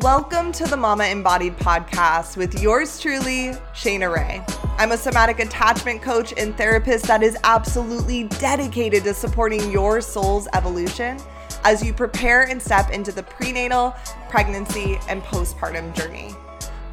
Welcome 0.00 0.52
to 0.52 0.64
the 0.64 0.76
Mama 0.76 1.04
Embodied 1.04 1.58
podcast 1.58 2.38
with 2.38 2.62
yours 2.62 2.98
truly, 2.98 3.50
Shaina 3.74 4.10
Rae. 4.10 4.42
I'm 4.78 4.92
a 4.92 4.96
somatic 4.96 5.38
attachment 5.38 6.00
coach 6.00 6.32
and 6.38 6.56
therapist 6.56 7.06
that 7.08 7.22
is 7.22 7.36
absolutely 7.44 8.24
dedicated 8.24 9.04
to 9.04 9.12
supporting 9.12 9.70
your 9.70 10.00
soul's 10.00 10.48
evolution 10.54 11.18
as 11.64 11.84
you 11.84 11.92
prepare 11.92 12.44
and 12.44 12.60
step 12.60 12.88
into 12.90 13.12
the 13.12 13.22
prenatal, 13.22 13.94
pregnancy, 14.30 14.98
and 15.10 15.22
postpartum 15.24 15.94
journey. 15.94 16.34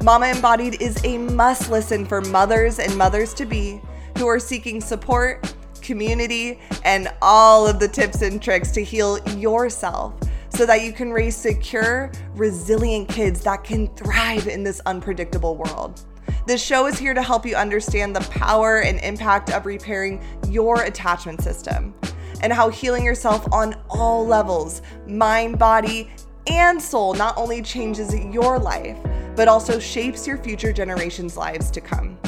Mama 0.02 0.26
Embodied 0.26 0.82
is 0.82 1.02
a 1.02 1.16
must 1.16 1.70
listen 1.70 2.04
for 2.04 2.20
mothers 2.20 2.78
and 2.78 2.94
mothers 2.98 3.32
to 3.32 3.46
be 3.46 3.80
who 4.18 4.26
are 4.26 4.38
seeking 4.38 4.78
support, 4.78 5.54
community, 5.80 6.60
and 6.84 7.10
all 7.22 7.66
of 7.66 7.80
the 7.80 7.88
tips 7.88 8.20
and 8.20 8.42
tricks 8.42 8.72
to 8.72 8.84
heal 8.84 9.18
yourself 9.30 10.12
so 10.60 10.66
that 10.66 10.82
you 10.82 10.92
can 10.92 11.10
raise 11.10 11.34
secure, 11.34 12.12
resilient 12.34 13.08
kids 13.08 13.40
that 13.40 13.64
can 13.64 13.86
thrive 13.96 14.46
in 14.46 14.62
this 14.62 14.78
unpredictable 14.84 15.56
world. 15.56 16.02
This 16.46 16.62
show 16.62 16.84
is 16.84 16.98
here 16.98 17.14
to 17.14 17.22
help 17.22 17.46
you 17.46 17.56
understand 17.56 18.14
the 18.14 18.20
power 18.28 18.82
and 18.82 19.00
impact 19.00 19.50
of 19.52 19.64
repairing 19.64 20.22
your 20.50 20.82
attachment 20.82 21.40
system 21.40 21.94
and 22.42 22.52
how 22.52 22.68
healing 22.68 23.02
yourself 23.02 23.50
on 23.54 23.74
all 23.88 24.26
levels 24.26 24.82
mind, 25.06 25.58
body, 25.58 26.10
and 26.46 26.82
soul 26.82 27.14
not 27.14 27.38
only 27.38 27.62
changes 27.62 28.14
your 28.14 28.58
life, 28.58 28.98
but 29.36 29.48
also 29.48 29.78
shapes 29.78 30.26
your 30.26 30.36
future 30.36 30.74
generations' 30.74 31.38
lives 31.38 31.70
to 31.70 31.80
come. 31.80 32.18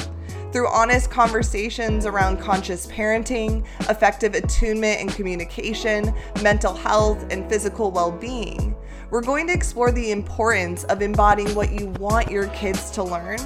Through 0.53 0.67
honest 0.67 1.09
conversations 1.09 2.05
around 2.05 2.39
conscious 2.39 2.85
parenting, 2.85 3.65
effective 3.89 4.35
attunement 4.35 5.01
and 5.01 5.11
communication, 5.11 6.13
mental 6.43 6.75
health, 6.75 7.25
and 7.31 7.49
physical 7.49 7.89
well 7.89 8.11
being, 8.11 8.75
we're 9.09 9.23
going 9.23 9.47
to 9.47 9.53
explore 9.53 9.91
the 9.91 10.11
importance 10.11 10.83
of 10.83 11.01
embodying 11.01 11.55
what 11.55 11.71
you 11.71 11.87
want 11.99 12.29
your 12.29 12.49
kids 12.49 12.91
to 12.91 13.03
learn 13.03 13.39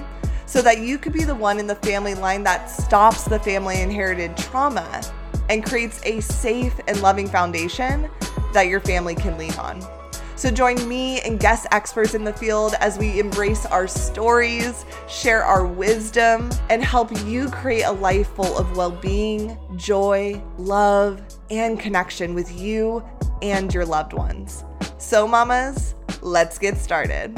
so 0.47 0.61
that 0.61 0.79
you 0.79 0.97
could 0.97 1.13
be 1.13 1.23
the 1.23 1.33
one 1.33 1.59
in 1.59 1.67
the 1.67 1.75
family 1.75 2.13
line 2.13 2.43
that 2.43 2.69
stops 2.69 3.23
the 3.23 3.39
family 3.39 3.79
inherited 3.79 4.35
trauma 4.35 5.01
and 5.49 5.65
creates 5.65 6.01
a 6.03 6.19
safe 6.19 6.77
and 6.89 7.01
loving 7.01 7.29
foundation 7.29 8.09
that 8.51 8.67
your 8.67 8.81
family 8.81 9.15
can 9.15 9.37
lean 9.37 9.53
on. 9.53 9.79
So 10.37 10.51
join 10.51 10.87
me 10.87 11.19
and 11.21 11.39
guest 11.39 11.65
experts 11.71 12.13
in 12.13 12.23
the 12.23 12.31
field 12.31 12.75
as 12.79 12.99
we 12.99 13.19
embrace 13.19 13.65
our 13.65 13.87
stories, 13.87 14.85
share 15.09 15.43
our 15.43 15.65
wisdom, 15.65 16.51
and 16.69 16.83
help 16.83 17.09
you 17.25 17.49
create 17.49 17.81
a 17.81 17.91
life 17.91 18.27
full 18.35 18.55
of 18.55 18.77
well 18.77 18.91
being, 18.91 19.57
joy, 19.77 20.39
love, 20.59 21.23
and 21.49 21.79
connection 21.79 22.35
with 22.35 22.55
you 22.55 23.03
and 23.41 23.73
your 23.73 23.83
loved 23.83 24.13
ones. 24.13 24.63
So, 24.99 25.27
mamas, 25.27 25.95
let's 26.21 26.59
get 26.59 26.77
started. 26.77 27.35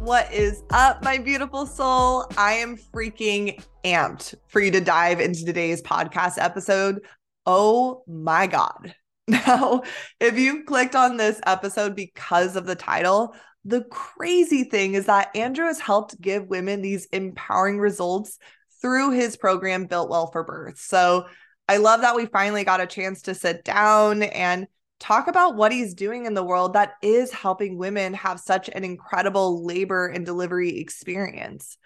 What 0.00 0.30
is 0.30 0.62
up, 0.68 1.02
my 1.02 1.16
beautiful 1.16 1.64
soul? 1.64 2.26
I 2.36 2.52
am 2.52 2.76
freaking 2.76 3.58
amped 3.86 4.34
for 4.48 4.60
you 4.60 4.70
to 4.72 4.82
dive 4.82 5.18
into 5.18 5.46
today's 5.46 5.80
podcast 5.80 6.34
episode. 6.36 7.00
Oh 7.46 8.02
my 8.06 8.46
God. 8.46 8.94
Now, 9.46 9.82
if 10.20 10.38
you 10.38 10.64
clicked 10.64 10.96
on 10.96 11.18
this 11.18 11.38
episode 11.44 11.94
because 11.94 12.56
of 12.56 12.64
the 12.64 12.74
title, 12.74 13.34
the 13.62 13.82
crazy 13.82 14.64
thing 14.64 14.94
is 14.94 15.04
that 15.04 15.36
Andrew 15.36 15.66
has 15.66 15.78
helped 15.78 16.18
give 16.18 16.48
women 16.48 16.80
these 16.80 17.04
empowering 17.12 17.78
results 17.78 18.38
through 18.80 19.10
his 19.10 19.36
program, 19.36 19.84
Built 19.84 20.08
Well 20.08 20.30
for 20.30 20.44
Birth. 20.44 20.78
So 20.78 21.26
I 21.68 21.76
love 21.76 22.00
that 22.00 22.16
we 22.16 22.24
finally 22.24 22.64
got 22.64 22.80
a 22.80 22.86
chance 22.86 23.22
to 23.22 23.34
sit 23.34 23.64
down 23.64 24.22
and 24.22 24.66
talk 24.98 25.28
about 25.28 25.56
what 25.56 25.72
he's 25.72 25.92
doing 25.92 26.24
in 26.24 26.32
the 26.32 26.42
world 26.42 26.72
that 26.72 26.94
is 27.02 27.30
helping 27.30 27.76
women 27.76 28.14
have 28.14 28.40
such 28.40 28.70
an 28.70 28.82
incredible 28.82 29.62
labor 29.62 30.06
and 30.06 30.24
delivery 30.24 30.78
experience. 30.78 31.76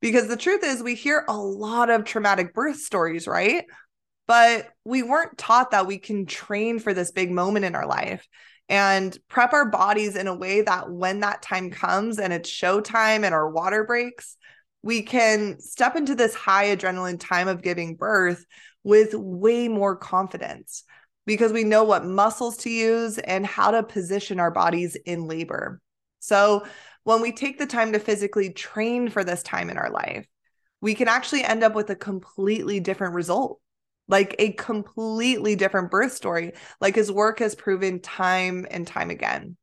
Because 0.00 0.28
the 0.28 0.36
truth 0.36 0.62
is, 0.62 0.82
we 0.82 0.94
hear 0.94 1.24
a 1.28 1.36
lot 1.36 1.90
of 1.90 2.04
traumatic 2.04 2.54
birth 2.54 2.78
stories, 2.78 3.26
right? 3.26 3.64
But 4.26 4.68
we 4.84 5.02
weren't 5.02 5.38
taught 5.38 5.72
that 5.72 5.86
we 5.86 5.98
can 5.98 6.26
train 6.26 6.78
for 6.78 6.94
this 6.94 7.10
big 7.10 7.30
moment 7.30 7.64
in 7.64 7.74
our 7.74 7.86
life 7.86 8.26
and 8.68 9.16
prep 9.28 9.52
our 9.52 9.68
bodies 9.68 10.16
in 10.16 10.28
a 10.28 10.34
way 10.34 10.62
that 10.62 10.90
when 10.90 11.20
that 11.20 11.42
time 11.42 11.70
comes 11.70 12.18
and 12.18 12.32
it's 12.32 12.50
showtime 12.50 13.24
and 13.24 13.34
our 13.34 13.50
water 13.50 13.84
breaks, 13.84 14.36
we 14.82 15.02
can 15.02 15.60
step 15.60 15.96
into 15.96 16.14
this 16.14 16.34
high 16.34 16.74
adrenaline 16.74 17.20
time 17.20 17.48
of 17.48 17.62
giving 17.62 17.96
birth 17.96 18.44
with 18.84 19.14
way 19.14 19.68
more 19.68 19.96
confidence 19.96 20.84
because 21.26 21.52
we 21.52 21.64
know 21.64 21.84
what 21.84 22.04
muscles 22.04 22.56
to 22.58 22.70
use 22.70 23.18
and 23.18 23.46
how 23.46 23.70
to 23.70 23.82
position 23.82 24.40
our 24.40 24.50
bodies 24.50 24.96
in 25.06 25.26
labor. 25.28 25.80
So, 26.18 26.66
when 27.04 27.20
we 27.20 27.32
take 27.32 27.58
the 27.58 27.66
time 27.66 27.92
to 27.92 27.98
physically 27.98 28.52
train 28.52 29.08
for 29.08 29.24
this 29.24 29.42
time 29.42 29.70
in 29.70 29.76
our 29.76 29.90
life, 29.90 30.26
we 30.80 30.94
can 30.94 31.08
actually 31.08 31.42
end 31.42 31.64
up 31.64 31.74
with 31.74 31.90
a 31.90 31.96
completely 31.96 32.78
different 32.80 33.14
result 33.14 33.60
like 34.08 34.34
a 34.38 34.52
completely 34.52 35.56
different 35.56 35.90
birth 35.90 36.12
story. 36.12 36.52
Like 36.80 36.94
his 36.94 37.10
work 37.10 37.38
has 37.38 37.54
proven 37.54 38.00
time 38.00 38.66
and 38.70 38.86
time 38.86 39.10
again. 39.10 39.56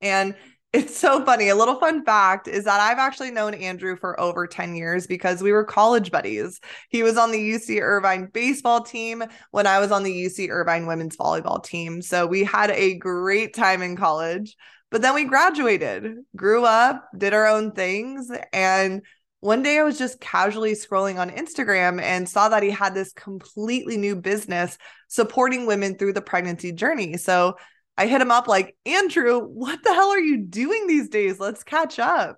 And 0.00 0.34
it's 0.72 0.96
so 0.96 1.24
funny. 1.24 1.48
A 1.48 1.54
little 1.54 1.80
fun 1.80 2.04
fact 2.04 2.46
is 2.46 2.64
that 2.64 2.78
I've 2.78 2.98
actually 2.98 3.30
known 3.30 3.54
Andrew 3.54 3.96
for 3.96 4.20
over 4.20 4.46
10 4.46 4.76
years 4.76 5.06
because 5.06 5.42
we 5.42 5.50
were 5.50 5.64
college 5.64 6.10
buddies. 6.10 6.60
He 6.90 7.02
was 7.02 7.16
on 7.16 7.32
the 7.32 7.38
UC 7.38 7.80
Irvine 7.80 8.28
baseball 8.32 8.82
team 8.82 9.24
when 9.50 9.66
I 9.66 9.78
was 9.78 9.90
on 9.90 10.02
the 10.02 10.26
UC 10.26 10.50
Irvine 10.50 10.86
women's 10.86 11.16
volleyball 11.16 11.64
team. 11.64 12.02
So 12.02 12.26
we 12.26 12.44
had 12.44 12.70
a 12.70 12.98
great 12.98 13.54
time 13.54 13.80
in 13.80 13.96
college. 13.96 14.56
But 14.90 15.02
then 15.02 15.14
we 15.14 15.24
graduated, 15.24 16.16
grew 16.34 16.64
up, 16.64 17.08
did 17.16 17.34
our 17.34 17.46
own 17.46 17.72
things, 17.72 18.30
and 18.52 19.02
one 19.40 19.62
day 19.62 19.78
I 19.78 19.84
was 19.84 19.98
just 19.98 20.20
casually 20.20 20.72
scrolling 20.72 21.18
on 21.18 21.30
Instagram 21.30 22.00
and 22.02 22.28
saw 22.28 22.48
that 22.48 22.62
he 22.62 22.70
had 22.70 22.94
this 22.94 23.12
completely 23.12 23.96
new 23.96 24.16
business 24.16 24.76
supporting 25.08 25.66
women 25.66 25.96
through 25.96 26.14
the 26.14 26.22
pregnancy 26.22 26.72
journey. 26.72 27.16
So 27.16 27.56
I 27.96 28.06
hit 28.06 28.20
him 28.20 28.30
up 28.30 28.48
like, 28.48 28.76
Andrew, 28.84 29.40
what 29.40 29.82
the 29.82 29.94
hell 29.94 30.10
are 30.10 30.20
you 30.20 30.38
doing 30.38 30.86
these 30.86 31.08
days? 31.08 31.38
Let's 31.38 31.62
catch 31.62 31.98
up. 31.98 32.36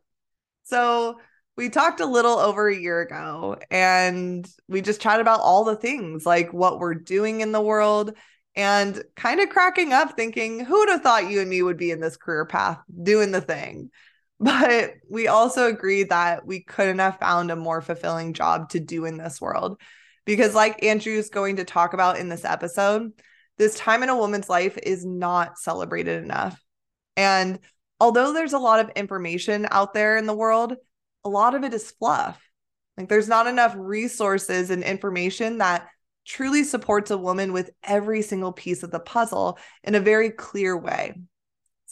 So 0.64 1.18
we 1.56 1.68
talked 1.68 2.00
a 2.00 2.06
little 2.06 2.38
over 2.38 2.68
a 2.68 2.76
year 2.76 3.00
ago 3.00 3.56
and 3.70 4.48
we 4.68 4.80
just 4.80 5.00
chatted 5.00 5.20
about 5.20 5.40
all 5.40 5.64
the 5.64 5.76
things 5.76 6.24
like 6.24 6.52
what 6.52 6.78
we're 6.78 6.94
doing 6.94 7.40
in 7.40 7.52
the 7.52 7.60
world 7.60 8.14
and 8.56 9.02
kind 9.16 9.40
of 9.40 9.48
cracking 9.48 9.92
up 9.92 10.16
thinking, 10.16 10.64
who 10.64 10.78
would 10.78 10.88
have 10.88 11.02
thought 11.02 11.30
you 11.30 11.40
and 11.40 11.48
me 11.48 11.62
would 11.62 11.76
be 11.76 11.90
in 11.90 12.00
this 12.00 12.16
career 12.16 12.44
path 12.44 12.78
doing 13.02 13.30
the 13.30 13.40
thing? 13.40 13.90
But 14.40 14.94
we 15.08 15.28
also 15.28 15.66
agreed 15.66 16.08
that 16.08 16.46
we 16.46 16.62
couldn't 16.62 16.98
have 16.98 17.18
found 17.18 17.50
a 17.50 17.56
more 17.56 17.82
fulfilling 17.82 18.32
job 18.32 18.70
to 18.70 18.80
do 18.80 19.04
in 19.04 19.18
this 19.18 19.40
world. 19.40 19.78
Because, 20.24 20.54
like 20.54 20.82
Andrew's 20.82 21.28
going 21.28 21.56
to 21.56 21.64
talk 21.64 21.92
about 21.92 22.18
in 22.18 22.28
this 22.28 22.44
episode, 22.44 23.12
this 23.58 23.76
time 23.76 24.02
in 24.02 24.08
a 24.08 24.16
woman's 24.16 24.48
life 24.48 24.78
is 24.78 25.04
not 25.04 25.58
celebrated 25.58 26.24
enough. 26.24 26.58
And 27.16 27.58
although 28.00 28.32
there's 28.32 28.54
a 28.54 28.58
lot 28.58 28.80
of 28.80 28.90
information 28.96 29.68
out 29.70 29.92
there 29.92 30.16
in 30.16 30.26
the 30.26 30.34
world, 30.34 30.74
a 31.24 31.28
lot 31.28 31.54
of 31.54 31.62
it 31.62 31.74
is 31.74 31.90
fluff. 31.90 32.40
Like 32.96 33.08
there's 33.08 33.28
not 33.28 33.46
enough 33.46 33.74
resources 33.76 34.70
and 34.70 34.82
information 34.82 35.58
that 35.58 35.86
truly 36.24 36.64
supports 36.64 37.10
a 37.10 37.18
woman 37.18 37.52
with 37.52 37.70
every 37.82 38.22
single 38.22 38.52
piece 38.52 38.82
of 38.82 38.90
the 38.90 39.00
puzzle 39.00 39.58
in 39.84 39.94
a 39.94 40.00
very 40.00 40.30
clear 40.30 40.76
way. 40.76 41.14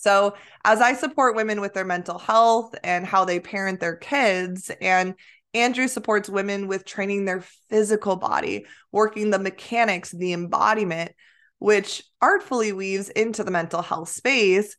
So, 0.01 0.35
as 0.65 0.81
I 0.81 0.95
support 0.95 1.35
women 1.35 1.61
with 1.61 1.75
their 1.75 1.85
mental 1.85 2.19
health 2.19 2.73
and 2.85 3.05
how 3.05 3.25
they 3.25 3.41
parent 3.41 3.81
their 3.81 3.97
kids, 3.97 4.71
and 4.81 5.15
Andrew 5.55 5.89
supports 5.89 6.29
women 6.29 6.69
with 6.69 6.85
training 6.85 7.25
their 7.25 7.43
physical 7.69 8.15
body, 8.15 8.67
working 8.93 9.31
the 9.31 9.41
mechanics, 9.41 10.13
the 10.13 10.33
embodiment, 10.33 11.13
which 11.59 12.05
artfully 12.21 12.73
weaves 12.73 13.09
into 13.09 13.43
the 13.43 13.51
mental 13.51 13.83
health 13.83 14.11
space. 14.11 14.77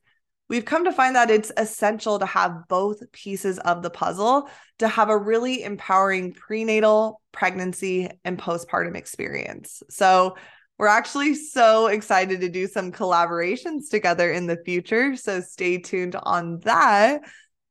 We've 0.47 0.63
come 0.65 0.85
to 0.85 0.93
find 0.93 1.15
that 1.17 1.29
it's 1.29 1.51
essential 1.57 2.17
to 2.19 2.25
have 2.25 2.67
both 2.69 3.11
pieces 3.11 3.59
of 3.59 3.83
the 3.83 3.89
puzzle 3.89 4.49
to 4.79 4.87
have 4.87 5.09
a 5.09 5.17
really 5.17 5.63
empowering 5.63 6.33
prenatal, 6.33 7.21
pregnancy, 7.33 8.09
and 8.23 8.39
postpartum 8.39 8.95
experience. 8.95 9.83
So, 9.89 10.37
we're 10.79 10.87
actually 10.87 11.35
so 11.35 11.87
excited 11.87 12.39
to 12.39 12.49
do 12.49 12.65
some 12.65 12.93
collaborations 12.93 13.89
together 13.91 14.31
in 14.31 14.47
the 14.47 14.57
future. 14.63 15.17
So 15.17 15.41
stay 15.41 15.77
tuned 15.77 16.15
on 16.15 16.59
that. 16.59 17.21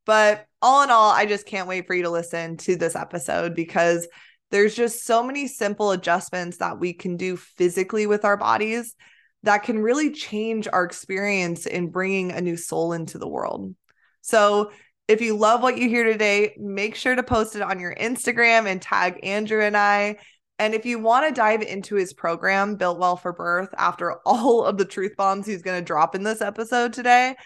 But 0.05 0.45
all 0.61 0.83
in 0.83 0.91
all, 0.91 1.11
I 1.11 1.25
just 1.25 1.47
can't 1.47 1.69
wait 1.69 1.87
for 1.87 1.95
you 1.95 2.03
to 2.03 2.11
listen 2.11 2.59
to 2.59 2.77
this 2.77 2.95
episode 2.95 3.55
because 3.55 4.07
there's 4.51 4.75
just 4.75 5.05
so 5.05 5.23
many 5.23 5.49
simple 5.49 5.91
adjustments 5.91 6.59
that 6.59 6.79
we 6.79 6.93
can 6.93 7.17
do 7.17 7.39
physically 7.39 8.07
with 8.07 8.27
our 8.27 8.37
bodies 8.37 8.95
that 9.43 9.63
can 9.63 9.79
really 9.79 10.11
change 10.11 10.69
our 10.71 10.85
experience 10.85 11.65
in 11.65 11.91
bringing 11.91 12.33
a 12.33 12.43
new 12.43 12.57
soul 12.59 12.93
into 12.93 13.19
the 13.19 13.29
world. 13.29 13.75
So, 14.21 14.71
if 15.07 15.23
you 15.23 15.39
love 15.39 15.63
what 15.63 15.79
you 15.79 15.89
hear 15.89 16.05
today, 16.05 16.55
make 16.59 16.95
sure 16.95 17.15
to 17.15 17.23
post 17.23 17.57
it 17.57 17.63
on 17.63 17.81
your 17.81 17.95
Instagram 17.95 18.67
and 18.67 18.83
tag 18.83 19.21
Andrew 19.23 19.63
and 19.63 19.75
I. 19.75 20.19
And 20.59 20.75
if 20.75 20.85
you 20.85 20.99
want 20.99 21.27
to 21.27 21.33
dive 21.33 21.63
into 21.63 21.95
his 21.95 22.13
program, 22.13 22.77
Built 22.77 22.99
Well 22.99 23.17
for 23.17 23.33
Birth, 23.33 23.73
after 23.79 24.15
all 24.27 24.65
of 24.65 24.79
the 24.79 24.85
truth 24.85 25.17
bombs 25.17 25.47
he's 25.47 25.63
going 25.63 25.81
to 25.81 25.85
drop 25.85 26.15
in 26.15 26.23
this 26.23 26.41
episode 26.41 26.93
today, 26.93 27.37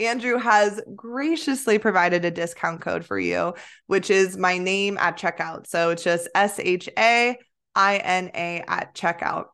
Andrew 0.00 0.38
has 0.38 0.80
graciously 0.94 1.78
provided 1.78 2.24
a 2.24 2.30
discount 2.30 2.80
code 2.80 3.04
for 3.04 3.18
you, 3.18 3.54
which 3.86 4.10
is 4.10 4.36
my 4.36 4.58
name 4.58 4.96
at 4.98 5.18
checkout. 5.18 5.66
So 5.66 5.90
it's 5.90 6.04
just 6.04 6.28
S 6.34 6.60
H 6.60 6.88
A 6.96 7.36
I 7.74 7.96
N 7.96 8.30
A 8.34 8.64
at 8.68 8.94
checkout. 8.94 9.46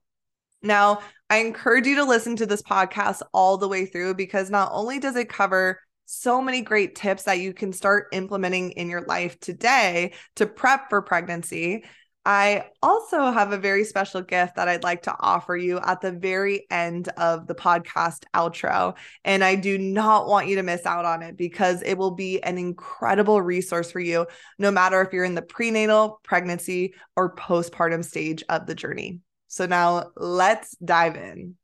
Now, 0.63 1.01
I 1.31 1.39
encourage 1.39 1.87
you 1.87 1.97
to 1.97 2.05
listen 2.05 2.37
to 2.37 2.47
this 2.47 2.63
podcast 2.63 3.23
all 3.33 3.57
the 3.57 3.69
way 3.69 3.87
through 3.87 4.15
because 4.15 4.51
not 4.51 4.71
only 4.73 4.99
does 4.99 5.17
it 5.17 5.29
cover 5.29 5.81
so 6.07 6.43
many 6.43 6.61
great 6.61 6.95
tips 6.95 7.25
that 7.25 7.41
you 7.41 7.55
can 7.55 7.73
start 7.73 8.09
implementing 8.13 8.73
in 8.73 8.91
your 8.91 9.03
life 9.03 9.41
today 9.41 10.13
to 10.37 10.47
prep 10.47 10.91
for 10.91 11.01
pregnancy, 11.01 11.85
I 12.27 12.71
also 12.83 13.31
have 13.31 13.53
a 13.53 13.59
very 13.59 13.85
special 13.85 14.23
gift 14.23 14.57
that 14.57 14.67
I'd 14.67 14.83
like 14.83 15.03
to 15.03 15.15
offer 15.21 15.57
you 15.57 15.79
at 15.81 16.01
the 16.01 16.11
very 16.11 16.67
end 16.71 17.09
of 17.19 17.47
the 17.47 17.55
podcast 17.55 18.25
outro. 18.35 18.97
And 19.25 19.45
I 19.45 19.57
do 19.57 19.77
not 19.77 20.27
want 20.27 20.49
you 20.49 20.57
to 20.57 20.63
miss 20.63 20.87
out 20.87 21.05
on 21.05 21.23
it 21.23 21.37
because 21.37 21.83
it 21.83 21.99
will 21.99 22.13
be 22.13 22.43
an 22.43 22.57
incredible 22.57 23.43
resource 23.43 23.91
for 23.91 24.01
you, 24.01 24.27
no 24.59 24.71
matter 24.71 25.03
if 25.03 25.13
you're 25.13 25.25
in 25.25 25.35
the 25.35 25.43
prenatal, 25.43 26.21
pregnancy, 26.25 26.95
or 27.15 27.35
postpartum 27.35 28.03
stage 28.03 28.43
of 28.49 28.67
the 28.67 28.75
journey. 28.75 29.21
So 29.49 29.67
now 29.67 30.11
let's 30.17 30.75
dive 30.83 31.17
in. 31.17 31.57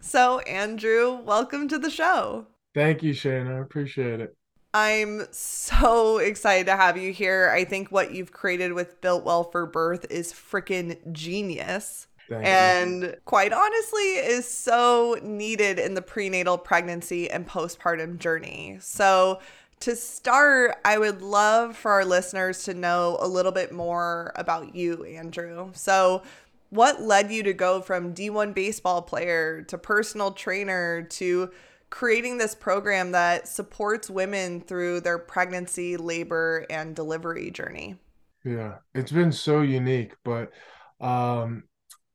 So, 0.00 0.38
Andrew, 0.40 1.20
welcome 1.22 1.68
to 1.68 1.78
the 1.78 1.90
show. 1.90 2.46
Thank 2.74 3.02
you, 3.02 3.12
Shaina. 3.12 3.58
I 3.58 3.60
appreciate 3.60 4.20
it. 4.20 4.34
I'm 4.72 5.26
so 5.32 6.18
excited 6.18 6.66
to 6.66 6.76
have 6.76 6.96
you 6.96 7.12
here. 7.12 7.50
I 7.50 7.64
think 7.64 7.90
what 7.90 8.12
you've 8.12 8.32
created 8.32 8.72
with 8.72 9.00
Built 9.00 9.24
Well 9.24 9.44
for 9.44 9.66
Birth 9.66 10.06
is 10.10 10.32
freaking 10.32 10.96
genius. 11.12 12.06
Thank 12.28 12.46
and 12.46 13.02
you. 13.02 13.16
quite 13.24 13.52
honestly, 13.52 14.14
is 14.14 14.46
so 14.46 15.18
needed 15.20 15.80
in 15.80 15.94
the 15.94 16.02
prenatal 16.02 16.56
pregnancy 16.56 17.28
and 17.28 17.46
postpartum 17.48 18.18
journey. 18.18 18.78
So, 18.80 19.40
to 19.80 19.96
start, 19.96 20.76
I 20.84 20.98
would 20.98 21.22
love 21.22 21.74
for 21.76 21.90
our 21.90 22.04
listeners 22.04 22.64
to 22.64 22.74
know 22.74 23.16
a 23.20 23.26
little 23.26 23.50
bit 23.50 23.72
more 23.72 24.30
about 24.36 24.76
you, 24.76 25.04
Andrew. 25.04 25.70
So, 25.72 26.22
what 26.68 27.02
led 27.02 27.32
you 27.32 27.42
to 27.42 27.52
go 27.52 27.80
from 27.80 28.14
D1 28.14 28.54
baseball 28.54 29.02
player 29.02 29.62
to 29.62 29.76
personal 29.76 30.30
trainer 30.30 31.02
to 31.02 31.50
creating 31.90 32.38
this 32.38 32.54
program 32.54 33.12
that 33.12 33.48
supports 33.48 34.08
women 34.08 34.60
through 34.60 35.00
their 35.00 35.18
pregnancy, 35.18 35.96
labor, 35.96 36.66
and 36.70 36.94
delivery 36.96 37.50
journey. 37.50 37.96
Yeah, 38.44 38.76
it's 38.94 39.12
been 39.12 39.32
so 39.32 39.60
unique, 39.62 40.14
but 40.24 40.52
um 41.00 41.64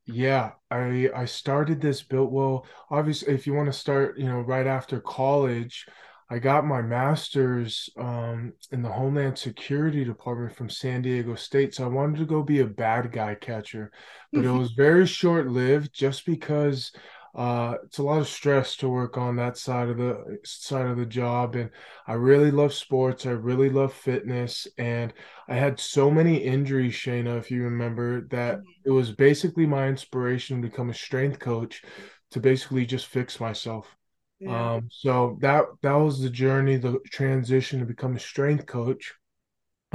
yeah, 0.05 0.51
I 0.69 1.09
I 1.15 1.25
started 1.25 1.81
this 1.81 2.03
built 2.03 2.31
well. 2.31 2.65
Obviously, 2.91 3.33
if 3.33 3.47
you 3.47 3.53
want 3.53 3.67
to 3.71 3.73
start, 3.79 4.17
you 4.19 4.25
know, 4.25 4.39
right 4.41 4.67
after 4.67 4.99
college, 5.01 5.85
I 6.29 6.39
got 6.39 6.65
my 6.65 6.81
master's 6.81 7.89
um, 7.97 8.53
in 8.71 8.81
the 8.81 8.89
Homeland 8.91 9.37
Security 9.37 10.03
Department 10.03 10.55
from 10.55 10.69
San 10.69 11.01
Diego 11.01 11.35
State. 11.35 11.75
So 11.75 11.85
I 11.85 11.87
wanted 11.87 12.17
to 12.19 12.25
go 12.25 12.41
be 12.43 12.59
a 12.61 12.65
bad 12.67 13.11
guy 13.11 13.35
catcher, 13.35 13.91
but 14.33 14.45
it 14.45 14.51
was 14.51 14.71
very 14.71 15.05
short 15.05 15.47
lived 15.47 15.93
just 15.93 16.25
because 16.25 16.91
uh, 17.35 17.75
it's 17.83 17.97
a 17.97 18.03
lot 18.03 18.19
of 18.21 18.27
stress 18.27 18.77
to 18.77 18.87
work 18.87 19.17
on 19.17 19.35
that 19.35 19.57
side 19.57 19.89
of 19.89 19.97
the 19.97 20.39
side 20.45 20.85
of 20.85 20.97
the 20.97 21.05
job 21.05 21.55
and 21.55 21.69
i 22.07 22.13
really 22.13 22.49
love 22.49 22.73
sports 22.73 23.25
i 23.25 23.29
really 23.29 23.69
love 23.69 23.93
fitness 23.93 24.67
and 24.77 25.13
i 25.49 25.53
had 25.53 25.79
so 25.79 26.09
many 26.09 26.37
injuries 26.37 26.93
shaina 26.93 27.37
if 27.37 27.51
you 27.51 27.63
remember 27.63 28.21
that 28.27 28.59
mm-hmm. 28.59 28.69
it 28.85 28.91
was 28.91 29.11
basically 29.11 29.65
my 29.65 29.87
inspiration 29.87 30.61
to 30.61 30.69
become 30.69 30.89
a 30.89 30.93
strength 30.93 31.39
coach 31.39 31.83
to 32.31 32.39
basically 32.39 32.85
just 32.85 33.07
fix 33.07 33.39
myself 33.39 33.95
yeah. 34.39 34.75
um, 34.75 34.87
so 34.89 35.37
that 35.41 35.65
that 35.81 35.93
was 35.93 36.21
the 36.21 36.29
journey 36.29 36.77
the 36.77 36.99
transition 37.11 37.79
to 37.79 37.85
become 37.85 38.15
a 38.15 38.19
strength 38.19 38.65
coach 38.65 39.13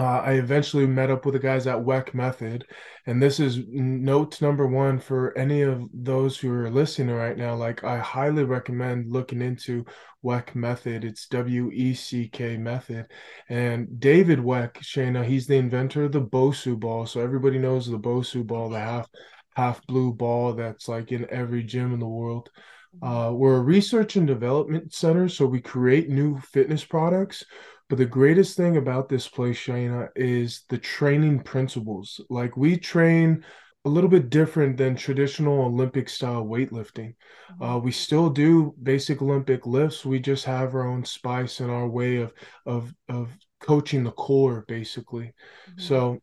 uh, 0.00 0.22
I 0.24 0.32
eventually 0.32 0.86
met 0.86 1.10
up 1.10 1.26
with 1.26 1.34
the 1.34 1.46
guys 1.50 1.66
at 1.66 1.84
Weck 1.84 2.14
Method, 2.14 2.64
and 3.06 3.22
this 3.22 3.38
is 3.38 3.58
note 3.68 4.40
number 4.40 4.66
one 4.66 4.98
for 4.98 5.36
any 5.36 5.60
of 5.60 5.84
those 5.92 6.38
who 6.38 6.50
are 6.50 6.70
listening 6.70 7.14
right 7.14 7.36
now. 7.36 7.54
Like, 7.54 7.84
I 7.84 7.98
highly 7.98 8.44
recommend 8.44 9.12
looking 9.12 9.42
into 9.42 9.84
Weck 10.24 10.54
Method. 10.54 11.04
It's 11.04 11.26
W 11.28 11.70
E 11.70 11.92
C 11.92 12.28
K 12.28 12.56
Method, 12.56 13.08
and 13.50 14.00
David 14.00 14.38
Weck, 14.38 14.72
Shaina, 14.78 15.22
he's 15.22 15.46
the 15.46 15.56
inventor 15.56 16.04
of 16.04 16.12
the 16.12 16.22
Bosu 16.22 16.80
ball. 16.80 17.04
So 17.04 17.20
everybody 17.20 17.58
knows 17.58 17.86
the 17.86 17.98
Bosu 17.98 18.46
ball, 18.46 18.70
the 18.70 18.80
half 18.80 19.06
half 19.54 19.86
blue 19.86 20.14
ball 20.14 20.54
that's 20.54 20.88
like 20.88 21.12
in 21.12 21.26
every 21.28 21.62
gym 21.62 21.92
in 21.92 22.00
the 22.00 22.06
world. 22.06 22.48
Mm-hmm. 22.96 23.06
Uh, 23.06 23.32
we're 23.32 23.56
a 23.56 23.60
research 23.60 24.16
and 24.16 24.26
development 24.26 24.94
center, 24.94 25.28
so 25.28 25.44
we 25.44 25.60
create 25.60 26.08
new 26.08 26.38
fitness 26.38 26.84
products 26.84 27.44
but 27.90 27.98
the 27.98 28.06
greatest 28.06 28.56
thing 28.56 28.76
about 28.76 29.08
this 29.08 29.26
place, 29.26 29.58
Shaina, 29.58 30.10
is 30.14 30.62
the 30.68 30.78
training 30.78 31.40
principles. 31.40 32.20
Like 32.30 32.56
we 32.56 32.76
train 32.76 33.44
a 33.84 33.88
little 33.88 34.08
bit 34.08 34.30
different 34.30 34.76
than 34.76 34.94
traditional 34.94 35.64
Olympic 35.64 36.08
style 36.08 36.44
weightlifting. 36.44 37.16
Mm-hmm. 37.50 37.62
Uh, 37.64 37.78
we 37.78 37.90
still 37.90 38.30
do 38.30 38.76
basic 38.80 39.20
Olympic 39.20 39.66
lifts. 39.66 40.06
We 40.06 40.20
just 40.20 40.44
have 40.44 40.72
our 40.72 40.86
own 40.86 41.04
spice 41.04 41.58
and 41.58 41.68
our 41.68 41.88
way 41.88 42.18
of 42.18 42.32
of 42.64 42.94
of 43.08 43.36
coaching 43.60 44.04
the 44.04 44.12
core, 44.12 44.64
basically. 44.68 45.34
Mm-hmm. 45.70 45.80
So 45.80 46.20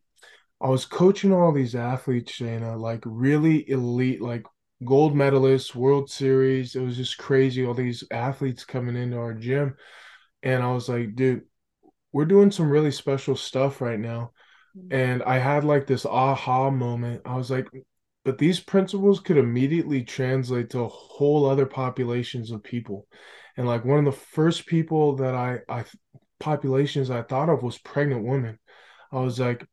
I 0.62 0.70
was 0.70 0.86
coaching 0.86 1.34
all 1.34 1.52
these 1.52 1.76
athletes, 1.76 2.32
Shaina, 2.32 2.80
like 2.80 3.04
really 3.06 3.70
elite, 3.70 4.22
like 4.22 4.46
gold 4.86 5.16
medalists, 5.16 5.76
World 5.76 6.10
Series. 6.10 6.76
It 6.76 6.82
was 6.82 6.96
just 6.96 7.18
crazy. 7.18 7.66
All 7.66 7.74
these 7.74 8.06
athletes 8.10 8.64
coming 8.64 8.96
into 8.96 9.18
our 9.18 9.34
gym. 9.34 9.76
And 10.44 10.64
I 10.64 10.72
was 10.72 10.88
like, 10.88 11.14
dude, 11.16 11.42
we're 12.18 12.26
doing 12.26 12.50
some 12.50 12.68
really 12.68 12.90
special 12.90 13.36
stuff 13.36 13.80
right 13.80 14.00
now. 14.00 14.32
Mm-hmm. 14.76 14.92
And 14.92 15.22
I 15.22 15.38
had 15.38 15.64
like 15.64 15.86
this 15.86 16.04
aha 16.04 16.72
moment. 16.72 17.22
I 17.26 17.36
was 17.36 17.52
like, 17.52 17.68
but 18.26 18.40
these 18.40 18.60
principles 18.60 19.20
could 19.20 19.38
immediately 19.38 20.02
translate 20.02 20.72
to 20.72 20.80
a 20.80 20.88
whole 20.88 21.46
other 21.46 21.68
populations 21.68 22.50
of 22.50 22.64
people. 22.64 23.06
And 23.56 23.68
like 23.68 23.86
one 23.86 24.00
of 24.00 24.06
the 24.06 24.20
first 24.20 24.66
people 24.66 25.18
that 25.18 25.36
I, 25.36 25.60
I 25.70 25.86
populations 26.40 27.12
I 27.12 27.22
thought 27.22 27.50
of 27.50 27.62
was 27.62 27.78
pregnant 27.78 28.26
women. 28.26 28.58
I 29.12 29.20
was 29.20 29.40
like, 29.40 29.64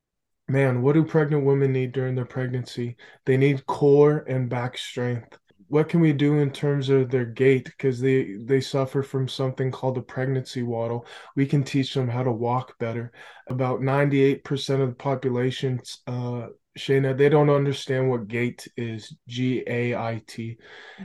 man, 0.47 0.83
what 0.83 0.93
do 0.93 1.03
pregnant 1.03 1.47
women 1.47 1.73
need 1.73 1.93
during 1.93 2.15
their 2.15 2.27
pregnancy? 2.27 2.97
They 3.25 3.39
need 3.39 3.65
core 3.65 4.19
and 4.29 4.51
back 4.51 4.77
strength 4.77 5.39
what 5.75 5.89
can 5.89 5.99
we 5.99 6.13
do 6.13 6.39
in 6.39 6.53
terms 6.53 6.89
of 6.89 7.11
their 7.11 7.25
gait 7.25 7.65
because 7.65 7.99
they 7.99 8.35
they 8.45 8.61
suffer 8.61 9.03
from 9.03 9.27
something 9.27 9.73
called 9.73 9.97
the 9.97 10.01
pregnancy 10.01 10.63
waddle 10.63 11.05
we 11.35 11.45
can 11.45 11.65
teach 11.65 11.95
them 11.95 12.07
how 12.07 12.23
to 12.23 12.31
walk 12.31 12.79
better 12.79 13.11
about 13.49 13.81
98% 13.81 14.81
of 14.81 14.89
the 14.91 14.95
population 14.95 15.81
uh 16.07 16.47
Shaina, 16.79 17.17
they 17.17 17.29
don't 17.29 17.51
understand 17.51 18.11
what 18.11 18.27
gait 18.27 18.67
is, 18.77 19.15
G 19.29 19.63
A 19.69 19.95
I 19.95 20.21
T. 20.27 20.59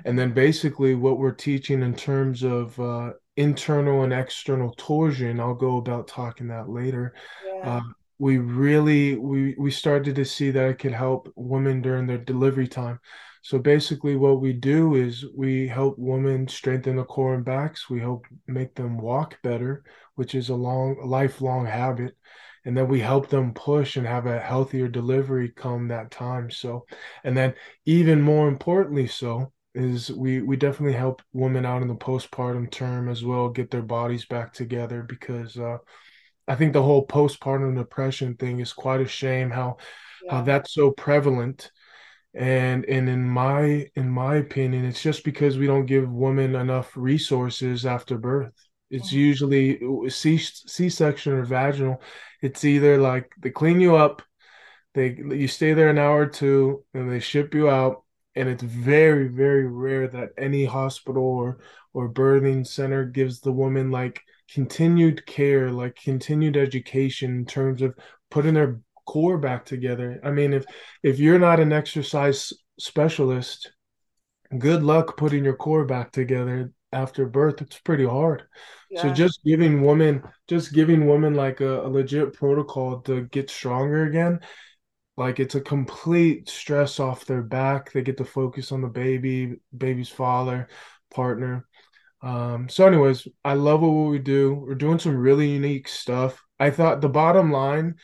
And 0.04 0.18
then 0.18 0.34
basically, 0.34 0.96
what 0.96 1.20
we're 1.20 1.32
teaching 1.32 1.84
in 1.84 1.94
terms 1.94 2.42
of 2.42 2.80
uh, 2.80 3.12
internal 3.38 4.02
and 4.02 4.12
external 4.12 4.74
torsion, 4.78 5.40
I'll 5.40 5.54
go 5.54 5.78
about 5.78 6.08
talking 6.08 6.48
that 6.48 6.70
later. 6.70 7.14
Yeah. 7.46 7.78
Uh, 7.78 7.82
we 8.20 8.38
really 8.38 9.16
we 9.16 9.56
we 9.58 9.72
started 9.72 10.16
to 10.16 10.26
see 10.26 10.52
that 10.52 10.70
it 10.70 10.80
could 10.80 10.94
help 10.94 11.32
women 11.36 11.82
during 11.82 12.06
their 12.06 12.18
delivery 12.18 12.68
time 12.68 13.00
so 13.42 13.58
basically, 13.58 14.16
what 14.16 14.42
we 14.42 14.54
do 14.54 14.96
is 14.96 15.26
we 15.36 15.68
help 15.68 15.98
women 15.98 16.48
strengthen 16.48 16.98
the 16.98 17.06
core 17.06 17.36
and 17.36 17.46
backs. 17.46 17.90
We 17.90 18.00
help 18.00 18.26
make 18.48 18.76
them 18.76 18.98
walk 18.98 19.42
better, 19.42 19.84
which 20.16 20.36
is 20.36 20.50
a 20.50 20.56
long, 20.56 20.98
lifelong 21.06 21.66
habit. 21.66 22.16
And 22.66 22.76
then 22.76 22.90
we 22.90 23.00
help 23.00 23.30
them 23.30 23.54
push 23.54 23.96
and 23.96 24.06
have 24.06 24.26
a 24.26 24.40
healthier 24.40 24.90
delivery 24.90 25.50
come 25.50 25.88
that 25.88 26.12
time. 26.12 26.52
So, 26.52 26.86
and 27.24 27.36
then 27.36 27.54
even 27.86 28.22
more 28.22 28.48
importantly, 28.50 29.08
so 29.08 29.54
is 29.74 30.12
we 30.12 30.42
we 30.42 30.58
definitely 30.58 30.98
help 30.98 31.22
women 31.32 31.66
out 31.66 31.82
in 31.82 31.88
the 31.88 31.96
postpartum 31.96 32.70
term 32.70 33.08
as 33.08 33.24
well 33.24 33.50
get 33.50 33.72
their 33.72 33.84
bodies 33.84 34.26
back 34.26 34.52
together 34.52 35.04
because 35.04 35.58
uh, 35.58 35.78
I 36.50 36.56
think 36.56 36.74
the 36.74 36.84
whole 36.84 37.06
postpartum 37.06 37.78
depression 37.78 38.36
thing 38.36 38.60
is 38.60 38.74
quite 38.74 39.02
a 39.02 39.08
shame 39.08 39.52
how 39.52 39.78
yeah. 40.26 40.36
how 40.36 40.42
that's 40.42 40.74
so 40.74 40.92
prevalent 40.92 41.72
and 42.34 42.86
and 42.86 43.08
in 43.08 43.28
my 43.28 43.88
in 43.96 44.10
my 44.10 44.36
opinion 44.36 44.86
it's 44.86 45.02
just 45.02 45.24
because 45.24 45.58
we 45.58 45.68
don't 45.68 45.86
give 45.86 46.12
women 46.12 46.56
enough 46.56 46.92
resources 46.96 47.86
after 47.86 48.18
birth 48.18 48.54
it's 48.90 49.10
mm-hmm. 49.10 49.18
usually 49.18 50.10
c 50.10 50.38
c-section 50.38 51.34
or 51.34 51.44
vaginal 51.44 52.02
it's 52.42 52.66
either 52.66 52.98
like 52.98 53.32
they 53.40 53.50
clean 53.50 53.80
you 53.80 53.96
up 53.96 54.22
they 54.94 55.16
you 55.16 55.48
stay 55.48 55.74
there 55.74 55.90
an 55.90 55.98
hour 55.98 56.22
or 56.22 56.28
two 56.28 56.84
and 56.94 57.12
they 57.12 57.20
ship 57.20 57.54
you 57.54 57.70
out 57.70 58.04
and 58.36 58.48
it's 58.48 58.64
very 58.64 59.28
very 59.28 59.68
rare 59.68 60.08
that 60.08 60.30
any 60.38 60.66
hospital 60.66 61.24
or 61.24 61.60
or 61.94 62.12
birthing 62.12 62.66
center 62.66 63.06
gives 63.06 63.40
the 63.40 63.52
woman 63.52 63.90
like 63.92 64.22
continued 64.54 65.26
care 65.26 65.72
like 65.72 65.96
continued 65.96 66.58
education 66.58 67.32
in 67.32 67.46
terms 67.46 67.82
of 67.82 67.96
putting 68.32 68.54
their 68.54 68.80
core 69.06 69.38
back 69.38 69.66
together. 69.66 70.20
I 70.24 70.32
mean, 70.32 70.54
if 70.54 70.66
if 71.04 71.20
you're 71.20 71.40
not 71.40 71.60
an 71.60 71.74
exercise 71.74 72.54
specialist, 72.80 73.72
good 74.58 74.84
luck 74.84 75.18
putting 75.18 75.44
your 75.44 75.56
core 75.56 75.86
back 75.86 76.12
together 76.12 76.72
after 76.92 77.26
birth. 77.26 77.62
It's 77.62 77.80
pretty 77.80 78.06
hard. 78.06 78.44
Yeah. 78.90 79.04
So 79.04 79.14
just 79.14 79.44
giving 79.44 79.84
women, 79.84 80.24
just 80.48 80.74
giving 80.74 81.08
women 81.08 81.36
like 81.36 81.62
a, 81.62 81.82
a 81.86 81.90
legit 81.90 82.34
protocol 82.34 83.02
to 83.02 83.24
get 83.26 83.50
stronger 83.50 84.06
again, 84.06 84.40
like 85.18 85.40
it's 85.40 85.56
a 85.56 85.62
complete 85.62 86.50
stress 86.50 87.00
off 87.00 87.26
their 87.26 87.44
back. 87.44 87.92
They 87.92 88.02
get 88.02 88.18
to 88.18 88.26
focus 88.26 88.72
on 88.72 88.82
the 88.82 88.88
baby, 88.88 89.58
baby's 89.76 90.10
father, 90.10 90.68
partner. 91.14 91.68
Um, 92.22 92.68
so, 92.70 92.86
anyways, 92.86 93.28
I 93.46 93.54
love 93.54 93.82
what 93.82 93.90
we 93.90 94.20
do. 94.20 94.54
We're 94.54 94.76
doing 94.76 95.00
some 95.00 95.16
really 95.16 95.50
unique 95.50 95.88
stuff. 95.88 96.44
I 96.60 96.70
thought 96.70 97.02
the 97.02 97.10
bottom 97.10 97.52
line 97.52 97.96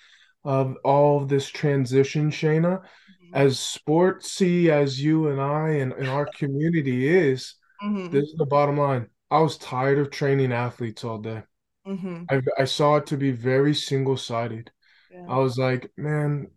of 0.43 0.77
all 0.83 1.21
of 1.21 1.27
this 1.27 1.47
transition, 1.49 2.31
Shaina, 2.31 2.79
mm-hmm. 2.79 3.33
as 3.33 3.57
sportsy 3.57 4.69
as 4.69 5.01
you 5.01 5.29
and 5.29 5.41
I 5.41 5.69
and, 5.69 5.91
and 5.93 6.07
our 6.07 6.25
community 6.25 7.07
is, 7.07 7.55
mm-hmm. 7.83 8.11
this 8.11 8.23
is 8.23 8.35
the 8.37 8.45
bottom 8.45 8.77
line. 8.77 9.07
I 9.29 9.39
was 9.39 9.57
tired 9.57 9.99
of 9.99 10.11
training 10.11 10.53
athletes 10.53 11.03
all 11.03 11.17
day. 11.17 11.43
Mm-hmm. 11.85 12.23
I, 12.29 12.41
I 12.59 12.65
saw 12.65 12.97
it 12.97 13.07
to 13.07 13.17
be 13.17 13.31
very 13.31 13.73
single 13.73 14.17
sided. 14.17 14.71
Yeah. 15.11 15.25
I 15.27 15.37
was 15.37 15.57
like, 15.57 15.91
man, 15.97 16.47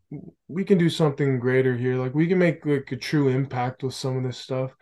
we 0.46 0.64
can 0.64 0.78
do 0.78 0.90
something 0.90 1.38
greater 1.38 1.76
here. 1.76 1.96
Like 1.96 2.14
we 2.14 2.26
can 2.26 2.38
make 2.38 2.64
like 2.64 2.92
a 2.92 2.96
true 2.96 3.28
impact 3.28 3.82
with 3.82 3.94
some 3.94 4.16
of 4.16 4.22
this 4.22 4.38
stuff 4.38 4.74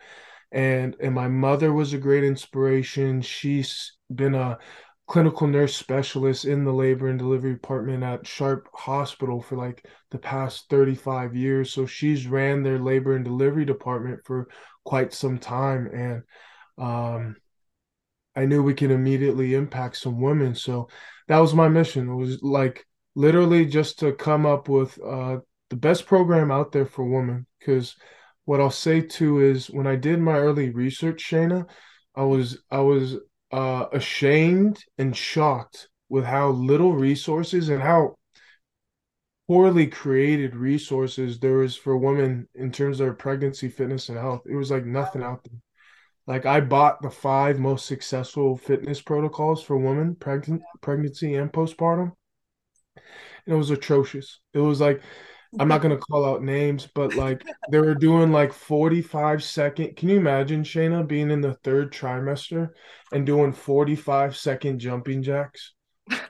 and 0.51 0.95
and 0.99 1.13
my 1.13 1.27
mother 1.27 1.73
was 1.73 1.93
a 1.93 1.97
great 1.97 2.23
inspiration. 2.23 3.21
She's 3.21 3.97
been 4.13 4.35
a 4.35 4.57
clinical 5.07 5.47
nurse 5.47 5.75
specialist 5.75 6.45
in 6.45 6.65
the 6.65 6.73
labor 6.73 7.07
and 7.07 7.17
delivery 7.17 7.53
department 7.53 8.03
at 8.03 8.27
Sharp 8.27 8.67
Hospital 8.73 9.41
for 9.41 9.55
like 9.55 9.85
the 10.11 10.17
past 10.17 10.69
35 10.69 11.35
years. 11.35 11.71
So 11.71 11.85
she's 11.85 12.27
ran 12.27 12.61
their 12.61 12.77
labor 12.79 13.15
and 13.15 13.23
delivery 13.23 13.65
department 13.65 14.19
for 14.25 14.49
quite 14.83 15.13
some 15.13 15.37
time 15.37 15.87
and 15.87 16.23
um 16.77 17.35
I 18.35 18.45
knew 18.45 18.61
we 18.61 18.75
could 18.75 18.91
immediately 18.91 19.55
impact 19.55 19.97
some 19.97 20.21
women. 20.21 20.53
So 20.53 20.89
that 21.27 21.39
was 21.39 21.55
my 21.55 21.67
mission. 21.69 22.07
It 22.07 22.15
was 22.15 22.43
like 22.43 22.85
literally 23.15 23.65
just 23.65 23.99
to 23.99 24.13
come 24.13 24.45
up 24.45 24.69
with 24.69 24.99
uh 25.03 25.39
the 25.69 25.75
best 25.75 26.05
program 26.05 26.51
out 26.51 26.71
there 26.71 26.85
for 26.85 27.03
women 27.03 27.45
because 27.59 27.95
what 28.47 28.61
I'll 28.61 28.71
say 28.71 29.01
too 29.01 29.41
is 29.41 29.69
when 29.69 29.87
I 29.87 29.97
did 29.97 30.21
my 30.21 30.37
early 30.37 30.69
research, 30.69 31.21
Shaina, 31.21 31.67
I 32.15 32.23
was 32.23 32.57
I 32.71 32.79
was 32.79 33.17
uh, 33.51 33.87
ashamed 33.91 34.81
and 34.97 35.13
shocked 35.15 35.89
with 36.07 36.23
how 36.23 36.51
little 36.51 36.93
resources 36.93 37.67
and 37.67 37.83
how 37.83 38.15
poorly 39.49 39.85
created 39.85 40.55
resources 40.55 41.39
there 41.39 41.61
is 41.61 41.75
for 41.75 41.97
women 41.97 42.47
in 42.55 42.71
terms 42.71 43.01
of 43.01 43.17
pregnancy, 43.17 43.67
fitness, 43.67 44.07
and 44.07 44.17
health. 44.17 44.43
It 44.45 44.55
was 44.55 44.71
like 44.71 44.85
nothing 44.85 45.23
out 45.23 45.43
there. 45.43 45.59
Like 46.25 46.45
I 46.45 46.61
bought 46.61 47.01
the 47.01 47.09
five 47.09 47.59
most 47.59 47.85
successful 47.85 48.55
fitness 48.55 49.01
protocols 49.01 49.61
for 49.61 49.75
women, 49.75 50.15
pregnant, 50.15 50.61
pregnancy, 50.79 51.35
and 51.35 51.51
postpartum, 51.51 52.13
and 52.95 53.55
it 53.55 53.57
was 53.57 53.71
atrocious. 53.71 54.39
It 54.53 54.59
was 54.59 54.79
like 54.79 55.01
I'm 55.59 55.67
not 55.67 55.81
gonna 55.81 55.97
call 55.97 56.25
out 56.25 56.43
names, 56.43 56.87
but 56.93 57.15
like 57.15 57.43
they 57.71 57.79
were 57.79 57.95
doing 57.95 58.31
like 58.31 58.53
45 58.53 59.43
second. 59.43 59.95
Can 59.95 60.09
you 60.09 60.17
imagine 60.17 60.63
Shaina 60.63 61.07
being 61.07 61.31
in 61.31 61.41
the 61.41 61.53
third 61.53 61.91
trimester 61.91 62.69
and 63.11 63.25
doing 63.25 63.53
45 63.53 64.35
second 64.35 64.79
jumping 64.79 65.23
jacks? 65.23 65.73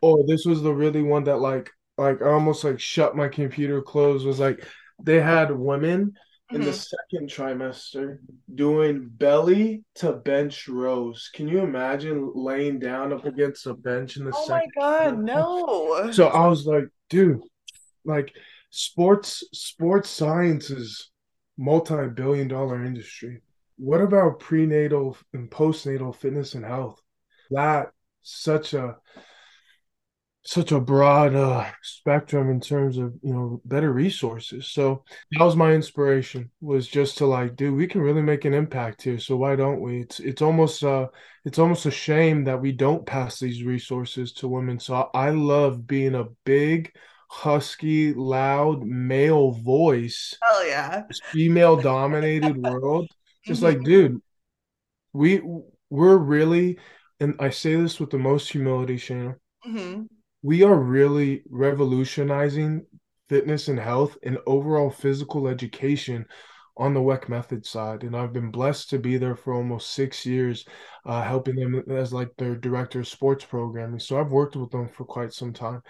Or 0.01 0.25
this 0.25 0.45
was 0.45 0.61
the 0.61 0.73
really 0.73 1.01
one 1.01 1.23
that 1.25 1.37
like 1.37 1.71
like 1.97 2.21
I 2.21 2.29
almost 2.29 2.63
like 2.63 2.79
shut 2.79 3.15
my 3.15 3.27
computer 3.27 3.81
closed. 3.81 4.25
Was 4.25 4.39
like 4.39 4.65
they 5.03 5.19
had 5.19 5.51
women 5.51 6.13
in 6.51 6.61
mm-hmm. 6.61 6.65
the 6.65 6.73
second 6.73 7.29
trimester 7.29 8.19
doing 8.53 9.09
belly 9.09 9.83
to 9.95 10.13
bench 10.13 10.67
rows. 10.67 11.29
Can 11.33 11.47
you 11.47 11.59
imagine 11.59 12.31
laying 12.35 12.79
down 12.79 13.13
up 13.13 13.25
against 13.25 13.67
a 13.67 13.73
bench 13.73 14.17
in 14.17 14.25
the 14.25 14.31
oh 14.33 14.45
second? 14.45 14.71
Oh 14.77 14.81
my 14.81 14.99
god, 14.99 15.17
trimester? 15.17 15.25
no. 15.25 16.11
So 16.11 16.27
I 16.27 16.47
was 16.47 16.65
like, 16.65 16.85
dude, 17.09 17.41
like 18.05 18.35
sports 18.69 19.43
sports 19.53 20.09
science 20.09 20.69
is 20.69 21.09
multi-billion 21.57 22.47
dollar 22.47 22.83
industry. 22.83 23.41
What 23.77 24.01
about 24.01 24.39
prenatal 24.39 25.17
and 25.33 25.49
postnatal 25.49 26.15
fitness 26.15 26.55
and 26.55 26.65
health? 26.65 27.01
That 27.51 27.91
such 28.23 28.73
a 28.73 28.97
such 30.43 30.71
a 30.71 30.79
broad 30.79 31.35
uh, 31.35 31.65
spectrum 31.83 32.49
in 32.49 32.61
terms 32.61 32.97
of 32.97 33.13
you 33.21 33.33
know 33.33 33.61
better 33.65 33.91
resources. 33.91 34.71
So 34.71 35.03
that 35.31 35.43
was 35.43 35.55
my 35.55 35.73
inspiration 35.73 36.49
was 36.61 36.87
just 36.87 37.17
to 37.17 37.25
like 37.25 37.55
dude 37.55 37.75
we 37.75 37.87
can 37.87 38.01
really 38.01 38.21
make 38.21 38.45
an 38.45 38.53
impact 38.53 39.01
here. 39.01 39.19
So 39.19 39.35
why 39.35 39.55
don't 39.55 39.81
we? 39.81 40.01
It's 40.01 40.19
it's 40.19 40.41
almost 40.41 40.83
uh 40.83 41.07
it's 41.45 41.59
almost 41.59 41.85
a 41.85 41.91
shame 41.91 42.45
that 42.45 42.61
we 42.61 42.71
don't 42.71 43.05
pass 43.05 43.39
these 43.39 43.63
resources 43.63 44.31
to 44.33 44.47
women. 44.47 44.79
So 44.79 45.09
i 45.13 45.29
love 45.29 45.85
being 45.85 46.15
a 46.15 46.25
big 46.45 46.93
husky, 47.27 48.13
loud 48.13 48.83
male 48.85 49.51
voice. 49.51 50.35
Hell 50.41 50.67
yeah. 50.67 51.03
Female 51.31 51.77
dominated 51.77 52.57
world. 52.57 53.09
Just 53.45 53.61
like, 53.61 53.81
dude, 53.83 54.21
we 55.13 55.41
we're 55.89 56.17
really, 56.17 56.79
and 57.19 57.35
I 57.39 57.49
say 57.49 57.75
this 57.75 57.99
with 57.99 58.09
the 58.09 58.17
most 58.17 58.51
humility, 58.51 58.97
Shaina. 58.97 59.35
Mm-hmm. 59.65 60.03
We 60.41 60.63
are 60.63 60.75
really 60.75 61.43
revolutionizing 61.49 62.85
fitness 63.29 63.67
and 63.67 63.79
health 63.79 64.17
and 64.23 64.37
overall 64.45 64.89
physical 64.89 65.47
education 65.47 66.25
on 66.77 66.93
the 66.93 66.99
Weck 66.99 67.27
method 67.27 67.65
side. 67.65 68.03
And 68.03 68.15
I've 68.15 68.33
been 68.33 68.51
blessed 68.51 68.89
to 68.91 68.99
be 68.99 69.17
there 69.17 69.35
for 69.35 69.53
almost 69.53 69.93
six 69.93 70.25
years, 70.25 70.65
uh, 71.05 71.23
helping 71.23 71.55
them 71.55 71.83
as 71.89 72.13
like 72.13 72.29
their 72.37 72.55
director 72.55 72.99
of 72.99 73.07
sports 73.07 73.43
programming. 73.43 73.99
So 73.99 74.19
I've 74.19 74.31
worked 74.31 74.55
with 74.55 74.71
them 74.71 74.87
for 74.87 75.05
quite 75.05 75.33
some 75.33 75.53
time 75.53 75.81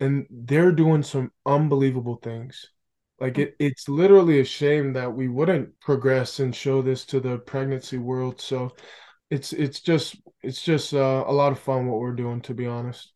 and 0.00 0.26
they're 0.30 0.72
doing 0.72 1.02
some 1.02 1.32
unbelievable 1.44 2.16
things. 2.16 2.66
Like 3.18 3.38
it, 3.38 3.56
it's 3.58 3.88
literally 3.88 4.40
a 4.40 4.44
shame 4.44 4.92
that 4.92 5.14
we 5.14 5.28
wouldn't 5.28 5.80
progress 5.80 6.38
and 6.38 6.54
show 6.54 6.82
this 6.82 7.04
to 7.06 7.20
the 7.20 7.38
pregnancy 7.38 7.98
world. 7.98 8.40
So 8.40 8.72
it's 9.30 9.52
it's 9.52 9.80
just 9.80 10.16
it's 10.42 10.62
just 10.62 10.92
uh, 10.92 11.24
a 11.26 11.32
lot 11.32 11.52
of 11.52 11.58
fun 11.58 11.86
what 11.86 11.98
we're 12.00 12.12
doing, 12.12 12.40
to 12.42 12.54
be 12.54 12.66
honest. 12.66 13.12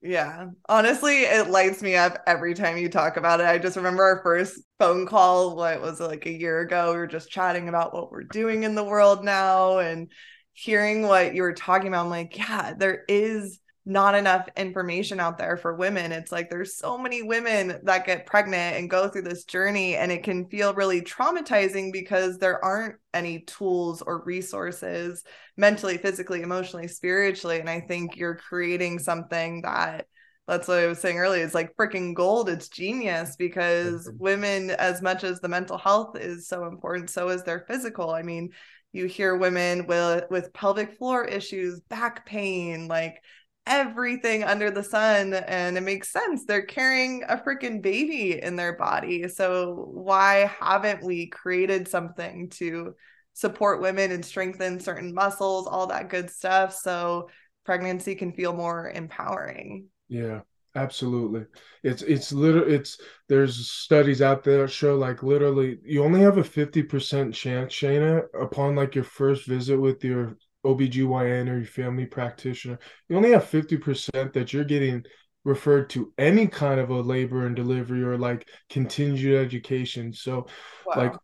Yeah. 0.00 0.48
Honestly, 0.68 1.22
it 1.22 1.48
lights 1.48 1.80
me 1.80 1.94
up 1.94 2.22
every 2.26 2.54
time 2.54 2.76
you 2.76 2.88
talk 2.88 3.16
about 3.16 3.40
it. 3.40 3.46
I 3.46 3.58
just 3.58 3.76
remember 3.76 4.02
our 4.02 4.20
first 4.22 4.60
phone 4.80 5.06
call, 5.06 5.54
what 5.54 5.80
was 5.80 6.00
it, 6.00 6.04
like 6.04 6.26
a 6.26 6.32
year 6.32 6.60
ago? 6.60 6.90
We 6.90 6.98
were 6.98 7.06
just 7.06 7.30
chatting 7.30 7.68
about 7.68 7.94
what 7.94 8.10
we're 8.10 8.24
doing 8.24 8.64
in 8.64 8.74
the 8.74 8.82
world 8.82 9.24
now 9.24 9.78
and 9.78 10.10
hearing 10.54 11.02
what 11.02 11.34
you 11.36 11.42
were 11.42 11.52
talking 11.52 11.86
about. 11.86 12.04
I'm 12.04 12.10
like, 12.10 12.36
yeah, 12.36 12.74
there 12.76 13.04
is 13.06 13.60
not 13.84 14.14
enough 14.14 14.48
information 14.56 15.18
out 15.18 15.38
there 15.38 15.56
for 15.56 15.74
women. 15.74 16.12
It's 16.12 16.30
like 16.30 16.48
there's 16.48 16.76
so 16.76 16.96
many 16.96 17.22
women 17.22 17.80
that 17.82 18.06
get 18.06 18.26
pregnant 18.26 18.76
and 18.76 18.88
go 18.88 19.08
through 19.08 19.22
this 19.22 19.44
journey, 19.44 19.96
and 19.96 20.12
it 20.12 20.22
can 20.22 20.48
feel 20.48 20.74
really 20.74 21.02
traumatizing 21.02 21.92
because 21.92 22.38
there 22.38 22.64
aren't 22.64 22.96
any 23.12 23.40
tools 23.40 24.00
or 24.00 24.22
resources 24.24 25.24
mentally, 25.56 25.98
physically, 25.98 26.42
emotionally, 26.42 26.86
spiritually. 26.86 27.58
And 27.58 27.68
I 27.68 27.80
think 27.80 28.16
you're 28.16 28.36
creating 28.36 29.00
something 29.00 29.62
that 29.62 30.06
that's 30.46 30.68
what 30.68 30.78
I 30.78 30.86
was 30.86 30.98
saying 30.98 31.18
earlier. 31.18 31.44
It's 31.44 31.54
like 31.54 31.76
freaking 31.76 32.14
gold. 32.14 32.48
It's 32.48 32.68
genius 32.68 33.36
because 33.36 34.10
women, 34.18 34.70
as 34.70 35.00
much 35.00 35.24
as 35.24 35.40
the 35.40 35.48
mental 35.48 35.78
health 35.78 36.16
is 36.16 36.48
so 36.48 36.66
important, 36.66 37.10
so 37.10 37.28
is 37.28 37.44
their 37.44 37.64
physical. 37.68 38.10
I 38.10 38.22
mean, 38.22 38.50
you 38.92 39.06
hear 39.06 39.36
women 39.36 39.86
with 39.86 40.24
with 40.30 40.52
pelvic 40.52 40.98
floor 40.98 41.24
issues, 41.24 41.80
back 41.80 42.26
pain, 42.26 42.88
like 42.88 43.22
everything 43.66 44.42
under 44.44 44.70
the 44.70 44.82
sun 44.82 45.34
and 45.34 45.76
it 45.76 45.82
makes 45.82 46.10
sense. 46.10 46.44
They're 46.44 46.66
carrying 46.66 47.22
a 47.28 47.36
freaking 47.36 47.80
baby 47.80 48.40
in 48.42 48.56
their 48.56 48.74
body 48.74 49.28
so 49.28 49.88
why 49.92 50.50
haven't 50.60 51.04
we 51.04 51.26
created 51.26 51.88
something 51.88 52.48
to 52.50 52.94
support 53.34 53.80
women 53.80 54.12
and 54.12 54.24
strengthen 54.24 54.78
certain 54.80 55.14
muscles 55.14 55.66
all 55.66 55.86
that 55.86 56.10
good 56.10 56.28
stuff 56.28 56.74
so 56.74 57.28
pregnancy 57.64 58.14
can 58.14 58.32
feel 58.32 58.52
more 58.52 58.90
empowering? 58.90 59.86
Yeah 60.08 60.40
absolutely. 60.74 61.44
It's 61.82 62.02
it's 62.02 62.32
literally 62.32 62.74
it's 62.74 63.00
there's 63.28 63.70
studies 63.70 64.22
out 64.22 64.44
there 64.44 64.66
show 64.68 64.96
like 64.96 65.22
literally 65.22 65.78
you 65.84 66.02
only 66.02 66.20
have 66.20 66.38
a 66.38 66.44
50% 66.44 67.34
chance 67.34 67.72
shaina 67.72 68.22
upon 68.40 68.74
like 68.74 68.94
your 68.94 69.04
first 69.04 69.46
visit 69.46 69.78
with 69.78 70.02
your 70.04 70.36
OBGYN 70.64 71.48
or 71.48 71.58
your 71.58 71.66
family 71.66 72.06
practitioner, 72.06 72.78
you 73.08 73.16
only 73.16 73.32
have 73.32 73.44
50% 73.44 74.32
that 74.32 74.52
you're 74.52 74.64
getting 74.64 75.04
referred 75.44 75.90
to 75.90 76.12
any 76.18 76.46
kind 76.46 76.80
of 76.80 76.90
a 76.90 77.00
labor 77.00 77.46
and 77.46 77.56
delivery 77.56 78.02
or 78.02 78.16
like 78.16 78.48
continued 78.68 79.44
education. 79.44 80.12
So, 80.12 80.46
wow. 80.86 80.94
like, 80.96 81.14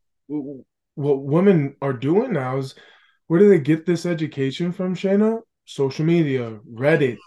what 0.96 1.22
women 1.22 1.76
are 1.80 1.92
doing 1.92 2.32
now 2.32 2.58
is 2.58 2.74
where 3.28 3.38
do 3.38 3.48
they 3.48 3.60
get 3.60 3.86
this 3.86 4.06
education 4.06 4.72
from, 4.72 4.94
Shaina? 4.94 5.40
Social 5.66 6.04
media, 6.04 6.58
Reddit, 6.72 7.18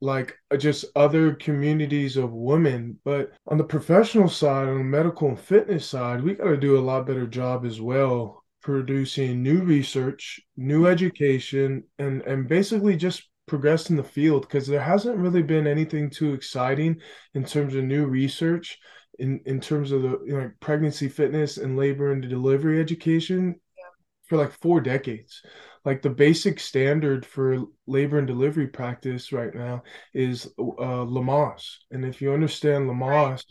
like 0.00 0.36
uh, 0.50 0.56
just 0.56 0.84
other 0.94 1.34
communities 1.34 2.16
of 2.16 2.32
women. 2.32 2.98
But 3.04 3.32
on 3.48 3.56
the 3.56 3.64
professional 3.64 4.28
side, 4.28 4.68
on 4.68 4.78
the 4.78 4.84
medical 4.84 5.28
and 5.28 5.40
fitness 5.40 5.88
side, 5.88 6.22
we 6.22 6.34
got 6.34 6.44
to 6.44 6.56
do 6.58 6.78
a 6.78 6.80
lot 6.80 7.06
better 7.06 7.26
job 7.26 7.64
as 7.64 7.80
well 7.80 8.44
producing 8.66 9.44
new 9.44 9.62
research, 9.62 10.40
new 10.56 10.88
education, 10.88 11.84
and 12.00 12.20
and 12.22 12.48
basically 12.48 12.96
just 12.96 13.22
progressed 13.46 13.90
in 13.90 13.96
the 13.96 14.02
field 14.02 14.42
because 14.42 14.66
there 14.66 14.82
hasn't 14.82 15.16
really 15.16 15.42
been 15.42 15.68
anything 15.68 16.10
too 16.10 16.34
exciting 16.34 17.00
in 17.34 17.44
terms 17.44 17.76
of 17.76 17.84
new 17.84 18.06
research 18.06 18.76
in 19.20 19.40
in 19.46 19.60
terms 19.60 19.92
of 19.92 20.02
the 20.02 20.18
you 20.26 20.32
know, 20.32 20.50
pregnancy 20.58 21.08
fitness 21.08 21.58
and 21.58 21.76
labor 21.76 22.10
and 22.10 22.28
delivery 22.28 22.80
education 22.80 23.54
yeah. 23.78 23.84
for 24.24 24.36
like 24.36 24.50
four 24.50 24.80
decades 24.80 25.42
like 25.84 26.02
the 26.02 26.10
basic 26.10 26.58
standard 26.58 27.24
for 27.24 27.62
labor 27.86 28.18
and 28.18 28.26
delivery 28.26 28.66
practice 28.66 29.32
right 29.32 29.54
now 29.54 29.84
is 30.12 30.46
uh, 30.58 31.06
Lamaze. 31.06 31.76
And 31.92 32.04
if 32.04 32.20
you 32.20 32.32
understand 32.32 32.90
Lamaze, 32.90 33.44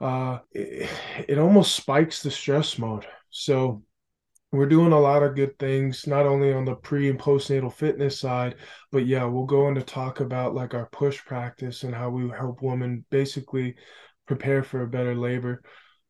uh, 0.00 0.38
it, 0.52 0.88
it 1.28 1.38
almost 1.38 1.76
spikes 1.76 2.22
the 2.22 2.30
stress 2.30 2.78
mode. 2.78 3.06
So 3.28 3.82
we're 4.50 4.66
doing 4.66 4.92
a 4.92 5.00
lot 5.00 5.22
of 5.22 5.34
good 5.34 5.58
things, 5.58 6.06
not 6.06 6.26
only 6.26 6.52
on 6.52 6.64
the 6.64 6.74
pre 6.74 7.10
and 7.10 7.18
postnatal 7.18 7.72
fitness 7.72 8.18
side, 8.18 8.54
but 8.90 9.06
yeah, 9.06 9.24
we'll 9.24 9.44
go 9.44 9.68
into 9.68 9.82
talk 9.82 10.20
about 10.20 10.54
like 10.54 10.74
our 10.74 10.86
push 10.86 11.22
practice 11.24 11.82
and 11.82 11.94
how 11.94 12.08
we 12.08 12.28
help 12.30 12.62
women 12.62 13.04
basically 13.10 13.74
prepare 14.26 14.62
for 14.62 14.82
a 14.82 14.88
better 14.88 15.14
labor. 15.14 15.62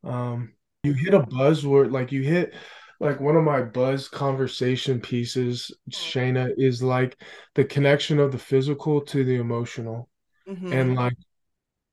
Um, 0.04 0.54
you 0.85 0.92
hit 0.92 1.14
a 1.14 1.21
buzzword, 1.21 1.90
like 1.90 2.12
you 2.12 2.23
hit 2.23 2.54
like 3.00 3.21
one 3.21 3.37
of 3.37 3.42
my 3.42 3.62
buzz 3.62 4.09
conversation 4.09 5.00
pieces, 5.00 5.73
Shaina, 5.90 6.52
is 6.57 6.83
like 6.83 7.21
the 7.54 7.64
connection 7.64 8.21
of 8.21 8.30
the 8.30 8.38
physical 8.38 9.00
to 9.02 9.25
the 9.25 9.37
emotional. 9.37 10.09
Mm-hmm. 10.49 10.73
And 10.73 10.95
like, 10.95 11.16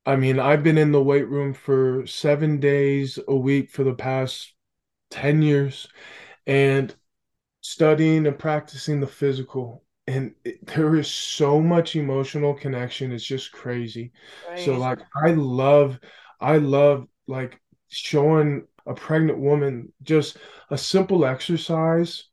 I 0.05 0.15
mean, 0.15 0.39
I've 0.39 0.61
been 0.61 0.77
in 0.77 0.91
the 0.91 1.01
weight 1.01 1.27
room 1.27 1.55
for 1.55 2.05
seven 2.05 2.59
days 2.59 3.17
a 3.27 3.35
week 3.35 3.71
for 3.71 3.83
the 3.83 3.95
past 3.95 4.53
10 5.09 5.41
years 5.41 5.87
and 6.45 6.93
studying 7.61 8.27
and 8.27 8.37
practicing 8.37 8.99
the 8.99 9.07
physical. 9.07 9.83
And 10.07 10.33
it, 10.43 10.65
there 10.67 10.95
is 10.95 11.07
so 11.07 11.59
much 11.59 11.95
emotional 11.95 12.53
connection. 12.53 13.11
It's 13.11 13.25
just 13.25 13.51
crazy. 13.51 14.11
Right. 14.47 14.59
So, 14.59 14.77
like, 14.77 14.99
I 15.25 15.31
love, 15.31 15.99
I 16.39 16.57
love 16.57 17.07
like 17.27 17.59
showing 17.89 18.67
a 18.85 18.93
pregnant 18.93 19.39
woman 19.39 19.91
just 20.03 20.37
a 20.69 20.77
simple 20.77 21.25
exercise 21.25 22.25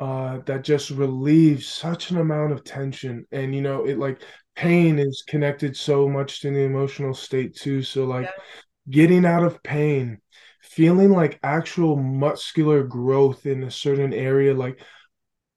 uh, 0.00 0.38
that 0.46 0.64
just 0.64 0.90
relieves 0.90 1.66
such 1.66 2.10
an 2.10 2.18
amount 2.18 2.52
of 2.52 2.64
tension 2.64 3.24
and 3.30 3.54
you 3.54 3.60
know 3.60 3.84
it 3.84 3.98
like 3.98 4.20
pain 4.56 4.98
is 4.98 5.22
connected 5.28 5.76
so 5.76 6.08
much 6.08 6.40
to 6.40 6.50
the 6.50 6.58
emotional 6.58 7.14
state 7.14 7.54
too 7.54 7.82
so 7.82 8.04
like 8.04 8.24
yeah. 8.24 8.42
getting 8.90 9.24
out 9.24 9.44
of 9.44 9.62
pain 9.62 10.18
feeling 10.74 11.10
like 11.10 11.38
actual 11.42 11.96
muscular 11.96 12.82
growth 12.82 13.46
in 13.46 13.64
a 13.64 13.70
certain 13.70 14.12
area 14.14 14.54
like 14.54 14.80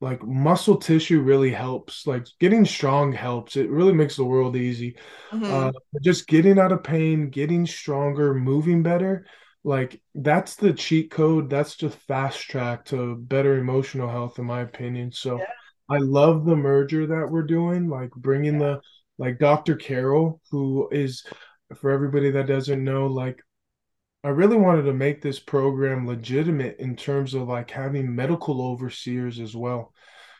like 0.01 0.22
muscle 0.24 0.75
tissue 0.75 1.22
really 1.22 1.51
helps 1.51 2.05
like 2.05 2.27
getting 2.39 2.65
strong 2.65 3.13
helps 3.13 3.55
it 3.55 3.69
really 3.69 3.93
makes 3.93 4.17
the 4.17 4.24
world 4.24 4.57
easy 4.57 4.98
mm-hmm. 5.31 5.45
uh, 5.45 5.72
just 6.03 6.27
getting 6.27 6.60
out 6.60 6.74
of 6.74 6.84
pain 6.84 7.29
getting 7.29 7.65
stronger 7.65 8.34
moving 8.34 8.84
better 8.84 9.25
like 9.63 10.01
that's 10.15 10.55
the 10.55 10.74
cheat 10.74 11.10
code 11.10 11.50
that's 11.50 11.75
just 11.75 11.98
fast 12.00 12.41
track 12.41 12.84
to 12.84 13.15
better 13.15 13.57
emotional 13.57 14.10
health 14.10 14.38
in 14.38 14.45
my 14.45 14.62
opinion 14.62 15.12
so 15.12 15.38
yeah. 15.38 15.45
i 15.89 15.98
love 15.98 16.45
the 16.45 16.55
merger 16.55 17.07
that 17.07 17.27
we're 17.29 17.41
doing 17.41 17.88
like 17.88 18.12
bringing 18.17 18.60
yeah. 18.60 18.67
the 18.67 18.81
like 19.17 19.39
dr 19.39 19.75
carol 19.77 20.41
who 20.51 20.89
is 20.91 21.25
for 21.74 21.89
everybody 21.89 22.31
that 22.31 22.48
doesn't 22.48 22.84
know 22.84 23.07
like 23.07 23.41
i 24.25 24.29
really 24.29 24.58
wanted 24.58 24.84
to 24.84 24.94
make 24.94 25.22
this 25.22 25.39
program 25.39 26.05
legitimate 26.05 26.75
in 26.79 26.96
terms 26.96 27.34
of 27.34 27.48
like 27.48 27.72
having 27.72 28.13
medical 28.13 28.62
overseers 28.62 29.39
as 29.39 29.55
well 29.55 29.94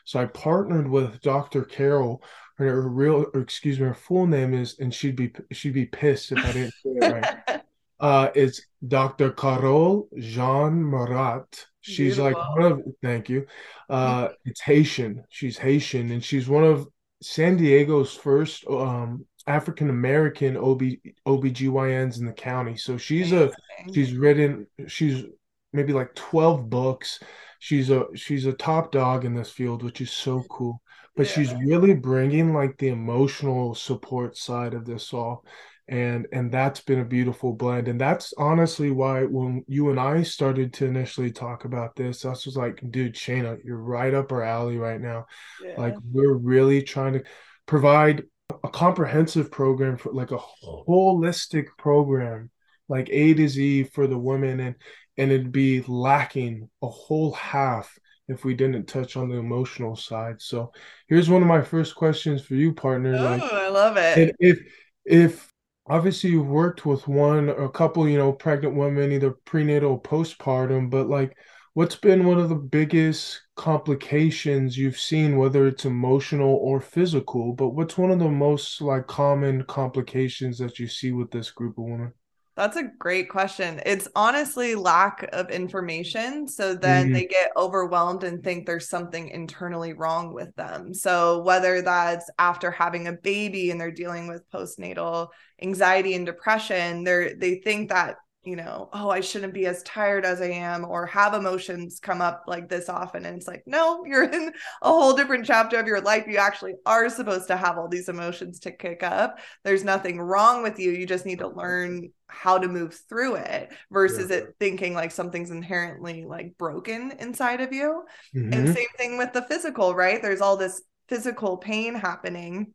so 0.04 0.20
i 0.20 0.26
partnered 0.26 0.88
with 0.88 1.20
dr 1.22 1.64
carol 1.64 2.22
her 2.58 2.88
real 2.88 3.26
excuse 3.34 3.78
me 3.78 3.86
her 3.86 3.94
full 3.94 4.26
name 4.26 4.52
is 4.52 4.78
and 4.78 4.92
she'd 4.92 5.16
be 5.16 5.32
she'd 5.52 5.74
be 5.74 5.86
pissed 5.86 6.32
if 6.32 6.38
i 6.38 6.52
didn't 6.52 6.74
say 6.82 6.90
it 6.90 7.12
right 7.48 7.62
uh, 8.00 8.30
is 8.34 8.66
Dr. 8.86 9.30
Carol 9.30 10.08
Jean 10.18 10.82
Marat. 10.82 11.66
She's 11.80 12.16
Beautiful. 12.16 12.24
like 12.24 12.56
one 12.56 12.72
of 12.72 12.82
thank 13.02 13.28
you. 13.28 13.46
Uh, 13.88 14.28
it's 14.44 14.60
Haitian. 14.60 15.24
She's 15.28 15.56
Haitian, 15.56 16.10
and 16.10 16.22
she's 16.22 16.48
one 16.48 16.64
of 16.64 16.88
San 17.22 17.56
Diego's 17.56 18.12
first 18.12 18.66
um, 18.68 19.24
African 19.46 19.90
American 19.90 20.56
OB 20.56 20.82
OBGYNs 21.26 22.18
in 22.18 22.26
the 22.26 22.32
county. 22.32 22.76
So 22.76 22.96
she's 22.96 23.32
Amazing. 23.32 23.54
a 23.88 23.92
she's 23.92 24.12
written 24.14 24.66
she's 24.88 25.24
maybe 25.72 25.92
like 25.92 26.14
12 26.14 26.68
books. 26.68 27.20
She's 27.58 27.90
a 27.90 28.06
she's 28.14 28.46
a 28.46 28.52
top 28.52 28.92
dog 28.92 29.24
in 29.24 29.34
this 29.34 29.50
field, 29.50 29.82
which 29.82 30.00
is 30.00 30.10
so 30.10 30.44
cool. 30.50 30.80
But 31.16 31.26
yeah. 31.28 31.32
she's 31.32 31.54
really 31.54 31.94
bringing 31.94 32.52
like 32.52 32.76
the 32.78 32.88
emotional 32.88 33.74
support 33.74 34.36
side 34.36 34.74
of 34.74 34.84
this 34.84 35.12
all 35.12 35.44
and 35.88 36.26
and 36.32 36.50
that's 36.50 36.80
been 36.80 36.98
a 36.98 37.04
beautiful 37.04 37.52
blend 37.52 37.86
and 37.86 38.00
that's 38.00 38.34
honestly 38.38 38.90
why 38.90 39.22
when 39.22 39.64
you 39.68 39.90
and 39.90 40.00
i 40.00 40.20
started 40.22 40.72
to 40.72 40.84
initially 40.84 41.30
talk 41.30 41.64
about 41.64 41.94
this 41.94 42.24
i 42.24 42.30
was 42.30 42.56
like 42.56 42.80
dude 42.90 43.14
shaina 43.14 43.56
you're 43.64 43.78
right 43.78 44.12
up 44.12 44.32
our 44.32 44.42
alley 44.42 44.78
right 44.78 45.00
now 45.00 45.24
yeah. 45.62 45.74
like 45.78 45.94
we're 46.12 46.34
really 46.34 46.82
trying 46.82 47.12
to 47.12 47.22
provide 47.66 48.24
a 48.64 48.68
comprehensive 48.68 49.50
program 49.50 49.96
for 49.96 50.12
like 50.12 50.30
a 50.30 50.38
oh. 50.38 50.84
holistic 50.88 51.66
program 51.78 52.50
like 52.88 53.08
a 53.10 53.34
to 53.34 53.48
z 53.48 53.84
for 53.84 54.06
the 54.06 54.18
women 54.18 54.60
and 54.60 54.76
and 55.18 55.32
it'd 55.32 55.52
be 55.52 55.82
lacking 55.88 56.68
a 56.82 56.88
whole 56.88 57.32
half 57.32 57.98
if 58.28 58.44
we 58.44 58.54
didn't 58.54 58.86
touch 58.86 59.16
on 59.16 59.28
the 59.28 59.36
emotional 59.36 59.96
side. 59.96 60.40
So 60.42 60.72
here's 61.08 61.30
one 61.30 61.42
of 61.42 61.48
my 61.48 61.62
first 61.62 61.94
questions 61.94 62.42
for 62.42 62.54
you 62.54 62.72
partner 62.72 63.14
oh, 63.16 63.22
like, 63.22 63.42
i 63.42 63.68
love 63.68 63.96
it. 63.96 64.34
if 64.40 64.58
if 65.04 65.48
obviously 65.86 66.30
you've 66.30 66.48
worked 66.48 66.84
with 66.84 67.06
one 67.06 67.48
or 67.48 67.64
a 67.64 67.70
couple, 67.70 68.08
you 68.08 68.18
know, 68.18 68.32
pregnant 68.32 68.74
women, 68.74 69.12
either 69.12 69.30
prenatal 69.44 69.92
or 69.92 70.02
postpartum, 70.02 70.90
but 70.90 71.08
like 71.08 71.36
what's 71.76 71.94
been 71.94 72.24
one 72.24 72.38
of 72.38 72.48
the 72.48 72.54
biggest 72.54 73.42
complications 73.54 74.78
you've 74.78 74.98
seen, 74.98 75.36
whether 75.36 75.66
it's 75.66 75.84
emotional 75.84 76.54
or 76.62 76.80
physical, 76.80 77.52
but 77.52 77.68
what's 77.68 77.98
one 77.98 78.10
of 78.10 78.18
the 78.18 78.30
most 78.30 78.80
like 78.80 79.06
common 79.06 79.62
complications 79.64 80.56
that 80.56 80.78
you 80.78 80.88
see 80.88 81.12
with 81.12 81.30
this 81.30 81.50
group 81.50 81.76
of 81.76 81.84
women? 81.84 82.14
That's 82.56 82.78
a 82.78 82.90
great 82.98 83.28
question. 83.28 83.82
It's 83.84 84.08
honestly 84.16 84.74
lack 84.74 85.28
of 85.34 85.50
information. 85.50 86.48
So 86.48 86.74
then 86.74 87.08
mm-hmm. 87.08 87.12
they 87.12 87.26
get 87.26 87.50
overwhelmed 87.58 88.24
and 88.24 88.42
think 88.42 88.64
there's 88.64 88.88
something 88.88 89.28
internally 89.28 89.92
wrong 89.92 90.32
with 90.32 90.56
them. 90.56 90.94
So 90.94 91.42
whether 91.42 91.82
that's 91.82 92.30
after 92.38 92.70
having 92.70 93.06
a 93.06 93.12
baby 93.12 93.70
and 93.70 93.78
they're 93.78 93.90
dealing 93.90 94.28
with 94.28 94.50
postnatal 94.50 95.28
anxiety 95.60 96.14
and 96.14 96.24
depression, 96.24 97.04
they're 97.04 97.34
they 97.34 97.56
think 97.56 97.90
that 97.90 98.16
you 98.46 98.54
know, 98.54 98.88
oh, 98.92 99.10
I 99.10 99.20
shouldn't 99.20 99.52
be 99.52 99.66
as 99.66 99.82
tired 99.82 100.24
as 100.24 100.40
I 100.40 100.50
am 100.50 100.84
or 100.84 101.04
have 101.06 101.34
emotions 101.34 101.98
come 102.00 102.20
up 102.20 102.44
like 102.46 102.68
this 102.68 102.88
often. 102.88 103.26
And 103.26 103.36
it's 103.36 103.48
like, 103.48 103.64
no, 103.66 104.04
you're 104.06 104.22
in 104.24 104.52
a 104.82 104.88
whole 104.88 105.14
different 105.14 105.44
chapter 105.44 105.78
of 105.78 105.86
your 105.88 106.00
life. 106.00 106.26
You 106.28 106.36
actually 106.38 106.74
are 106.86 107.08
supposed 107.08 107.48
to 107.48 107.56
have 107.56 107.76
all 107.76 107.88
these 107.88 108.08
emotions 108.08 108.60
to 108.60 108.70
kick 108.70 109.02
up. 109.02 109.40
There's 109.64 109.82
nothing 109.82 110.20
wrong 110.20 110.62
with 110.62 110.78
you. 110.78 110.92
You 110.92 111.06
just 111.06 111.26
need 111.26 111.40
to 111.40 111.48
learn 111.48 112.10
how 112.28 112.58
to 112.58 112.68
move 112.68 112.98
through 113.08 113.36
it 113.36 113.72
versus 113.90 114.30
yeah. 114.30 114.36
it 114.36 114.54
thinking 114.60 114.94
like 114.94 115.10
something's 115.10 115.50
inherently 115.50 116.24
like 116.24 116.56
broken 116.56 117.12
inside 117.18 117.60
of 117.60 117.72
you. 117.72 118.04
Mm-hmm. 118.34 118.52
And 118.52 118.74
same 118.74 118.86
thing 118.96 119.18
with 119.18 119.32
the 119.32 119.42
physical, 119.42 119.94
right? 119.94 120.22
There's 120.22 120.40
all 120.40 120.56
this 120.56 120.82
physical 121.08 121.56
pain 121.56 121.94
happening 121.94 122.72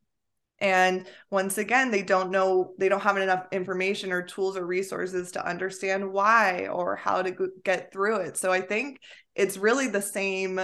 and 0.62 1.08
once 1.32 1.58
again, 1.58 1.90
they 1.90 2.04
don't 2.04 2.30
know, 2.30 2.74
they 2.78 2.88
don't 2.88 3.02
have 3.02 3.18
enough 3.18 3.48
information 3.52 4.12
or 4.12 4.22
tools 4.22 4.56
or 4.56 4.66
resources 4.66 5.32
to 5.32 5.46
understand 5.46 6.14
why 6.14 6.68
or 6.68 6.96
how 6.96 7.24
to 7.24 7.50
get 7.66 7.92
through 7.92 8.18
it. 8.18 8.38
So 8.38 8.52
I 8.52 8.62
think 8.62 9.00
it's 9.36 9.58
really 9.58 9.88
the 9.88 10.04
same 10.04 10.62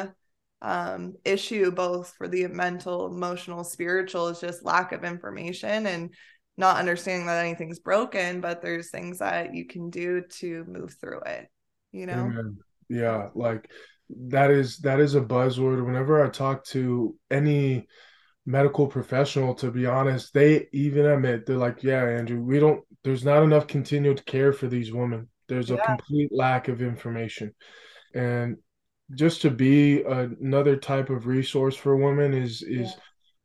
um, 0.61 1.15
issue, 1.25 1.71
both 1.71 2.13
for 2.15 2.27
the 2.27 2.47
mental, 2.47 3.07
emotional, 3.07 3.63
spiritual, 3.63 4.27
is 4.27 4.39
just 4.39 4.63
lack 4.63 4.91
of 4.91 5.03
information 5.03 5.87
and 5.87 6.13
not 6.57 6.77
understanding 6.77 7.25
that 7.25 7.43
anything's 7.43 7.79
broken, 7.79 8.39
but 8.39 8.61
there's 8.61 8.91
things 8.91 9.17
that 9.19 9.55
you 9.55 9.65
can 9.65 9.89
do 9.89 10.21
to 10.29 10.63
move 10.67 10.95
through 11.01 11.21
it, 11.21 11.47
you 11.91 12.05
know? 12.05 12.13
Amen. 12.13 12.57
Yeah. 12.87 13.29
Like 13.33 13.69
that 14.09 14.51
is, 14.51 14.77
that 14.79 14.99
is 14.99 15.15
a 15.15 15.21
buzzword. 15.21 15.83
Whenever 15.83 16.23
I 16.23 16.29
talk 16.29 16.65
to 16.65 17.15
any, 17.31 17.87
medical 18.47 18.87
professional 18.87 19.53
to 19.53 19.69
be 19.69 19.85
honest 19.85 20.33
they 20.33 20.67
even 20.71 21.05
admit 21.05 21.45
they're 21.45 21.57
like 21.57 21.83
yeah 21.83 22.03
andrew 22.03 22.41
we 22.41 22.59
don't 22.59 22.81
there's 23.07 23.23
not 23.23 23.41
enough 23.41 23.67
continued 23.67 24.25
care 24.25 24.51
for 24.51 24.67
these 24.67 24.91
women. 24.91 25.29
There's 25.47 25.69
yeah. 25.69 25.77
a 25.77 25.85
complete 25.85 26.29
lack 26.29 26.67
of 26.67 26.81
information. 26.81 27.53
And 28.13 28.57
just 29.15 29.41
to 29.43 29.49
be 29.49 30.03
another 30.03 30.75
type 30.75 31.09
of 31.09 31.25
resource 31.25 31.77
for 31.77 31.95
women 31.95 32.33
is 32.33 32.61
is 32.63 32.93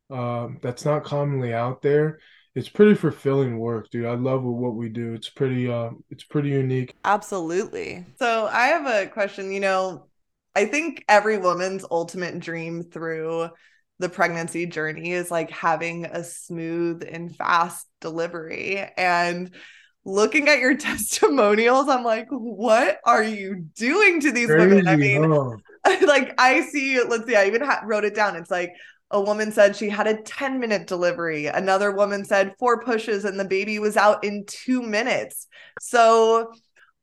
yeah. 0.09 0.41
um, 0.41 0.59
that's 0.61 0.83
not 0.83 1.05
commonly 1.05 1.53
out 1.53 1.81
there. 1.81 2.19
It's 2.55 2.67
pretty 2.67 2.95
fulfilling 2.95 3.57
work 3.57 3.89
dude. 3.89 4.05
I 4.05 4.15
love 4.15 4.43
what 4.43 4.75
we 4.75 4.89
do. 4.89 5.13
It's 5.13 5.29
pretty 5.29 5.71
uh 5.71 5.91
it's 6.09 6.25
pretty 6.25 6.49
unique. 6.49 6.93
Absolutely. 7.05 8.05
So 8.19 8.47
i 8.51 8.67
have 8.67 8.85
a 8.85 9.07
question 9.07 9.51
you 9.51 9.61
know 9.61 10.07
i 10.55 10.65
think 10.65 11.05
every 11.07 11.37
woman's 11.37 11.85
ultimate 11.89 12.39
dream 12.39 12.83
through 12.83 13.49
the 14.03 14.09
pregnancy 14.09 14.65
journey 14.65 15.13
is 15.13 15.31
like 15.31 15.49
having 15.49 16.05
a 16.05 16.25
smooth 16.25 17.07
and 17.09 17.33
fast 17.33 17.87
delivery. 18.01 18.85
And 18.97 19.49
looking 20.03 20.49
at 20.49 20.59
your 20.59 20.75
testimonials, 20.77 21.87
I'm 21.87 22.03
like, 22.03 22.27
what 22.29 22.99
are 23.05 23.23
you 23.23 23.65
doing 23.75 24.19
to 24.19 24.31
these 24.31 24.47
Crazy, 24.47 24.67
women? 24.67 24.87
I 24.87 24.97
mean, 24.97 25.21
like 26.05 26.35
I 26.37 26.61
see, 26.61 27.01
let's 27.01 27.25
see, 27.25 27.37
I 27.37 27.47
even 27.47 27.61
ha- 27.61 27.83
wrote 27.85 28.03
it 28.03 28.13
down. 28.13 28.35
It's 28.35 28.51
like 28.51 28.73
a 29.09 29.21
woman 29.21 29.53
said 29.53 29.75
she 29.75 29.87
had 29.87 30.07
a 30.07 30.21
10 30.21 30.59
minute 30.59 30.85
delivery. 30.85 31.45
Another 31.45 31.91
woman 31.91 32.25
said 32.25 32.55
four 32.59 32.81
pushes 32.81 33.23
and 33.23 33.39
the 33.39 33.45
baby 33.45 33.79
was 33.79 33.95
out 33.95 34.25
in 34.25 34.43
two 34.45 34.81
minutes. 34.81 35.47
So, 35.79 36.51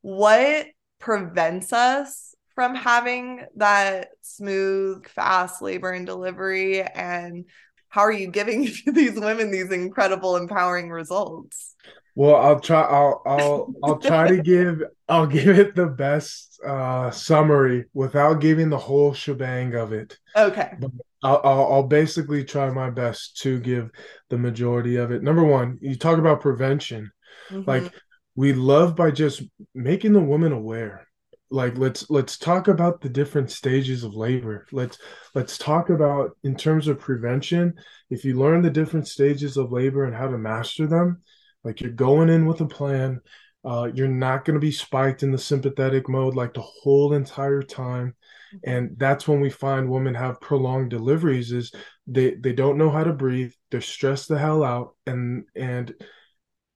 what 0.01 0.67
prevents 0.99 1.73
us 1.73 2.30
from 2.61 2.75
having 2.75 3.43
that 3.55 4.09
smooth, 4.21 5.03
fast 5.07 5.63
labor 5.63 5.89
and 5.89 6.05
delivery? 6.05 6.83
And 6.83 7.45
how 7.89 8.01
are 8.01 8.11
you 8.11 8.27
giving 8.27 8.69
these 8.85 9.19
women 9.19 9.49
these 9.49 9.71
incredible, 9.71 10.35
empowering 10.35 10.91
results? 10.91 11.73
Well, 12.13 12.35
I'll 12.35 12.59
try. 12.59 12.81
I'll 12.81 13.23
I'll 13.25 13.73
I'll 13.83 13.97
try 13.97 14.27
to 14.27 14.43
give. 14.43 14.83
I'll 15.09 15.25
give 15.25 15.57
it 15.57 15.73
the 15.73 15.87
best 15.87 16.59
uh, 16.63 17.09
summary 17.09 17.85
without 17.95 18.41
giving 18.41 18.69
the 18.69 18.77
whole 18.77 19.11
shebang 19.13 19.73
of 19.73 19.91
it. 19.91 20.19
Okay. 20.35 20.73
But 20.79 20.91
I'll, 21.23 21.41
I'll 21.43 21.73
I'll 21.73 21.87
basically 21.87 22.43
try 22.43 22.69
my 22.69 22.91
best 22.91 23.37
to 23.37 23.59
give 23.59 23.89
the 24.29 24.37
majority 24.37 24.97
of 24.97 25.09
it. 25.09 25.23
Number 25.23 25.43
one, 25.43 25.79
you 25.81 25.95
talk 25.95 26.19
about 26.19 26.41
prevention. 26.41 27.11
Mm-hmm. 27.49 27.67
Like 27.67 27.91
we 28.35 28.53
love 28.53 28.95
by 28.95 29.09
just 29.09 29.41
making 29.73 30.13
the 30.13 30.21
woman 30.21 30.51
aware 30.51 31.07
like 31.51 31.77
let's 31.77 32.09
let's 32.09 32.37
talk 32.37 32.67
about 32.67 33.01
the 33.01 33.09
different 33.09 33.51
stages 33.51 34.03
of 34.03 34.15
labor. 34.15 34.65
Let's 34.71 34.97
let's 35.35 35.57
talk 35.57 35.89
about 35.89 36.37
in 36.43 36.55
terms 36.55 36.87
of 36.87 36.99
prevention 36.99 37.75
if 38.09 38.23
you 38.25 38.39
learn 38.39 38.61
the 38.61 38.69
different 38.69 39.07
stages 39.07 39.57
of 39.57 39.71
labor 39.71 40.05
and 40.05 40.15
how 40.15 40.27
to 40.27 40.37
master 40.37 40.87
them 40.87 41.21
like 41.63 41.81
you're 41.81 41.91
going 41.91 42.29
in 42.29 42.45
with 42.45 42.61
a 42.61 42.67
plan. 42.67 43.21
Uh, 43.63 43.91
you're 43.93 44.07
not 44.07 44.43
going 44.43 44.55
to 44.55 44.59
be 44.59 44.71
spiked 44.71 45.21
in 45.21 45.31
the 45.31 45.37
sympathetic 45.37 46.09
mode 46.09 46.35
like 46.35 46.53
the 46.53 46.61
whole 46.61 47.13
entire 47.13 47.61
time. 47.61 48.15
And 48.63 48.97
that's 48.97 49.27
when 49.27 49.39
we 49.39 49.51
find 49.51 49.87
women 49.87 50.15
have 50.15 50.41
prolonged 50.41 50.89
deliveries 50.89 51.51
is 51.51 51.71
they 52.07 52.35
they 52.35 52.53
don't 52.53 52.77
know 52.77 52.89
how 52.89 53.03
to 53.03 53.13
breathe 53.13 53.53
they're 53.69 53.81
stressed 53.81 54.27
the 54.27 54.37
hell 54.37 54.63
out 54.63 54.95
and 55.05 55.45
and 55.55 55.93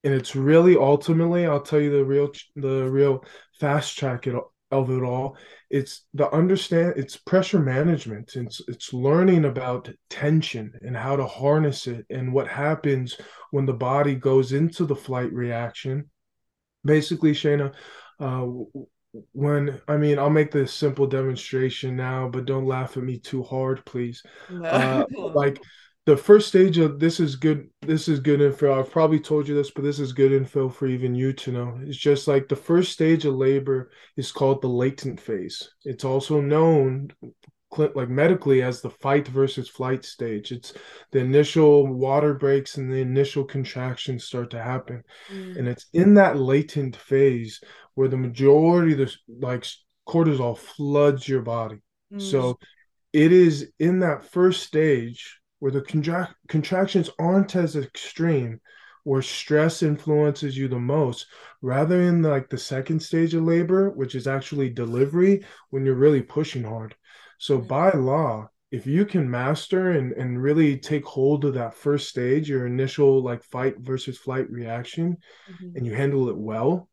and 0.04 0.14
it's 0.14 0.36
really 0.36 0.78
ultimately 0.78 1.46
i'll 1.46 1.62
tell 1.62 1.80
you 1.80 1.92
the 1.92 2.06
real 2.06 2.32
the 2.56 2.90
real 2.90 3.26
fast 3.60 3.98
track 3.98 4.28
it, 4.28 4.36
of 4.72 4.90
it 4.90 5.04
all 5.04 5.38
it's 5.70 6.06
the 6.16 6.30
understand 6.32 6.94
it's 6.98 7.16
pressure 7.16 7.60
management 7.60 8.36
it's 8.36 8.62
it's 8.68 8.94
learning 8.94 9.46
about 9.46 9.90
tension 10.10 10.74
and 10.82 10.98
how 10.98 11.16
to 11.16 11.26
harness 11.26 11.86
it 11.86 12.06
and 12.10 12.34
what 12.34 12.48
happens 12.48 13.16
when 13.52 13.66
the 13.66 13.74
body 13.74 14.16
goes 14.16 14.54
into 14.54 14.86
the 14.86 14.96
flight 14.96 15.32
reaction 15.32 16.10
basically 16.84 17.32
shaina 17.32 17.74
uh, 18.20 18.48
when 19.32 19.82
I 19.88 19.98
mean, 19.98 20.20
I'll 20.20 20.30
make 20.30 20.52
this 20.52 20.74
simple 20.74 21.08
demonstration 21.08 21.96
now, 21.96 22.28
but 22.28 22.46
don't 22.46 22.66
laugh 22.66 22.98
at 22.98 23.04
me 23.04 23.20
too 23.20 23.44
hard, 23.44 23.86
please. 23.86 24.24
No. 24.50 24.66
Uh, 24.68 25.06
like 25.34 25.62
the 26.06 26.16
first 26.16 26.48
stage 26.48 26.78
of 26.78 27.00
this 27.00 27.20
is 27.20 27.36
good. 27.36 27.68
This 27.82 28.08
is 28.08 28.20
good 28.20 28.42
info. 28.42 28.80
I've 28.80 28.92
probably 28.92 29.20
told 29.20 29.48
you 29.48 29.56
this, 29.56 29.72
but 29.72 29.84
this 29.84 30.00
is 30.00 30.14
good 30.14 30.32
info 30.32 30.70
for 30.70 30.86
even 30.86 31.16
you 31.16 31.34
to 31.34 31.52
know. 31.52 31.80
It's 31.82 31.98
just 31.98 32.28
like 32.28 32.48
the 32.48 32.56
first 32.56 32.92
stage 32.92 33.26
of 33.26 33.34
labor 33.34 33.92
is 34.16 34.32
called 34.32 34.62
the 34.62 34.68
latent 34.68 35.20
phase. 35.20 35.72
It's 35.84 36.06
also 36.06 36.42
known 36.42 37.10
like 37.78 38.08
medically 38.08 38.62
as 38.62 38.82
the 38.82 38.90
fight 38.90 39.28
versus 39.28 39.68
flight 39.68 40.06
stage. 40.06 40.52
It's 40.52 40.74
the 41.12 41.20
initial 41.20 41.88
water 41.88 42.34
breaks 42.36 42.78
and 42.78 42.92
the 42.92 43.02
initial 43.02 43.44
contractions 43.44 44.26
start 44.26 44.52
to 44.52 44.62
happen. 44.62 45.04
Mm. 45.34 45.58
And 45.58 45.68
it's 45.68 45.88
in 45.92 46.14
that 46.14 46.38
latent 46.38 46.96
phase 46.96 47.62
where 47.96 48.08
the 48.08 48.18
majority 48.18 48.94
of 48.94 49.00
the 49.00 49.16
like 49.40 49.66
cortisol 50.08 50.58
floods 50.58 51.28
your 51.28 51.42
body. 51.42 51.82
Mm. 52.14 52.22
So 52.22 52.60
it 53.12 53.32
is 53.32 53.72
in 53.80 54.00
that 54.00 54.32
first 54.32 54.64
stage 54.64 55.40
where 55.60 55.72
the 55.72 55.82
contra- 55.82 56.36
contractions 56.48 57.10
aren't 57.20 57.56
as 57.56 57.76
extreme 57.76 58.60
where 59.04 59.22
stress 59.22 59.84
influences 59.84 60.58
you 60.58 60.68
the 60.68 60.80
most 60.80 61.28
rather 61.62 62.02
in 62.02 62.22
like 62.22 62.50
the 62.50 62.58
second 62.58 63.00
stage 63.00 63.34
of 63.34 63.44
labor 63.44 63.90
which 63.92 64.16
is 64.16 64.28
actually 64.28 64.70
delivery 64.70 65.44
when 65.70 65.86
you're 65.86 65.96
really 65.96 66.22
pushing 66.22 66.64
hard 66.64 66.96
so 67.38 67.58
by 67.58 67.92
law, 67.92 68.50
if 68.72 68.88
you 68.88 69.06
can 69.06 69.30
master 69.30 69.92
and, 69.92 70.14
and 70.14 70.42
really 70.42 70.78
take 70.78 71.06
hold 71.06 71.46
of 71.46 71.54
that 71.54 71.76
first 71.76 72.10
stage, 72.10 72.50
your 72.50 72.66
initial 72.66 73.22
like 73.22 73.44
fight 73.44 73.76
versus 73.80 74.18
flight 74.18 74.50
reaction, 74.50 75.18
mm-hmm. 75.50 75.78
and 75.78 75.86
you 75.86 75.94
handle 75.94 76.30
it 76.30 76.38
well, 76.38 76.90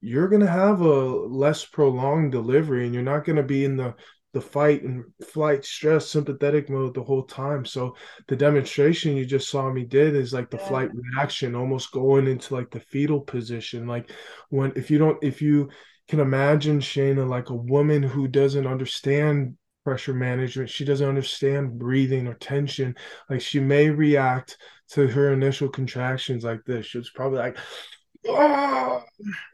you're 0.00 0.28
gonna 0.28 0.46
have 0.46 0.80
a 0.80 0.86
less 0.86 1.64
prolonged 1.64 2.32
delivery 2.32 2.84
and 2.84 2.94
you're 2.94 3.02
not 3.02 3.24
gonna 3.24 3.42
be 3.42 3.64
in 3.64 3.76
the 3.76 3.94
the 4.32 4.40
fight 4.40 4.82
and 4.82 5.04
flight 5.26 5.64
stress 5.64 6.08
sympathetic 6.08 6.70
mode 6.70 6.94
the 6.94 7.02
whole 7.02 7.24
time 7.24 7.64
so 7.64 7.94
the 8.28 8.36
demonstration 8.36 9.16
you 9.16 9.24
just 9.26 9.48
saw 9.48 9.70
me 9.70 9.84
did 9.84 10.14
is 10.14 10.32
like 10.32 10.50
the 10.50 10.56
yeah. 10.56 10.68
flight 10.68 10.90
reaction 10.94 11.54
almost 11.54 11.92
going 11.92 12.26
into 12.26 12.54
like 12.54 12.70
the 12.70 12.80
fetal 12.80 13.20
position 13.20 13.86
like 13.86 14.10
when 14.48 14.72
if 14.76 14.90
you 14.90 14.98
don't 14.98 15.22
if 15.22 15.42
you 15.42 15.68
can 16.08 16.20
imagine 16.20 16.80
shaina 16.80 17.28
like 17.28 17.50
a 17.50 17.54
woman 17.54 18.02
who 18.02 18.26
doesn't 18.26 18.66
understand 18.66 19.56
pressure 19.84 20.14
management. 20.14 20.70
She 20.70 20.84
doesn't 20.84 21.08
understand 21.08 21.78
breathing 21.78 22.26
or 22.26 22.34
tension. 22.34 22.94
Like 23.28 23.40
she 23.40 23.60
may 23.60 23.90
react 23.90 24.58
to 24.90 25.06
her 25.08 25.32
initial 25.32 25.68
contractions 25.68 26.44
like 26.44 26.64
this. 26.64 26.86
She's 26.86 27.10
probably 27.10 27.38
like, 27.38 27.58
oh, 28.28 29.02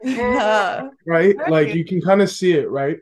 oh, 0.05 0.91
right? 1.05 1.35
Like 1.49 1.73
you 1.73 1.85
can 1.85 2.01
kind 2.01 2.21
of 2.21 2.29
see 2.29 2.53
it, 2.53 2.69
right? 2.69 2.97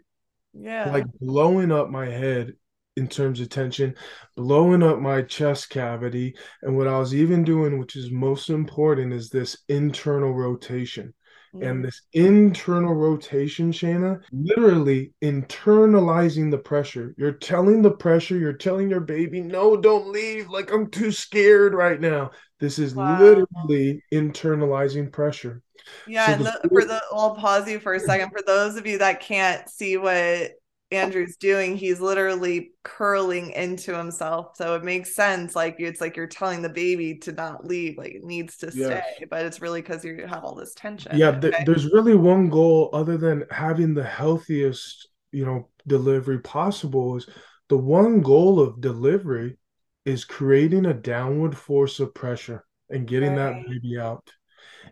Yeah. 0.59 0.91
Like 0.91 1.05
blowing 1.19 1.71
up 1.71 1.89
my 1.89 2.07
head 2.07 2.53
in 2.95 3.07
terms 3.07 3.39
of 3.39 3.49
tension, 3.49 3.95
blowing 4.35 4.81
up 4.81 4.99
my 4.99 5.21
chest 5.21 5.69
cavity. 5.69 6.35
And 6.63 6.75
what 6.75 6.87
I 6.87 6.97
was 6.97 7.13
even 7.13 7.43
doing, 7.43 7.77
which 7.77 7.95
is 7.95 8.09
most 8.11 8.49
important, 8.49 9.13
is 9.13 9.29
this 9.29 9.57
internal 9.69 10.33
rotation. 10.33 11.13
And 11.53 11.79
mm. 11.79 11.83
this 11.83 12.01
internal 12.13 12.93
rotation, 12.93 13.71
Shaina, 13.71 14.19
literally 14.31 15.13
internalizing 15.23 16.51
the 16.51 16.57
pressure. 16.57 17.15
You're 17.17 17.31
telling 17.31 17.81
the 17.81 17.91
pressure, 17.91 18.37
you're 18.37 18.53
telling 18.53 18.89
your 18.89 18.99
baby, 18.99 19.41
no, 19.41 19.77
don't 19.77 20.11
leave. 20.11 20.49
Like, 20.49 20.71
I'm 20.71 20.89
too 20.89 21.11
scared 21.11 21.73
right 21.73 21.99
now. 21.99 22.31
This 22.59 22.79
is 22.79 22.95
wow. 22.95 23.19
literally 23.19 24.03
internalizing 24.13 25.11
pressure. 25.11 25.61
Yeah. 26.07 26.27
So 26.27 26.33
and 26.33 26.45
the, 26.45 26.69
for 26.69 26.85
the, 26.85 27.01
I'll 27.11 27.35
pause 27.35 27.67
you 27.67 27.79
for 27.79 27.93
a 27.93 27.99
second. 27.99 28.31
For 28.31 28.41
those 28.45 28.75
of 28.75 28.85
you 28.85 28.97
that 28.99 29.19
can't 29.19 29.69
see 29.69 29.97
what 29.97 30.51
Andrew's 30.91 31.35
doing, 31.35 31.75
he's 31.75 31.99
literally 31.99 32.71
curling 32.83 33.51
into 33.51 33.97
himself. 33.97 34.55
So 34.55 34.75
it 34.75 34.83
makes 34.83 35.15
sense. 35.15 35.55
Like 35.55 35.75
it's 35.79 35.99
like 35.99 36.15
you're 36.15 36.27
telling 36.27 36.61
the 36.61 36.69
baby 36.69 37.17
to 37.19 37.31
not 37.31 37.65
leave, 37.65 37.97
like 37.97 38.13
it 38.13 38.23
needs 38.23 38.57
to 38.57 38.71
yes. 38.73 39.03
stay, 39.15 39.25
but 39.29 39.45
it's 39.45 39.61
really 39.61 39.81
because 39.81 40.05
you 40.05 40.25
have 40.27 40.43
all 40.43 40.55
this 40.55 40.73
tension. 40.73 41.17
Yeah, 41.17 41.29
okay? 41.29 41.51
th- 41.51 41.65
there's 41.65 41.91
really 41.91 42.15
one 42.15 42.49
goal 42.49 42.89
other 42.93 43.17
than 43.17 43.45
having 43.51 43.93
the 43.93 44.03
healthiest, 44.03 45.09
you 45.31 45.45
know, 45.45 45.69
delivery 45.85 46.39
possible 46.39 47.17
is 47.17 47.29
the 47.69 47.77
one 47.77 48.21
goal 48.21 48.59
of 48.59 48.79
delivery 48.79 49.57
is 50.05 50.23
creating 50.23 50.85
a 50.85 50.93
downward 50.93 51.57
force 51.57 51.99
of 51.99 52.13
pressure 52.13 52.63
and 52.89 53.07
getting 53.07 53.35
right. 53.35 53.53
that 53.53 53.67
baby 53.67 53.99
out. 53.99 54.23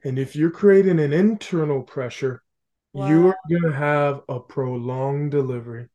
And 0.03 0.19
if 0.19 0.36
you're 0.36 0.51
creating 0.51 0.99
an 0.99 1.13
internal 1.13 1.81
pressure, 1.84 2.43
Wow. 2.95 3.10
You 3.10 3.27
are 3.27 3.38
going 3.49 3.73
to 3.73 3.77
have 3.77 4.21
a 4.29 4.39
prolonged 4.39 5.31
delivery. 5.31 5.89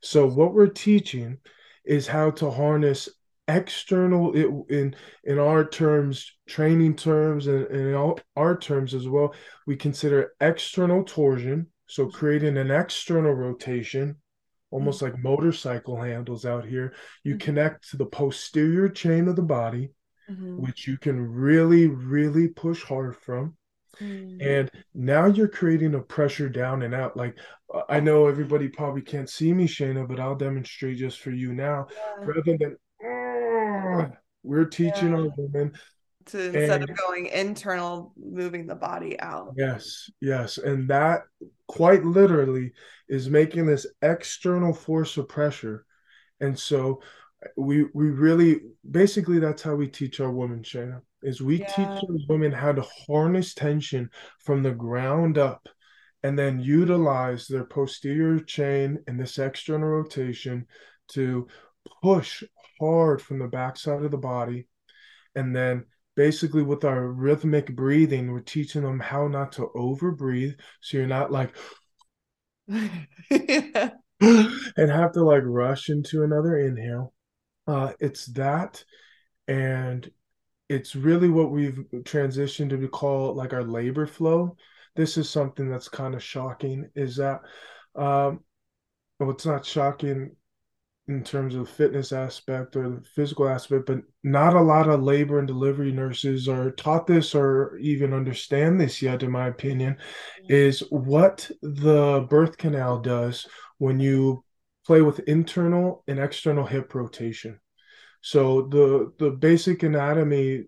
So, 0.00 0.26
what 0.26 0.52
we're 0.52 0.66
teaching 0.66 1.38
is 1.84 2.08
how 2.08 2.32
to 2.32 2.50
harness 2.50 3.08
external 3.46 4.34
it, 4.34 4.48
in 4.68 4.96
in 5.22 5.38
our 5.38 5.68
terms 5.68 6.32
training 6.48 6.96
terms 6.96 7.46
and, 7.46 7.66
and 7.66 7.88
in 7.88 7.94
all 7.94 8.18
our 8.36 8.56
terms 8.56 8.94
as 8.94 9.08
well 9.08 9.34
we 9.66 9.74
consider 9.74 10.32
external 10.40 11.02
torsion 11.02 11.66
so 11.88 12.08
creating 12.08 12.56
an 12.56 12.70
external 12.70 13.32
rotation 13.32 14.14
almost 14.70 15.02
mm-hmm. 15.02 15.12
like 15.12 15.24
motorcycle 15.24 16.00
handles 16.00 16.44
out 16.44 16.64
here 16.64 16.94
you 17.24 17.34
mm-hmm. 17.34 17.44
connect 17.44 17.90
to 17.90 17.96
the 17.96 18.06
posterior 18.06 18.88
chain 18.88 19.26
of 19.26 19.34
the 19.34 19.42
body 19.42 19.90
mm-hmm. 20.30 20.62
which 20.62 20.86
you 20.86 20.98
can 20.98 21.20
really 21.20 21.86
really 21.86 22.48
push 22.48 22.82
hard 22.82 23.16
from 23.16 23.56
Mm. 24.00 24.42
And 24.42 24.70
now 24.94 25.26
you're 25.26 25.48
creating 25.48 25.94
a 25.94 26.00
pressure 26.00 26.48
down 26.48 26.82
and 26.82 26.94
out. 26.94 27.16
Like 27.16 27.36
I 27.88 28.00
know 28.00 28.26
everybody 28.26 28.68
probably 28.68 29.02
can't 29.02 29.28
see 29.28 29.52
me, 29.52 29.66
Shana, 29.66 30.08
but 30.08 30.20
I'll 30.20 30.34
demonstrate 30.34 30.98
just 30.98 31.20
for 31.20 31.30
you 31.30 31.52
now. 31.52 31.86
Yeah. 31.90 32.24
Rather 32.24 32.56
than 32.58 34.12
we're 34.42 34.64
teaching 34.64 35.10
yeah. 35.10 35.16
our 35.16 35.28
women 35.36 35.72
to 36.26 36.44
instead 36.46 36.82
and, 36.82 36.90
of 36.90 36.96
going 36.96 37.26
internal, 37.26 38.12
moving 38.16 38.66
the 38.66 38.74
body 38.74 39.18
out. 39.20 39.54
Yes, 39.56 40.10
yes. 40.20 40.58
And 40.58 40.88
that 40.88 41.22
quite 41.66 42.04
literally 42.04 42.72
is 43.08 43.28
making 43.28 43.66
this 43.66 43.86
external 44.00 44.72
force 44.72 45.16
of 45.16 45.28
pressure. 45.28 45.84
And 46.40 46.58
so 46.58 47.02
we 47.56 47.84
we 47.94 48.10
really 48.10 48.60
basically 48.88 49.38
that's 49.38 49.62
how 49.62 49.74
we 49.74 49.88
teach 49.88 50.20
our 50.20 50.30
women, 50.30 50.62
Shaina, 50.62 51.00
is 51.22 51.40
we 51.40 51.60
yeah. 51.60 51.72
teach 51.74 52.04
women 52.28 52.52
how 52.52 52.72
to 52.72 52.84
harness 53.06 53.54
tension 53.54 54.10
from 54.40 54.62
the 54.62 54.72
ground 54.72 55.38
up 55.38 55.68
and 56.22 56.38
then 56.38 56.60
utilize 56.60 57.46
their 57.46 57.64
posterior 57.64 58.40
chain 58.40 58.98
and 59.06 59.18
this 59.18 59.38
external 59.38 59.88
rotation 59.88 60.66
to 61.08 61.48
push 62.02 62.42
hard 62.80 63.20
from 63.20 63.38
the 63.38 63.48
backside 63.48 64.04
of 64.04 64.10
the 64.10 64.18
body. 64.18 64.68
And 65.34 65.54
then 65.54 65.86
basically 66.14 66.62
with 66.62 66.84
our 66.84 67.08
rhythmic 67.08 67.74
breathing, 67.74 68.30
we're 68.30 68.40
teaching 68.40 68.82
them 68.82 69.00
how 69.00 69.26
not 69.26 69.52
to 69.52 69.70
overbreathe. 69.74 70.56
So 70.80 70.98
you're 70.98 71.06
not 71.06 71.32
like 71.32 71.56
and 72.68 73.92
have 74.76 75.12
to 75.12 75.24
like 75.24 75.42
rush 75.44 75.88
into 75.88 76.22
another 76.22 76.56
inhale. 76.56 77.12
Uh, 77.66 77.92
it's 78.00 78.26
that, 78.26 78.84
and 79.46 80.10
it's 80.68 80.96
really 80.96 81.28
what 81.28 81.50
we've 81.50 81.78
transitioned 81.92 82.70
to 82.70 82.88
call 82.88 83.34
like 83.34 83.52
our 83.52 83.64
labor 83.64 84.06
flow. 84.06 84.56
This 84.96 85.16
is 85.16 85.28
something 85.28 85.70
that's 85.70 85.88
kind 85.88 86.14
of 86.14 86.22
shocking. 86.22 86.88
Is 86.94 87.16
that, 87.16 87.40
um, 87.94 88.40
well, 89.18 89.30
it's 89.30 89.46
not 89.46 89.64
shocking 89.64 90.34
in 91.08 91.24
terms 91.24 91.54
of 91.54 91.66
the 91.66 91.72
fitness 91.72 92.12
aspect 92.12 92.76
or 92.76 92.88
the 92.88 93.04
physical 93.14 93.48
aspect, 93.48 93.86
but 93.86 93.98
not 94.22 94.54
a 94.54 94.60
lot 94.60 94.88
of 94.88 95.02
labor 95.02 95.38
and 95.38 95.48
delivery 95.48 95.92
nurses 95.92 96.48
are 96.48 96.70
taught 96.70 97.06
this 97.06 97.34
or 97.34 97.76
even 97.78 98.12
understand 98.12 98.80
this 98.80 99.02
yet, 99.02 99.22
in 99.22 99.30
my 99.30 99.48
opinion, 99.48 99.96
is 100.48 100.80
what 100.90 101.50
the 101.60 102.26
birth 102.30 102.56
canal 102.56 103.00
does 103.00 103.46
when 103.78 103.98
you 103.98 104.44
play 104.86 105.00
with 105.02 105.20
internal 105.20 106.04
and 106.08 106.18
external 106.18 106.66
hip 106.66 106.94
rotation. 106.94 107.60
So 108.20 108.62
the 108.62 109.12
the 109.18 109.30
basic 109.30 109.82
anatomy 109.82 110.64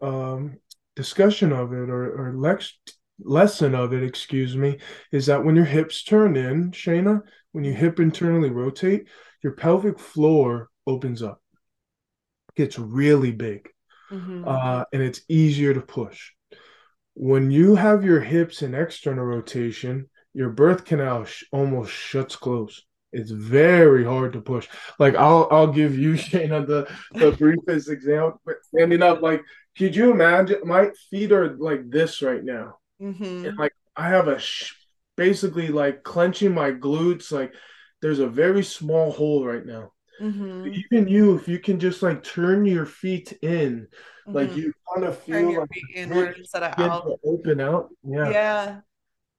um, 0.00 0.58
discussion 0.94 1.52
of 1.52 1.72
it 1.72 1.90
or, 1.90 2.28
or 2.30 2.34
lex- 2.36 2.78
lesson 3.20 3.74
of 3.74 3.92
it, 3.92 4.02
excuse 4.02 4.56
me, 4.56 4.78
is 5.10 5.26
that 5.26 5.44
when 5.44 5.56
your 5.56 5.64
hips 5.64 6.04
turn 6.04 6.36
in, 6.36 6.70
Shaina, 6.70 7.22
when 7.52 7.64
you 7.64 7.72
hip 7.72 8.00
internally 8.00 8.50
rotate, 8.50 9.08
your 9.42 9.52
pelvic 9.52 9.98
floor 9.98 10.68
opens 10.86 11.22
up, 11.22 11.40
gets 12.56 12.78
really 12.78 13.32
big, 13.32 13.68
mm-hmm. 14.10 14.44
uh, 14.46 14.84
and 14.92 15.02
it's 15.02 15.22
easier 15.28 15.74
to 15.74 15.80
push. 15.80 16.30
When 17.14 17.50
you 17.50 17.74
have 17.74 18.04
your 18.04 18.20
hips 18.20 18.62
in 18.62 18.74
external 18.74 19.24
rotation, 19.24 20.08
your 20.32 20.50
birth 20.50 20.84
canal 20.84 21.24
sh- 21.24 21.44
almost 21.52 21.92
shuts 21.92 22.36
close. 22.36 22.84
It's 23.12 23.30
very 23.30 24.04
hard 24.04 24.32
to 24.32 24.40
push. 24.40 24.68
Like 24.98 25.14
I'll 25.14 25.48
I'll 25.50 25.72
give 25.72 25.98
you 25.98 26.12
Shaina 26.14 26.66
the 26.66 26.90
the 27.12 27.32
briefest 27.32 27.90
example. 27.90 28.40
Standing 28.74 29.02
up, 29.02 29.22
like 29.22 29.42
could 29.76 29.94
you 29.96 30.10
imagine? 30.10 30.60
My 30.64 30.90
feet 31.10 31.32
are 31.32 31.56
like 31.56 31.90
this 31.90 32.22
right 32.22 32.42
now, 32.42 32.76
mm-hmm. 33.00 33.46
and 33.46 33.58
like 33.58 33.72
I 33.96 34.08
have 34.08 34.28
a 34.28 34.38
sh- 34.38 34.74
basically 35.16 35.68
like 35.68 36.02
clenching 36.02 36.52
my 36.52 36.72
glutes, 36.72 37.32
like 37.32 37.54
there's 38.00 38.18
a 38.18 38.26
very 38.26 38.64
small 38.64 39.12
hole 39.12 39.44
right 39.44 39.64
now. 39.64 39.92
Mm-hmm. 40.20 40.68
Even 40.68 41.08
you, 41.08 41.36
if 41.36 41.48
you 41.48 41.58
can 41.58 41.80
just 41.80 42.02
like 42.02 42.22
turn 42.22 42.66
your 42.66 42.86
feet 42.86 43.32
in, 43.42 43.88
mm-hmm. 44.26 44.32
like 44.32 44.54
you 44.54 44.72
kind 44.92 45.06
of 45.06 45.18
feel 45.18 45.60
like 45.60 45.70
inward 45.94 46.36
instead 46.38 46.62
of 46.62 46.78
out. 46.78 47.18
open 47.24 47.60
out. 47.60 47.88
Yeah. 48.04 48.30
Yeah. 48.30 48.80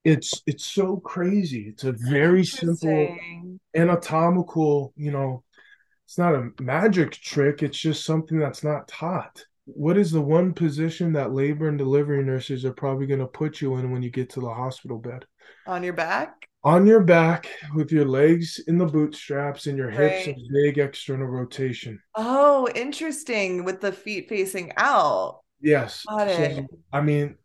It's 0.04 0.42
it's 0.46 0.66
so 0.66 0.98
crazy. 0.98 1.68
It's 1.70 1.86
a 1.86 1.94
very 1.94 2.44
simple 2.44 3.18
anatomical, 3.76 4.94
you 4.96 5.12
know, 5.12 5.44
it's 6.06 6.18
not 6.18 6.36
a 6.36 6.50
magic 6.60 7.14
trick. 7.14 7.64
It's 7.64 7.78
just 7.78 8.06
something 8.06 8.38
that's 8.38 8.64
not 8.64 8.88
taught. 8.88 9.46
What 9.66 9.98
is 9.98 10.12
the 10.12 10.22
one 10.22 10.54
position 10.54 11.14
that 11.14 11.32
labor 11.32 11.70
and 11.70 11.78
delivery 11.78 12.24
nurses 12.24 12.66
are 12.66 12.74
probably 12.74 13.08
going 13.08 13.22
to 13.22 13.28
put 13.28 13.62
you 13.62 13.78
in 13.78 13.92
when 13.92 14.04
you 14.04 14.10
get 14.10 14.30
to 14.32 14.42
the 14.42 14.54
hospital 14.54 14.98
bed? 14.98 15.26
On 15.68 15.84
your 15.84 15.94
back? 15.94 16.50
on 16.64 16.88
your 16.88 17.02
back 17.02 17.48
with 17.76 17.92
your 17.92 18.06
legs 18.06 18.60
in 18.68 18.78
the 18.78 18.86
bootstraps 18.86 19.68
and 19.68 19.78
your 19.78 19.90
hips 19.90 20.28
right. 20.28 20.38
big 20.54 20.78
external 20.78 21.28
rotation. 21.28 22.00
Oh, 22.16 22.68
interesting. 22.74 23.66
With 23.66 23.82
the 23.82 23.92
feet 23.92 24.30
facing 24.30 24.72
out. 24.78 25.42
Yes. 25.60 26.06
So, 26.08 26.68
I 26.92 27.02
mean, 27.02 27.36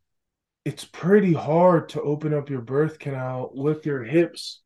it's 0.69 0.85
pretty 0.85 1.33
hard 1.33 1.89
to 1.89 2.03
open 2.03 2.35
up 2.35 2.51
your 2.51 2.61
birth 2.61 2.99
canal 2.99 3.51
with 3.55 3.87
your 3.87 4.05
hips 4.05 4.61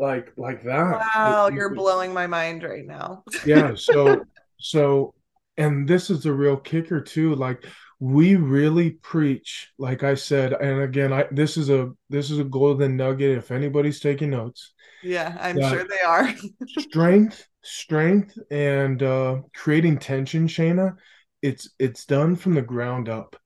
like 0.00 0.32
like 0.36 0.64
that. 0.64 1.00
Wow, 1.14 1.46
it, 1.46 1.54
you're 1.54 1.72
it, 1.72 1.76
blowing 1.76 2.12
my 2.12 2.26
mind 2.26 2.64
right 2.64 2.84
now. 2.84 3.22
yeah. 3.46 3.76
So 3.76 4.24
so 4.58 5.14
and 5.56 5.86
this 5.86 6.10
is 6.10 6.24
the 6.24 6.32
real 6.32 6.56
kicker 6.56 7.00
too. 7.00 7.36
Like 7.36 7.64
we 8.00 8.34
really 8.34 8.90
preach 8.90 9.70
like 9.78 10.02
i 10.02 10.14
said 10.14 10.52
and 10.52 10.82
again 10.82 11.12
i 11.12 11.24
this 11.30 11.56
is 11.56 11.70
a 11.70 11.90
this 12.10 12.28
is 12.28 12.40
a 12.40 12.44
golden 12.44 12.96
nugget 12.96 13.38
if 13.38 13.52
anybody's 13.52 14.00
taking 14.00 14.30
notes 14.30 14.74
yeah 15.02 15.38
i'm 15.40 15.58
sure 15.58 15.86
they 15.88 16.04
are 16.04 16.34
strength 16.80 17.46
strength 17.62 18.36
and 18.50 19.02
uh 19.04 19.36
creating 19.54 19.96
tension 19.96 20.48
shaina 20.48 20.96
it's 21.40 21.70
it's 21.78 22.04
done 22.04 22.34
from 22.34 22.54
the 22.54 22.60
ground 22.60 23.08
up 23.08 23.36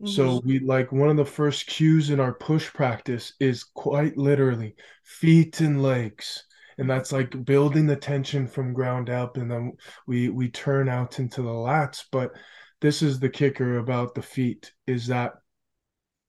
mm-hmm. 0.00 0.06
so 0.06 0.40
we 0.44 0.58
like 0.60 0.92
one 0.92 1.08
of 1.08 1.16
the 1.16 1.24
first 1.24 1.66
cues 1.66 2.10
in 2.10 2.20
our 2.20 2.34
push 2.34 2.72
practice 2.72 3.34
is 3.40 3.64
quite 3.64 4.16
literally 4.16 4.74
feet 5.04 5.60
and 5.60 5.82
legs 5.82 6.44
and 6.78 6.88
that's 6.88 7.12
like 7.12 7.44
building 7.44 7.86
the 7.86 7.96
tension 7.96 8.46
from 8.46 8.72
ground 8.72 9.10
up 9.10 9.36
and 9.36 9.50
then 9.50 9.72
we 10.06 10.28
we 10.28 10.48
turn 10.48 10.88
out 10.88 11.18
into 11.18 11.42
the 11.42 11.48
lats 11.48 12.04
but 12.10 12.32
this 12.80 13.02
is 13.02 13.20
the 13.20 13.28
kicker 13.28 13.78
about 13.78 14.14
the 14.14 14.22
feet 14.22 14.72
is 14.86 15.06
that 15.06 15.34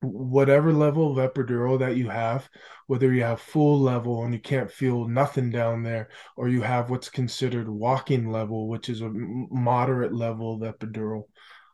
whatever 0.02 0.74
level 0.74 1.12
of 1.18 1.34
epidural 1.34 1.78
that 1.80 1.96
you 1.96 2.10
have, 2.10 2.50
whether 2.88 3.14
you 3.14 3.22
have 3.22 3.40
full 3.40 3.80
level 3.80 4.24
and 4.24 4.34
you 4.34 4.40
can't 4.40 4.72
feel 4.72 5.08
nothing 5.08 5.52
down 5.52 5.84
there, 5.84 6.10
or 6.36 6.50
you 6.50 6.62
have 6.62 6.90
what's 6.90 7.10
considered 7.10 7.70
walking 7.70 8.30
level, 8.32 8.68
which 8.68 8.90
is 8.90 9.02
a 9.02 9.12
moderate 9.14 10.14
level 10.14 10.56
of 10.56 10.76
epidural, 10.76 11.24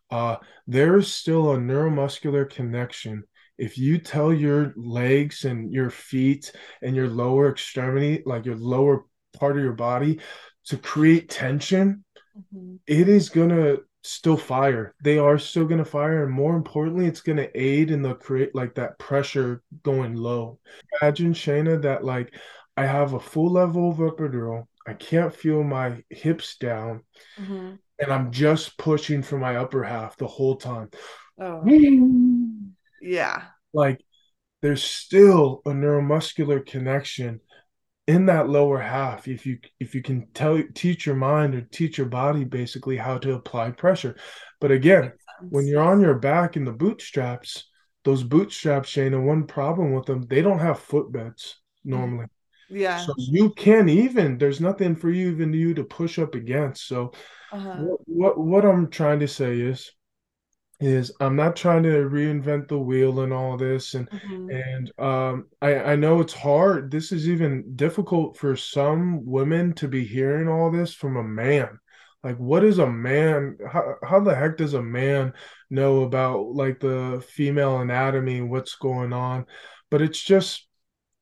uh, 0.10 0.38
there 0.66 0.98
is 0.98 1.14
still 1.14 1.52
a 1.52 1.58
neuromuscular 1.58 2.50
connection. 2.50 3.24
If 3.58 3.78
you 3.78 3.98
tell 3.98 4.34
your 4.34 4.74
legs 4.76 5.46
and 5.46 5.72
your 5.72 5.90
feet 5.90 6.52
and 6.82 6.96
your 6.96 7.08
lower 7.08 7.50
extremity, 7.50 8.24
like 8.26 8.46
your 8.46 8.56
lower 8.56 9.06
part 9.38 9.58
of 9.58 9.64
your 9.64 9.74
body, 9.74 10.20
to 10.66 10.78
create 10.78 11.30
tension, 11.30 12.04
mm-hmm. 12.38 12.76
it 12.86 13.10
is 13.10 13.30
going 13.30 13.50
to 13.50 13.82
still 14.04 14.38
fire. 14.38 14.96
They 15.04 15.18
are 15.18 15.38
still 15.38 15.66
going 15.66 15.80
to 15.80 15.86
fire, 15.86 16.24
and 16.24 16.32
more 16.32 16.56
importantly, 16.56 17.06
it's 17.06 17.22
going 17.22 17.38
to 17.38 17.60
aid 17.60 17.92
in 17.92 18.02
the 18.02 18.16
create 18.16 18.56
like 18.56 18.76
that 18.76 18.98
pressure 19.00 19.62
going 19.84 20.16
low. 20.16 20.60
Imagine 21.02 21.34
Shaina 21.34 21.82
that 21.82 22.04
like 22.04 22.34
I 22.76 22.86
have 22.86 23.14
a 23.14 23.20
full 23.20 23.52
level 23.52 23.92
of 23.92 23.98
epidural. 23.98 24.66
I 24.86 24.94
can't 24.94 25.36
feel 25.36 25.64
my 25.64 26.04
hips 26.10 26.58
down, 26.58 27.04
mm-hmm. 27.40 27.76
And 28.00 28.12
I'm 28.12 28.32
just 28.32 28.78
pushing 28.78 29.22
for 29.22 29.38
my 29.38 29.58
upper 29.58 29.84
half 29.84 30.18
the 30.18 30.28
whole 30.28 30.56
time. 30.56 30.90
Oh, 31.40 31.64
yeah. 33.02 33.44
Like 33.74 34.02
there's 34.62 34.84
still 34.84 35.62
a 35.66 35.70
neuromuscular 35.70 36.66
connection 36.66 37.42
in 38.08 38.26
that 38.28 38.50
lower 38.50 38.80
half 38.80 39.28
if 39.28 39.46
you 39.46 39.60
if 39.80 39.94
you 39.94 40.02
can 40.02 40.28
tell 40.34 40.62
teach 40.74 41.06
your 41.06 41.16
mind 41.16 41.54
or 41.54 41.62
teach 41.62 41.98
your 41.98 42.08
body 42.08 42.44
basically 42.46 42.96
how 42.96 43.18
to 43.18 43.34
apply 43.34 43.70
pressure 43.70 44.16
but 44.62 44.72
again 44.72 45.12
when 45.50 45.68
you're 45.68 45.84
on 45.84 46.00
your 46.00 46.16
back 46.16 46.56
in 46.56 46.64
the 46.64 46.72
bootstraps 46.72 47.66
those 48.06 48.24
bootstraps 48.24 48.88
shane 48.88 49.14
and 49.14 49.28
one 49.28 49.46
problem 49.46 49.92
with 49.92 50.06
them 50.06 50.22
they 50.24 50.42
don't 50.42 50.60
have 50.60 50.80
footbeds 50.80 51.56
normally 51.84 52.26
yeah. 52.70 52.98
So 53.06 53.14
you 53.18 53.52
can't 53.52 53.90
even 53.90 54.38
there's 54.38 54.62
nothing 54.62 54.96
for 54.96 55.10
you 55.10 55.30
even 55.32 55.54
you 55.54 55.74
to 55.74 55.84
push 55.84 56.20
up 56.20 56.36
against. 56.36 56.88
So 56.88 57.14
uh-huh. 57.52 57.78
what, 57.78 58.00
what 58.06 58.38
what 58.38 58.66
i'm 58.66 58.90
trying 58.90 59.22
to 59.22 59.28
say 59.28 59.60
is 59.60 59.90
is 60.80 61.12
I'm 61.20 61.36
not 61.36 61.56
trying 61.56 61.84
to 61.84 61.90
reinvent 61.90 62.68
the 62.68 62.78
wheel 62.78 63.22
and 63.22 63.34
all 63.34 63.58
this 63.58 63.96
and 63.96 64.10
mm-hmm. 64.10 64.50
and 64.52 64.92
um 65.00 65.48
I 65.62 65.76
I 65.76 65.96
know 65.96 66.20
it's 66.22 66.34
hard. 66.34 66.92
This 66.92 67.12
is 67.12 67.28
even 67.28 67.76
difficult 67.76 68.38
for 68.38 68.56
some 68.56 69.26
women 69.26 69.74
to 69.76 69.88
be 69.88 70.06
hearing 70.06 70.48
all 70.48 70.70
this 70.72 70.94
from 70.94 71.18
a 71.18 71.24
man. 71.24 71.80
Like 72.24 72.38
what 72.38 72.64
is 72.64 72.78
a 72.78 72.90
man 72.90 73.58
how, 73.72 73.96
how 74.04 74.20
the 74.20 74.36
heck 74.36 74.58
does 74.58 74.76
a 74.76 74.84
man 74.84 75.34
know 75.70 76.04
about 76.04 76.54
like 76.54 76.80
the 76.80 77.26
female 77.28 77.80
anatomy 77.80 78.42
what's 78.42 78.76
going 78.76 79.14
on? 79.14 79.46
But 79.90 80.02
it's 80.04 80.22
just 80.22 80.67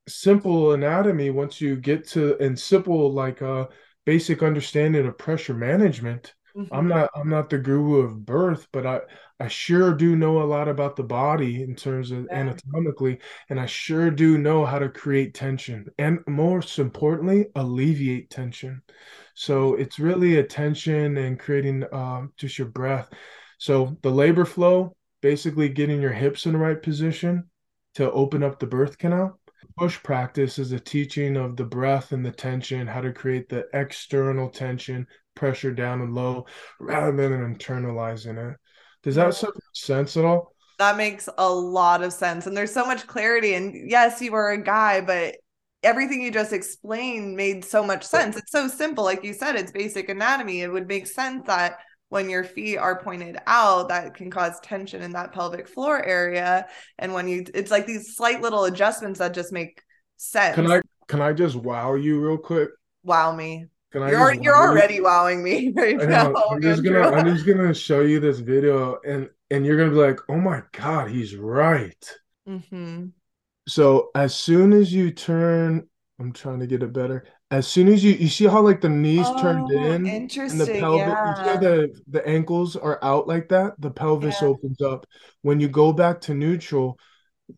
simple 0.07 0.73
anatomy 0.73 1.29
once 1.29 1.59
you 1.59 1.75
get 1.75 2.07
to 2.07 2.37
and 2.39 2.57
simple 2.59 3.11
like 3.11 3.41
a 3.41 3.53
uh, 3.53 3.65
basic 4.05 4.43
understanding 4.43 5.05
of 5.05 5.17
pressure 5.17 5.53
management 5.53 6.35
Mm-hmm. 6.55 6.73
I'm 6.73 6.87
not 6.87 7.09
I'm 7.13 7.29
not 7.29 7.49
the 7.49 7.57
guru 7.57 7.99
of 7.99 8.25
birth, 8.25 8.67
but 8.71 8.85
I 8.85 9.01
I 9.41 9.49
sure 9.49 9.93
do 9.93 10.15
know 10.15 10.41
a 10.41 10.45
lot 10.45 10.69
about 10.69 10.95
the 10.95 11.03
body 11.03 11.61
in 11.61 11.75
terms 11.75 12.11
of 12.11 12.27
yeah. 12.31 12.39
anatomically, 12.39 13.19
and 13.49 13.59
I 13.59 13.65
sure 13.65 14.09
do 14.09 14.37
know 14.37 14.65
how 14.65 14.79
to 14.79 14.87
create 14.87 15.33
tension 15.33 15.87
and 15.97 16.19
most 16.27 16.79
importantly, 16.79 17.47
alleviate 17.55 18.29
tension. 18.29 18.81
So 19.33 19.75
it's 19.75 19.99
really 19.99 20.37
attention 20.37 21.17
and 21.17 21.37
creating 21.37 21.83
um, 21.91 22.31
just 22.37 22.57
your 22.57 22.69
breath. 22.69 23.09
So 23.57 23.97
the 24.01 24.11
labor 24.11 24.45
flow, 24.45 24.95
basically 25.21 25.67
getting 25.67 26.01
your 26.01 26.13
hips 26.13 26.45
in 26.45 26.53
the 26.53 26.59
right 26.59 26.81
position 26.81 27.49
to 27.95 28.09
open 28.11 28.43
up 28.43 28.59
the 28.59 28.67
birth 28.67 28.97
canal. 28.97 29.39
Push 29.77 30.01
practice 30.03 30.57
is 30.57 30.71
a 30.71 30.79
teaching 30.79 31.35
of 31.35 31.57
the 31.57 31.65
breath 31.65 32.13
and 32.13 32.25
the 32.25 32.31
tension, 32.31 32.87
how 32.87 33.01
to 33.01 33.11
create 33.11 33.49
the 33.49 33.65
external 33.73 34.49
tension, 34.49 35.05
pressure 35.35 35.73
down 35.73 36.01
and 36.01 36.13
low, 36.13 36.45
rather 36.79 37.11
than 37.11 37.55
internalizing 37.55 38.51
it. 38.51 38.57
Does 39.03 39.15
that 39.15 39.27
make 39.27 39.53
sense 39.73 40.15
at 40.15 40.23
all? 40.23 40.53
That 40.79 40.97
makes 40.97 41.27
a 41.37 41.49
lot 41.49 42.03
of 42.03 42.13
sense. 42.13 42.47
And 42.47 42.55
there's 42.55 42.73
so 42.73 42.85
much 42.85 43.05
clarity. 43.05 43.53
And 43.53 43.89
yes, 43.89 44.21
you 44.21 44.33
are 44.33 44.51
a 44.51 44.63
guy, 44.63 45.01
but 45.01 45.35
everything 45.83 46.21
you 46.21 46.31
just 46.31 46.53
explained 46.53 47.35
made 47.35 47.63
so 47.63 47.83
much 47.83 48.03
sense. 48.03 48.37
It's 48.37 48.51
so 48.51 48.67
simple. 48.67 49.03
Like 49.03 49.23
you 49.23 49.33
said, 49.33 49.55
it's 49.55 49.71
basic 49.71 50.09
anatomy. 50.09 50.61
It 50.61 50.71
would 50.71 50.87
make 50.87 51.07
sense 51.07 51.47
that 51.47 51.77
when 52.15 52.29
your 52.29 52.45
feet 52.45 52.77
are 52.77 53.03
pointed 53.03 53.37
out, 53.45 53.89
that 53.89 54.15
can 54.15 54.31
cause 54.31 54.57
tension 54.61 55.01
in 55.01 55.11
that 55.11 55.33
pelvic 55.33 55.67
floor 55.67 56.01
area. 56.01 56.65
And 56.97 57.13
when 57.13 57.27
you, 57.27 57.45
it's 57.53 57.69
like 57.69 57.85
these 57.85 58.15
slight 58.15 58.41
little 58.41 58.63
adjustments 58.63 59.19
that 59.19 59.33
just 59.33 59.51
make 59.51 59.83
sense. 60.15 60.55
Can 60.55 60.71
I, 60.71 60.81
can 61.09 61.21
I 61.21 61.33
just 61.33 61.57
wow 61.57 61.95
you 61.95 62.21
real 62.21 62.37
quick? 62.37 62.69
Wow 63.03 63.35
me. 63.35 63.65
Can 63.91 64.01
I 64.01 64.11
you're 64.11 64.33
you're 64.33 64.57
already 64.57 65.01
wowing 65.01 65.43
me 65.43 65.73
right 65.75 65.97
now. 65.97 66.33
I'm 66.49 66.61
just 66.61 66.83
gonna 66.83 67.01
I'm 67.01 67.25
just 67.33 67.45
gonna 67.45 67.73
show 67.73 68.01
you 68.01 68.19
this 68.19 68.39
video 68.39 68.97
and 69.05 69.29
and 69.51 69.65
you're 69.65 69.77
gonna 69.77 69.91
be 69.91 69.97
like, 69.97 70.19
oh 70.29 70.37
my 70.37 70.63
god, 70.71 71.09
he's 71.09 71.35
right. 71.35 72.17
Mm-hmm. 72.47 73.07
So 73.67 74.11
as 74.15 74.35
soon 74.35 74.73
as 74.73 74.93
you 74.93 75.11
turn, 75.11 75.87
I'm 76.19 76.31
trying 76.31 76.59
to 76.61 76.67
get 76.67 76.81
it 76.81 76.93
better. 76.93 77.25
As 77.55 77.65
soon 77.65 77.87
as 77.87 78.03
you 78.03 78.11
you 78.11 78.27
see 78.27 78.47
how 78.47 78.59
like 78.59 78.81
the 78.81 78.89
knees 78.89 79.25
oh, 79.29 79.41
turned 79.41 79.71
in 79.71 80.05
and 80.05 80.29
the 80.29 80.77
pelvis, 80.77 81.07
yeah. 81.07 81.53
you 81.53 81.59
the 81.61 82.01
the 82.07 82.27
ankles 82.27 82.75
are 82.75 82.99
out 83.01 83.29
like 83.29 83.47
that. 83.47 83.79
The 83.79 83.91
pelvis 83.91 84.41
yeah. 84.41 84.49
opens 84.49 84.81
up. 84.81 85.05
When 85.41 85.61
you 85.61 85.69
go 85.69 85.93
back 85.93 86.19
to 86.21 86.33
neutral, 86.33 86.99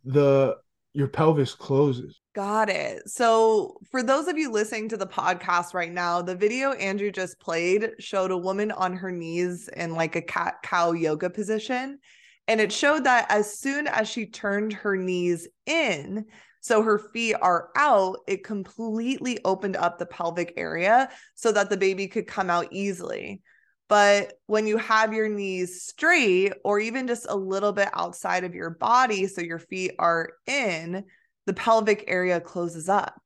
the 0.05 0.55
your 0.93 1.07
pelvis 1.07 1.55
closes. 1.55 2.19
Got 2.35 2.69
it. 2.69 3.09
So, 3.09 3.77
for 3.89 4.03
those 4.03 4.27
of 4.27 4.37
you 4.37 4.51
listening 4.51 4.87
to 4.89 4.97
the 4.97 5.07
podcast 5.07 5.73
right 5.73 5.91
now, 5.91 6.21
the 6.21 6.35
video 6.35 6.73
Andrew 6.73 7.09
just 7.09 7.39
played 7.39 7.93
showed 7.97 8.29
a 8.29 8.37
woman 8.37 8.69
on 8.71 8.93
her 8.93 9.11
knees 9.11 9.67
in 9.75 9.95
like 9.95 10.15
a 10.15 10.21
cat 10.21 10.57
cow 10.61 10.91
yoga 10.91 11.31
position. 11.31 11.97
And 12.47 12.61
it 12.61 12.71
showed 12.71 13.05
that 13.05 13.25
as 13.29 13.59
soon 13.59 13.87
as 13.87 14.07
she 14.07 14.27
turned 14.27 14.73
her 14.73 14.95
knees 14.95 15.47
in, 15.65 16.25
so 16.61 16.81
her 16.81 16.99
feet 16.99 17.35
are 17.41 17.69
out, 17.75 18.17
it 18.27 18.43
completely 18.43 19.39
opened 19.45 19.75
up 19.75 19.97
the 19.97 20.05
pelvic 20.05 20.53
area 20.57 21.09
so 21.35 21.51
that 21.51 21.69
the 21.69 21.77
baby 21.77 22.07
could 22.07 22.27
come 22.27 22.49
out 22.49 22.67
easily. 22.71 23.41
But 23.89 24.33
when 24.47 24.67
you 24.67 24.77
have 24.77 25.13
your 25.13 25.29
knees 25.29 25.81
straight 25.83 26.53
or 26.63 26.79
even 26.79 27.07
just 27.07 27.25
a 27.29 27.35
little 27.35 27.71
bit 27.71 27.89
outside 27.93 28.43
of 28.43 28.53
your 28.53 28.71
body, 28.71 29.27
so 29.27 29.41
your 29.41 29.59
feet 29.59 29.91
are 29.97 30.31
in, 30.45 31.05
the 31.45 31.53
pelvic 31.53 32.03
area 32.07 32.41
closes 32.41 32.89
up. 32.89 33.21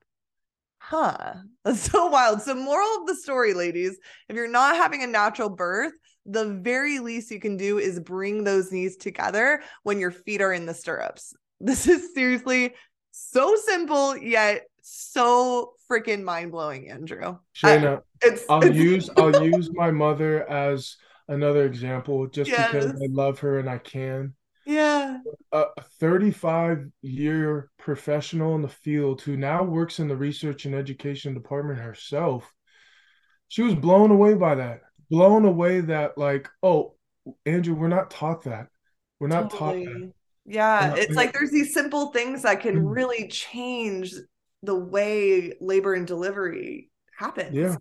Huh. 0.78 1.36
That's 1.64 1.80
so 1.92 2.08
wild. 2.08 2.42
So, 2.42 2.56
moral 2.56 3.02
of 3.02 3.08
the 3.08 3.16
story, 3.16 3.54
ladies, 3.54 3.98
if 4.30 4.36
you're 4.36 4.48
not 4.48 4.76
having 4.76 5.04
a 5.04 5.08
natural 5.08 5.50
birth, 5.50 5.94
the 6.26 6.46
very 6.46 7.00
least 7.00 7.32
you 7.32 7.40
can 7.40 7.58
do 7.58 7.78
is 7.78 8.00
bring 8.00 8.44
those 8.44 8.72
knees 8.72 8.98
together 8.98 9.62
when 9.84 10.00
your 10.00 10.12
feet 10.12 10.42
are 10.42 10.54
in 10.54 10.66
the 10.66 10.74
stirrups. 10.74 11.34
This 11.64 11.88
is 11.88 12.16
seriously 12.16 12.74
so 13.12 13.56
simple, 13.56 14.18
yet 14.18 14.64
so 14.82 15.74
freaking 15.90 16.24
mind 16.24 16.52
blowing, 16.52 16.90
Andrew. 16.90 17.38
Shaina, 17.56 18.00
I, 18.00 18.02
it's, 18.28 18.46
I'll 18.50 18.64
it's... 18.64 18.76
use 18.76 19.10
I'll 19.18 19.44
use 19.44 19.70
my 19.74 19.92
mother 19.92 20.50
as 20.50 20.98
another 21.28 21.66
example 21.66 22.28
just 22.28 22.50
yes. 22.50 22.72
because 22.72 22.92
I 22.92 23.08
love 23.10 23.40
her 23.40 23.60
and 23.60 23.70
I 23.70 23.78
can. 23.78 24.34
Yeah. 24.66 25.18
A 25.52 25.66
35 26.00 26.88
year 27.02 27.70
professional 27.78 28.56
in 28.56 28.62
the 28.62 28.70
field 28.70 29.22
who 29.22 29.36
now 29.36 29.64
works 29.64 30.00
in 30.00 30.08
the 30.08 30.16
research 30.16 30.66
and 30.66 30.76
education 30.76 31.34
department 31.34 31.80
herself. 31.80 32.52
She 33.48 33.64
was 33.64 33.76
blown 33.76 34.12
away 34.12 34.36
by 34.36 34.56
that. 34.56 34.82
Blown 35.10 35.44
away 35.46 35.82
that, 35.82 36.18
like, 36.18 36.48
oh, 36.64 36.96
Andrew, 37.46 37.76
we're 37.76 37.90
not 37.90 38.12
taught 38.12 38.44
that. 38.44 38.68
We're 39.20 39.28
not 39.28 39.50
totally. 39.50 39.86
taught 39.86 39.94
that. 39.94 40.14
Yeah. 40.46 40.96
It's 40.96 41.16
like 41.16 41.34
there's 41.34 41.52
these 41.52 41.74
simple 41.74 42.08
things 42.08 42.44
that 42.44 42.62
can 42.62 42.84
mm. 42.84 42.96
really 42.96 43.28
change 43.28 44.14
the 44.64 44.76
way 44.76 45.54
labor 45.60 45.94
and 45.94 46.06
delivery 46.06 46.90
happens. 47.18 47.56
Yeah. 47.56 47.76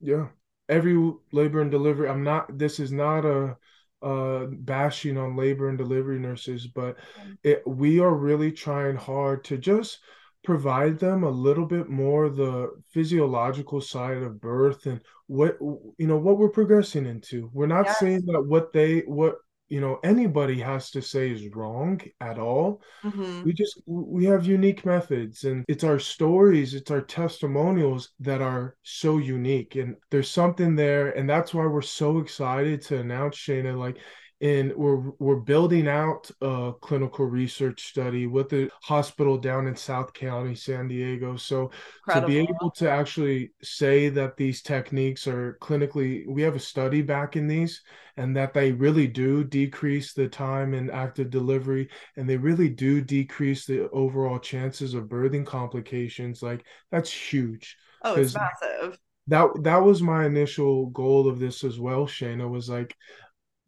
Yeah. 0.00 0.28
Every 0.68 1.12
labor 1.32 1.60
and 1.60 1.70
delivery, 1.70 2.08
I'm 2.08 2.24
not, 2.24 2.58
this 2.58 2.80
is 2.80 2.92
not 2.92 3.24
a, 3.24 3.56
uh, 4.02 4.46
bashing 4.50 5.16
on 5.16 5.36
labor 5.36 5.68
and 5.68 5.78
delivery 5.78 6.18
nurses, 6.18 6.66
but 6.66 6.96
it, 7.42 7.62
we 7.66 7.98
are 7.98 8.14
really 8.14 8.52
trying 8.52 8.96
hard 8.96 9.42
to 9.44 9.56
just 9.56 10.00
provide 10.44 10.98
them 10.98 11.24
a 11.24 11.30
little 11.30 11.66
bit 11.66 11.88
more 11.88 12.28
the 12.28 12.70
physiological 12.92 13.80
side 13.80 14.18
of 14.18 14.40
birth 14.40 14.86
and 14.86 15.00
what 15.26 15.58
you 15.60 16.06
know 16.06 16.16
what 16.16 16.38
we're 16.38 16.48
progressing 16.48 17.04
into. 17.04 17.50
We're 17.52 17.66
not 17.66 17.86
yes. 17.86 17.98
saying 17.98 18.22
that 18.26 18.42
what 18.46 18.72
they 18.72 19.00
what 19.00 19.36
you 19.68 19.80
know 19.80 19.98
anybody 20.04 20.60
has 20.60 20.90
to 20.90 21.02
say 21.02 21.30
is 21.30 21.48
wrong 21.54 22.00
at 22.20 22.38
all 22.38 22.80
mm-hmm. 23.02 23.42
we 23.42 23.52
just 23.52 23.80
we 23.86 24.24
have 24.24 24.46
unique 24.46 24.84
methods 24.84 25.44
and 25.44 25.64
it's 25.68 25.84
our 25.84 25.98
stories 25.98 26.74
it's 26.74 26.90
our 26.90 27.00
testimonials 27.00 28.10
that 28.20 28.40
are 28.40 28.76
so 28.82 29.18
unique 29.18 29.74
and 29.76 29.96
there's 30.10 30.30
something 30.30 30.76
there 30.76 31.10
and 31.10 31.28
that's 31.28 31.52
why 31.52 31.66
we're 31.66 31.82
so 31.82 32.18
excited 32.18 32.80
to 32.80 32.98
announce 32.98 33.36
shaina 33.36 33.76
like 33.76 33.98
and 34.40 34.74
we're 34.76 35.10
we're 35.18 35.36
building 35.36 35.88
out 35.88 36.30
a 36.42 36.72
clinical 36.82 37.24
research 37.24 37.86
study 37.86 38.26
with 38.26 38.50
the 38.50 38.70
hospital 38.82 39.38
down 39.38 39.66
in 39.66 39.74
South 39.74 40.12
County, 40.12 40.54
San 40.54 40.88
Diego. 40.88 41.36
So 41.36 41.70
Incredible. 42.06 42.20
to 42.20 42.26
be 42.26 42.38
able 42.40 42.70
to 42.72 42.90
actually 42.90 43.52
say 43.62 44.10
that 44.10 44.36
these 44.36 44.60
techniques 44.60 45.26
are 45.26 45.56
clinically, 45.62 46.26
we 46.26 46.42
have 46.42 46.54
a 46.54 46.60
study 46.60 47.00
back 47.00 47.36
in 47.36 47.46
these, 47.46 47.82
and 48.18 48.36
that 48.36 48.52
they 48.52 48.72
really 48.72 49.06
do 49.06 49.42
decrease 49.42 50.12
the 50.12 50.28
time 50.28 50.74
in 50.74 50.90
active 50.90 51.30
delivery, 51.30 51.88
and 52.16 52.28
they 52.28 52.36
really 52.36 52.68
do 52.68 53.00
decrease 53.00 53.64
the 53.64 53.88
overall 53.90 54.38
chances 54.38 54.92
of 54.92 55.04
birthing 55.04 55.46
complications. 55.46 56.42
Like 56.42 56.66
that's 56.90 57.10
huge. 57.10 57.76
Oh, 58.02 58.14
it's 58.14 58.34
massive 58.34 58.98
that 59.28 59.48
that 59.62 59.82
was 59.82 60.02
my 60.02 60.24
initial 60.24 60.86
goal 60.86 61.28
of 61.28 61.38
this 61.38 61.64
as 61.64 61.78
well 61.78 62.06
shaina 62.06 62.48
was 62.48 62.68
like 62.68 62.96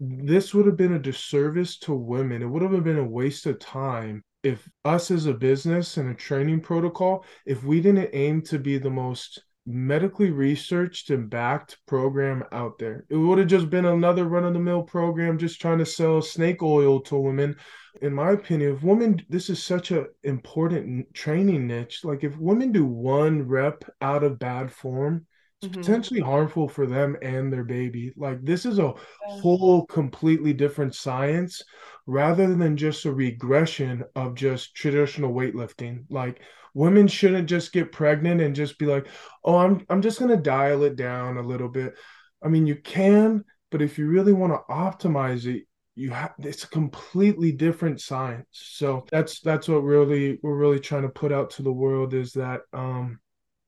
this 0.01 0.55
would 0.55 0.67
have 0.67 0.77
been 0.77 0.95
a 0.95 0.99
disservice 0.99 1.79
to 1.81 1.95
women. 1.95 2.43
It 2.43 2.47
would 2.47 2.63
have 2.63 2.85
been 2.85 2.99
a 2.99 3.05
waste 3.05 3.47
of 3.47 3.59
time 3.59 4.23
if 4.43 4.69
us 4.85 5.11
as 5.11 5.27
a 5.27 5.35
business 5.35 5.97
and 5.97 6.11
a 6.11 6.15
training 6.15 6.61
protocol, 6.61 7.25
if 7.45 7.65
we 7.65 7.81
didn't 7.81 8.11
aim 8.13 8.43
to 8.43 8.59
be 8.59 8.79
the 8.79 8.91
most 8.91 9.43
medically 9.67 10.31
researched 10.31 11.11
and 11.11 11.29
backed 11.29 11.79
program 11.87 12.43
out 12.53 12.79
there. 12.79 13.05
It 13.11 13.17
would 13.17 13.39
have 13.39 13.49
just 13.49 13.69
been 13.69 13.85
another 13.85 14.25
run 14.25 14.45
of 14.45 14.55
the 14.55 14.61
mill 14.61 14.83
program 14.83 15.37
just 15.37 15.61
trying 15.61 15.79
to 15.79 15.87
sell 15.87 16.23
snake 16.23 16.63
oil 16.63 17.01
to 17.03 17.17
women. 17.17 17.57
In 18.01 18.15
my 18.15 18.31
opinion, 18.31 18.77
if 18.77 18.83
women, 18.83 19.21
this 19.29 19.51
is 19.51 19.63
such 19.63 19.91
an 19.91 20.07
important 20.23 21.13
training 21.13 21.67
niche. 21.67 22.03
Like 22.03 22.25
if 22.25 22.39
women 22.39 22.73
do 22.73 22.87
one 22.87 23.47
rep 23.47 23.85
out 24.01 24.25
of 24.25 24.39
bad 24.39 24.73
form, 24.73 25.27
it's 25.61 25.73
mm-hmm. 25.73 25.81
potentially 25.81 26.21
harmful 26.21 26.69
for 26.69 26.87
them 26.87 27.17
and 27.21 27.53
their 27.53 27.65
baby. 27.65 28.13
Like 28.17 28.45
this 28.45 28.65
is 28.65 28.79
a 28.79 28.95
whole 29.23 29.87
completely 29.87 30.53
different 30.53 30.95
science 30.95 31.63
rather 32.07 32.55
than 32.55 32.77
just 32.77 33.05
a 33.07 33.13
regression 33.13 34.05
of 34.15 34.37
just 34.37 34.75
traditional 34.75 35.33
weightlifting. 35.33 36.05
Like 36.11 36.43
women 36.75 37.09
shouldn't 37.09 37.49
just 37.49 37.73
get 37.73 37.91
pregnant 37.91 38.41
and 38.41 38.55
just 38.55 38.79
be 38.79 38.87
like, 38.87 39.09
"Oh, 39.43 39.57
I'm 39.57 39.85
I'm 39.91 40.01
just 40.01 40.21
going 40.21 40.31
to 40.31 40.37
dial 40.37 40.85
it 40.85 40.95
down 40.95 41.39
a 41.39 41.43
little 41.43 41.69
bit." 41.69 41.95
I 42.41 42.47
mean, 42.47 42.67
you 42.67 42.77
can, 42.77 43.45
but 43.73 43.83
if 43.83 43.99
you 43.99 44.07
really 44.07 44.33
want 44.33 44.53
to 44.53 44.73
optimize 44.73 45.45
it, 45.47 45.65
you 45.97 46.11
have 46.11 46.35
it's 46.39 46.63
a 46.63 46.69
completely 46.69 47.51
different 47.51 48.01
science. 48.01 48.47
So 48.53 49.07
that's 49.11 49.41
that's 49.41 49.67
what 49.67 49.83
really 49.83 50.39
we're 50.41 50.57
really 50.57 50.79
trying 50.79 51.03
to 51.03 51.09
put 51.09 51.33
out 51.33 51.51
to 51.51 51.63
the 51.63 51.73
world 51.73 52.15
is 52.15 52.33
that 52.35 52.61
um 52.73 53.19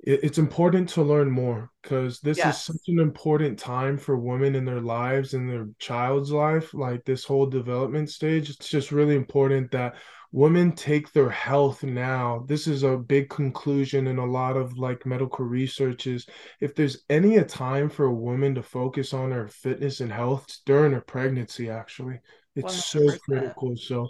it's 0.03 0.39
important 0.39 0.89
to 0.89 1.03
learn 1.03 1.31
more 1.31 1.71
because 1.83 2.21
this 2.21 2.39
yes. 2.39 2.57
is 2.57 2.65
such 2.65 2.89
an 2.89 2.99
important 2.99 3.59
time 3.59 3.99
for 3.99 4.17
women 4.17 4.55
in 4.55 4.65
their 4.65 4.81
lives 4.81 5.35
and 5.35 5.49
their 5.49 5.69
child's 5.79 6.33
life 6.33 6.73
like 6.73 7.05
this 7.05 7.25
whole 7.25 7.47
development 7.47 8.09
stage. 8.09 8.49
It's 8.49 8.69
just 8.69 8.93
really 8.93 9.15
important 9.15 9.71
that 9.73 9.97
women 10.33 10.73
take 10.73 11.13
their 11.13 11.29
health 11.29 11.83
now. 11.83 12.45
This 12.49 12.67
is 12.67 12.83
a 12.83 12.97
big 12.97 13.29
conclusion 13.29 14.07
in 14.07 14.19
a 14.19 14.25
lot 14.25 14.57
of 14.57 14.79
like 14.79 15.05
medical 15.05 15.45
research 15.45 16.07
is 16.07 16.27
if 16.61 16.75
there's 16.75 17.05
any 17.11 17.37
a 17.37 17.45
time 17.45 17.91
for 17.91 18.07
a 18.07 18.15
woman 18.15 18.55
to 18.55 18.63
focus 18.63 19.13
on 19.13 19.33
her 19.33 19.49
fitness 19.49 20.01
and 20.01 20.13
health 20.13 20.47
during 20.65 20.93
her 20.93 21.03
pregnancy 21.03 21.69
actually. 21.69 22.21
It's 22.57 22.75
100%. 22.75 23.11
so 23.11 23.19
critical. 23.19 23.77
So 23.77 24.09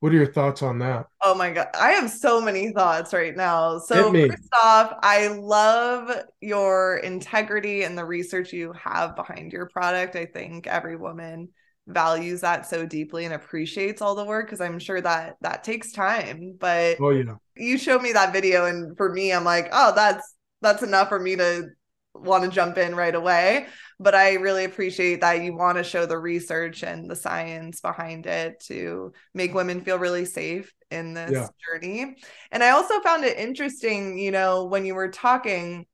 What 0.00 0.12
are 0.12 0.16
your 0.16 0.32
thoughts 0.32 0.62
on 0.62 0.78
that? 0.80 1.06
Oh 1.22 1.34
my 1.34 1.50
god, 1.50 1.68
I 1.78 1.90
have 1.92 2.10
so 2.10 2.40
many 2.40 2.72
thoughts 2.72 3.12
right 3.12 3.36
now. 3.36 3.78
So 3.78 4.14
first 4.26 4.48
off, 4.62 4.94
I 5.02 5.28
love 5.28 6.10
your 6.40 6.96
integrity 6.96 7.82
and 7.82 7.96
the 7.96 8.04
research 8.06 8.52
you 8.54 8.72
have 8.72 9.16
behind 9.16 9.52
your 9.52 9.68
product. 9.68 10.16
I 10.16 10.24
think 10.24 10.66
every 10.66 10.96
woman 10.96 11.50
values 11.86 12.40
that 12.40 12.66
so 12.66 12.86
deeply 12.86 13.26
and 13.26 13.34
appreciates 13.34 14.00
all 14.00 14.14
the 14.14 14.24
work 14.24 14.46
because 14.46 14.62
I'm 14.62 14.78
sure 14.78 15.00
that 15.00 15.36
that 15.42 15.62
takes 15.62 15.92
time. 15.92 16.56
But 16.58 16.96
oh 17.00 17.10
yeah, 17.10 17.36
you 17.56 17.76
showed 17.78 18.02
me 18.02 18.12
that 18.12 18.32
video, 18.32 18.66
and 18.66 18.96
for 18.96 19.12
me, 19.12 19.32
I'm 19.32 19.44
like, 19.44 19.68
oh, 19.72 19.92
that's 19.94 20.34
that's 20.62 20.82
enough 20.82 21.08
for 21.10 21.20
me 21.20 21.36
to 21.36 21.68
want 22.14 22.44
to 22.44 22.50
jump 22.50 22.78
in 22.78 22.94
right 22.94 23.14
away. 23.14 23.66
But 23.98 24.14
I 24.14 24.34
really 24.34 24.64
appreciate 24.64 25.20
that 25.20 25.42
you 25.42 25.54
want 25.54 25.78
to 25.78 25.84
show 25.84 26.06
the 26.06 26.18
research 26.18 26.82
and 26.82 27.10
the 27.10 27.16
science 27.16 27.80
behind 27.80 28.26
it 28.26 28.60
to 28.66 29.12
make 29.34 29.54
women 29.54 29.82
feel 29.82 29.98
really 29.98 30.24
safe 30.24 30.72
in 30.90 31.14
this 31.14 31.30
yeah. 31.32 31.48
journey. 31.64 32.16
And 32.50 32.62
I 32.62 32.70
also 32.70 33.00
found 33.00 33.24
it 33.24 33.38
interesting, 33.38 34.18
you 34.18 34.30
know, 34.30 34.64
when 34.64 34.84
you 34.84 34.94
were 34.94 35.10
talking. 35.10 35.86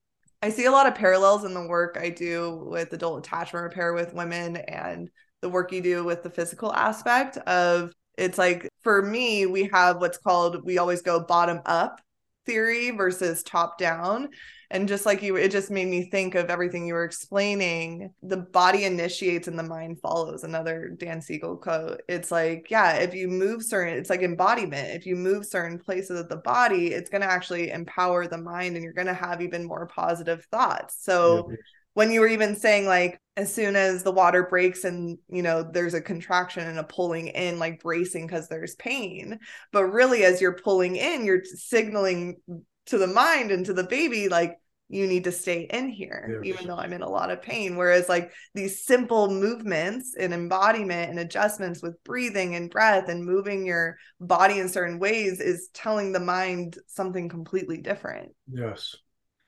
I 0.43 0.51
see 0.51 0.67
a 0.67 0.71
lot 0.71 0.87
of 0.87 0.95
parallels 0.95 1.45
in 1.45 1.55
the 1.55 1.67
work 1.67 1.99
I 2.01 2.11
do 2.11 2.67
with 2.69 2.93
adult 2.93 3.27
attachment 3.27 3.65
repair 3.65 3.95
with 3.95 4.15
women 4.15 4.57
and 4.57 5.11
the 5.41 5.49
work 5.49 5.73
you 5.73 5.81
do 5.81 6.05
with 6.05 6.23
the 6.23 6.31
physical 6.31 6.73
aspect 6.73 7.37
of 7.39 7.93
it's 8.17 8.39
like 8.39 8.69
for 8.83 9.03
me 9.03 9.47
we 9.47 9.69
have 9.73 10.01
what's 10.01 10.19
called 10.19 10.65
we 10.65 10.79
always 10.79 11.03
go 11.03 11.21
bottom 11.21 11.61
up 11.67 12.01
theory 12.47 12.91
versus 12.91 13.43
top 13.43 13.79
down. 13.79 14.29
And 14.71 14.89
just 14.89 15.07
like 15.07 15.23
you 15.23 15.37
it 15.37 15.53
just 15.53 15.71
made 15.71 15.87
me 15.87 16.11
think 16.11 16.35
of 16.35 16.51
everything 16.51 16.87
you 16.87 16.95
were 16.95 17.05
explaining. 17.05 18.13
The 18.23 18.39
body 18.39 18.85
initiates 18.85 19.47
and 19.47 19.59
the 19.59 19.63
mind 19.63 20.01
follows 20.01 20.43
another 20.43 20.89
dan 20.89 21.21
siegel 21.21 21.57
quote. 21.57 22.03
It's 22.09 22.31
like 22.33 22.69
yeah 22.71 22.95
if 22.95 23.15
you 23.15 23.29
move 23.29 23.63
certain 23.63 23.97
it's 23.97 24.11
like 24.11 24.23
embodiment. 24.23 24.95
If 24.95 25.07
you 25.07 25.15
move 25.15 25.47
certain 25.47 25.79
places 25.79 26.19
of 26.19 26.29
the 26.29 26.39
body 26.39 26.89
it's 26.89 27.11
going 27.11 27.23
to 27.23 27.31
actually 27.31 27.71
empower 27.71 28.27
the 28.27 28.39
mind 28.39 28.75
and 28.75 28.83
you're 28.83 28.93
going 28.93 29.07
to 29.07 29.15
have 29.15 29.41
even 29.41 29.65
more 29.65 29.87
positive 29.87 30.45
thoughts. 30.51 30.97
So 31.01 31.49
yeah 31.51 31.57
when 31.97 32.11
you 32.11 32.21
were 32.21 32.29
even 32.29 32.55
saying 32.55 32.85
like 32.85 33.19
as 33.39 33.53
soon 33.53 33.75
as 33.75 34.03
the 34.03 34.13
water 34.13 34.47
breaks 34.51 34.85
and 34.85 35.17
you 35.31 35.41
know 35.41 35.63
there's 35.63 35.95
a 35.95 36.01
contraction 36.01 36.69
and 36.69 36.79
a 36.79 36.85
pulling 36.85 37.29
in 37.29 37.59
like 37.59 37.83
bracing 37.83 38.27
because 38.27 38.49
there's 38.49 38.75
pain 38.75 39.39
but 39.73 39.87
really 39.87 40.23
as 40.23 40.39
you're 40.39 40.59
pulling 40.59 40.97
in 40.97 41.25
you're 41.25 41.43
signaling 41.43 42.37
to 42.85 42.99
the 42.99 43.07
mind 43.07 43.51
and 43.51 43.65
to 43.65 43.73
the 43.73 43.83
baby 43.83 44.29
like 44.29 44.57
you 44.91 45.07
need 45.07 45.25
to 45.25 45.33
stay 45.33 45.67
in 45.71 45.89
here 45.89 46.39
yeah, 46.43 46.51
even 46.51 46.67
though 46.67 46.77
i'm 46.77 46.93
in 46.93 47.01
a 47.01 47.09
lot 47.09 47.31
of 47.31 47.43
pain. 47.43 47.77
Whereas 47.77 48.11
like 48.11 48.31
these 48.55 48.85
simple 48.85 49.29
movements 49.29 50.15
and 50.17 50.35
embodiment 50.35 51.11
and 51.11 51.19
adjustments 51.19 51.83
with 51.83 52.05
breathing 52.05 52.55
and 52.55 52.71
breath 52.71 53.09
and 53.09 53.25
moving 53.25 53.67
your 53.67 53.97
body 54.21 54.61
in 54.61 54.69
certain 54.69 55.01
ways 55.01 55.41
is 55.41 55.71
telling 55.73 56.13
the 56.13 56.21
mind 56.21 56.79
something 56.87 57.29
completely 57.29 57.79
different. 57.79 58.33
Yes 58.49 58.97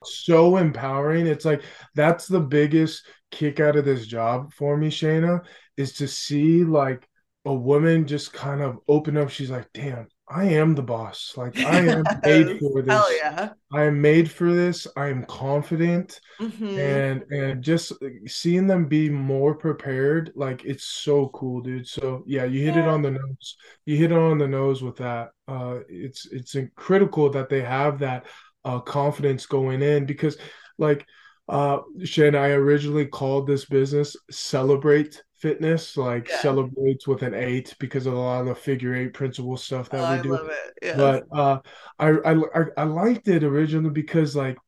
so 0.04 0.56
empowering. 0.56 1.26
It's 1.26 1.44
like 1.44 1.62
that's 1.94 2.26
the 2.26 2.40
biggest 2.40 3.06
kick 3.30 3.60
out 3.60 3.76
of 3.76 3.84
this 3.84 4.06
job 4.06 4.52
for 4.52 4.76
me, 4.76 4.88
Shaina, 4.88 5.44
is 5.76 5.94
to 5.94 6.08
see 6.08 6.64
like 6.64 7.08
a 7.44 7.54
woman 7.54 8.06
just 8.06 8.32
kind 8.32 8.60
of 8.60 8.78
open 8.88 9.16
up. 9.16 9.30
She's 9.30 9.50
like, 9.50 9.68
damn, 9.72 10.08
I 10.30 10.44
am 10.44 10.74
the 10.74 10.82
boss. 10.82 11.32
Like 11.36 11.58
I 11.58 11.78
am 11.86 12.04
made 12.22 12.58
for 12.58 12.82
this. 12.82 12.92
Hell 12.92 13.16
yeah. 13.16 13.50
I 13.72 13.84
am 13.84 14.00
made 14.00 14.30
for 14.30 14.52
this. 14.52 14.86
I 14.96 15.06
am 15.06 15.24
confident. 15.24 16.20
Mm-hmm. 16.40 16.78
And 16.78 17.22
and 17.30 17.62
just 17.62 17.92
seeing 18.26 18.66
them 18.66 18.86
be 18.86 19.08
more 19.08 19.54
prepared, 19.54 20.32
like 20.34 20.64
it's 20.64 20.84
so 20.84 21.28
cool, 21.28 21.60
dude. 21.60 21.86
So 21.86 22.22
yeah, 22.26 22.44
you 22.44 22.64
hit 22.64 22.74
yeah. 22.76 22.82
it 22.82 22.88
on 22.88 23.02
the 23.02 23.12
nose. 23.12 23.56
You 23.86 23.96
hit 23.96 24.12
it 24.12 24.18
on 24.18 24.38
the 24.38 24.48
nose 24.48 24.82
with 24.82 24.96
that. 24.96 25.30
Uh 25.46 25.78
it's 25.88 26.26
it's 26.26 26.54
critical 26.76 27.30
that 27.30 27.48
they 27.48 27.62
have 27.62 28.00
that 28.00 28.26
uh, 28.68 28.80
confidence 28.80 29.46
going 29.46 29.82
in 29.82 30.04
because 30.04 30.36
like 30.76 31.06
uh 31.48 31.78
Shen, 32.04 32.34
I 32.34 32.50
originally 32.50 33.06
called 33.06 33.46
this 33.46 33.64
business 33.64 34.16
Celebrate 34.30 35.22
Fitness, 35.36 35.96
like 35.96 36.28
yeah. 36.28 36.40
celebrates 36.40 37.06
with 37.06 37.22
an 37.22 37.32
eight 37.32 37.74
because 37.78 38.06
of 38.06 38.14
a 38.14 38.18
lot 38.18 38.40
of 38.40 38.46
the 38.46 38.54
figure 38.54 38.94
eight 38.94 39.14
principle 39.14 39.56
stuff 39.56 39.88
that 39.90 40.00
oh, 40.00 40.16
we 40.16 40.22
do. 40.22 40.50
Yes. 40.82 40.96
But 40.96 41.24
uh 41.32 41.60
I, 41.98 42.08
I 42.10 42.64
I 42.76 42.82
liked 42.84 43.28
it 43.28 43.44
originally 43.44 43.90
because 43.90 44.36
like 44.36 44.58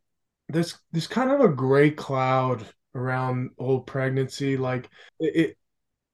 there's 0.49 0.79
there's 0.93 1.07
kind 1.07 1.31
of 1.31 1.41
a 1.41 1.49
gray 1.49 1.91
cloud 1.91 2.65
around 2.95 3.51
old 3.59 3.87
pregnancy. 3.87 4.57
Like 4.57 4.89
it, 5.19 5.57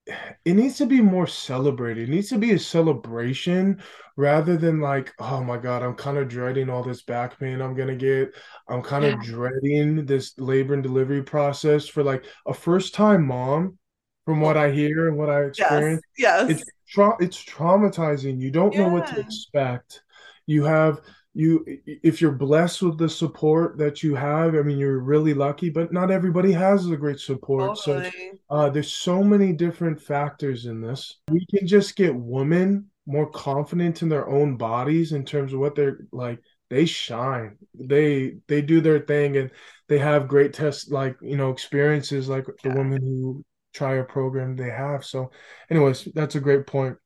it 0.07 0.55
needs 0.55 0.77
to 0.79 0.87
be 0.87 1.01
more 1.01 1.27
celebrated. 1.27 2.09
It 2.09 2.13
needs 2.13 2.29
to 2.29 2.39
be 2.39 2.53
a 2.53 2.59
celebration 2.59 3.83
rather 4.17 4.57
than 4.57 4.81
like, 4.81 5.13
oh 5.19 5.43
my 5.43 5.57
God, 5.57 5.83
I'm 5.83 5.95
kind 5.95 6.19
of 6.19 6.29
dreading 6.29 6.71
all 6.71 6.83
this 6.83 7.03
back 7.03 7.39
pain 7.39 7.61
I'm 7.61 7.75
gonna 7.75 7.97
get. 7.97 8.35
I'm 8.69 8.83
kind 8.83 9.05
of 9.05 9.13
yeah. 9.13 9.21
dreading 9.25 10.07
this 10.07 10.39
labor 10.39 10.75
and 10.75 10.83
delivery 10.83 11.23
process 11.23 11.89
for 11.89 12.03
like 12.03 12.25
a 12.47 12.55
first 12.55 12.95
time 12.95 13.27
mom, 13.27 13.79
from 14.25 14.41
what 14.41 14.57
I 14.57 14.71
hear 14.71 15.09
and 15.09 15.17
what 15.17 15.31
I 15.31 15.45
experience. 15.45 16.03
Yes. 16.19 16.49
yes. 16.49 16.61
It's 16.61 16.71
tra- 16.89 17.17
it's 17.21 17.45
traumatizing. 17.45 18.41
You 18.41 18.51
don't 18.51 18.75
yeah. 18.75 18.81
know 18.81 18.93
what 18.93 19.07
to 19.09 19.21
expect. 19.21 20.03
You 20.47 20.65
have 20.65 21.01
you 21.37 21.63
if 21.87 22.21
you're 22.21 22.33
blessed 22.33 22.81
with 22.83 22.97
the 22.97 23.09
support 23.09 23.77
that 23.77 24.03
you 24.03 24.15
have 24.15 24.55
i 24.55 24.63
mean 24.63 24.79
you're 24.79 25.01
really 25.01 25.35
lucky 25.35 25.69
but 25.69 25.93
not 25.93 26.11
everybody 26.11 26.53
has 26.53 26.87
the 26.87 26.97
great 26.97 27.21
support. 27.21 27.79
Totally. 27.85 28.11
so 28.11 28.39
uh, 28.51 28.71
there's 28.71 28.93
so 28.93 29.23
many 29.23 29.53
different 29.53 30.01
factors 30.01 30.67
in 30.67 30.81
this. 30.81 31.19
We 31.31 31.45
can 31.47 31.67
just 31.67 31.97
get 31.97 32.15
women 32.15 32.87
more 33.07 33.29
confident 33.31 34.03
in 34.03 34.09
their 34.09 34.29
own 34.29 34.57
bodies 34.57 35.13
in 35.13 35.25
terms 35.25 35.53
of 35.53 35.61
what 35.61 35.75
they're 35.75 35.99
like 36.13 36.41
they 36.71 36.87
shine. 36.87 37.57
They 37.75 38.37
they 38.49 38.63
do 38.63 38.81
their 38.81 39.01
thing 39.01 39.37
and 39.37 39.51
they 39.89 39.99
have 39.99 40.29
great 40.29 40.53
tests 40.53 40.91
like 40.91 41.17
you 41.21 41.37
know 41.37 41.51
experiences 41.51 42.29
like 42.29 42.47
yeah. 42.49 42.71
the 42.71 42.79
women 42.79 43.03
who 43.03 43.45
try 43.73 43.97
a 43.97 44.05
program 44.05 44.57
they 44.57 44.71
have. 44.71 45.05
So 45.05 45.31
anyways 45.71 46.09
that's 46.15 46.35
a 46.35 46.41
great 46.41 46.67
point 46.67 46.97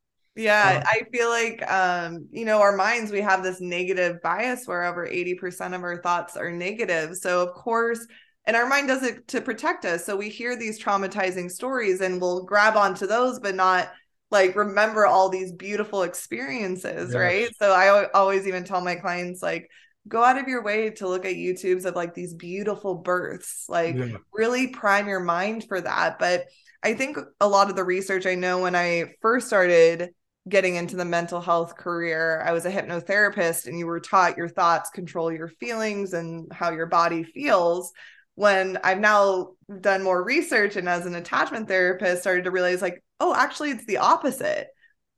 yeah, 0.41 0.83
I 0.87 1.03
feel 1.13 1.29
like 1.29 1.71
um, 1.71 2.27
you 2.31 2.45
know, 2.45 2.61
our 2.61 2.77
minds 2.77 3.13
we 3.13 3.21
have 3.21 3.43
this 3.43 3.61
negative 3.61 4.21
bias 4.23 4.67
where 4.67 4.85
over 4.85 5.07
80% 5.07 5.75
of 5.75 5.83
our 5.83 6.03
thoughts 6.03 6.37
are 6.37 6.51
negative. 6.51 7.17
So 7.17 7.47
of 7.47 7.55
course, 7.55 8.07
and 8.47 8.57
our 8.57 8.67
mind 8.67 8.89
does 8.89 9.03
it 9.03 9.29
to 9.29 9.41
protect 9.41 9.85
us. 9.85 10.05
So 10.05 10.17
we 10.17 10.29
hear 10.29 10.57
these 10.57 10.83
traumatizing 10.83 11.51
stories 11.51 12.01
and 12.01 12.21
we'll 12.21 12.45
grab 12.45 12.77
onto 12.77 13.07
those 13.07 13.39
but 13.39 13.55
not 13.55 13.91
like 14.31 14.57
remember 14.57 15.07
all 15.07 15.29
these 15.29 15.53
beautiful 15.53 16.03
experiences, 16.03 17.13
yes. 17.13 17.15
right? 17.15 17.49
So 17.59 17.73
I 17.73 18.11
always 18.13 18.47
even 18.47 18.65
tell 18.65 18.81
my 18.81 18.95
clients 18.95 19.43
like 19.43 19.69
go 20.09 20.23
out 20.25 20.39
of 20.39 20.49
your 20.49 20.63
way 20.63 20.91
to 20.91 21.09
look 21.09 21.25
at 21.25 21.35
YouTubes 21.35 21.85
of 21.85 21.97
like 21.97 22.15
these 22.15 22.35
beautiful 22.35 22.95
births. 22.97 23.67
Like 23.69 23.97
yeah. 23.97 24.17
really 24.33 24.69
prime 24.69 25.09
your 25.09 25.21
mind 25.21 25.65
for 25.69 25.81
that. 25.81 26.19
But 26.19 26.47
I 26.83 26.95
think 26.95 27.19
a 27.41 27.49
lot 27.49 27.71
of 27.71 27.77
the 27.77 27.85
research 27.85 28.27
I 28.27 28.35
know 28.35 28.63
when 28.63 28.75
I 28.75 29.15
first 29.21 29.49
started 29.49 30.11
getting 30.49 30.77
into 30.77 30.97
the 30.97 31.05
mental 31.05 31.41
health 31.41 31.77
career, 31.77 32.43
I 32.47 32.53
was 32.53 32.65
a 32.65 32.73
hypnotherapist 32.73 33.67
and 33.67 33.79
you 33.79 33.87
were 33.87 34.01
taught 34.01 34.37
your 34.37 34.49
thoughts 34.49 34.91
control 34.91 35.33
your 35.33 35.49
feelings 35.49 36.13
and 36.13 36.51
how 36.53 36.71
your 36.71 36.87
body 36.87 37.23
feels. 37.23 37.93
When 38.37 38.79
I've 38.83 39.01
now 39.01 39.51
done 39.81 40.03
more 40.03 40.25
research 40.25 40.77
and 40.77 40.89
as 40.89 41.05
an 41.05 41.15
attachment 41.15 41.69
therapist, 41.69 42.23
started 42.23 42.45
to 42.45 42.51
realize 42.51 42.81
like, 42.81 43.03
oh, 43.21 43.35
actually, 43.35 43.71
it's 43.71 43.85
the 43.85 43.99
opposite. 43.99 44.69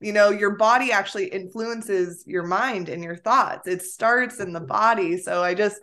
You 0.01 0.11
know, 0.11 0.29
your 0.29 0.57
body 0.57 0.91
actually 0.91 1.27
influences 1.27 2.25
your 2.27 2.43
mind 2.43 2.89
and 2.89 3.01
your 3.01 3.15
thoughts. 3.15 3.67
It 3.67 3.81
starts 3.81 4.41
in 4.41 4.51
the 4.51 4.59
mm-hmm. 4.59 4.67
body. 4.67 5.17
So 5.17 5.41
I 5.41 5.53
just, 5.53 5.79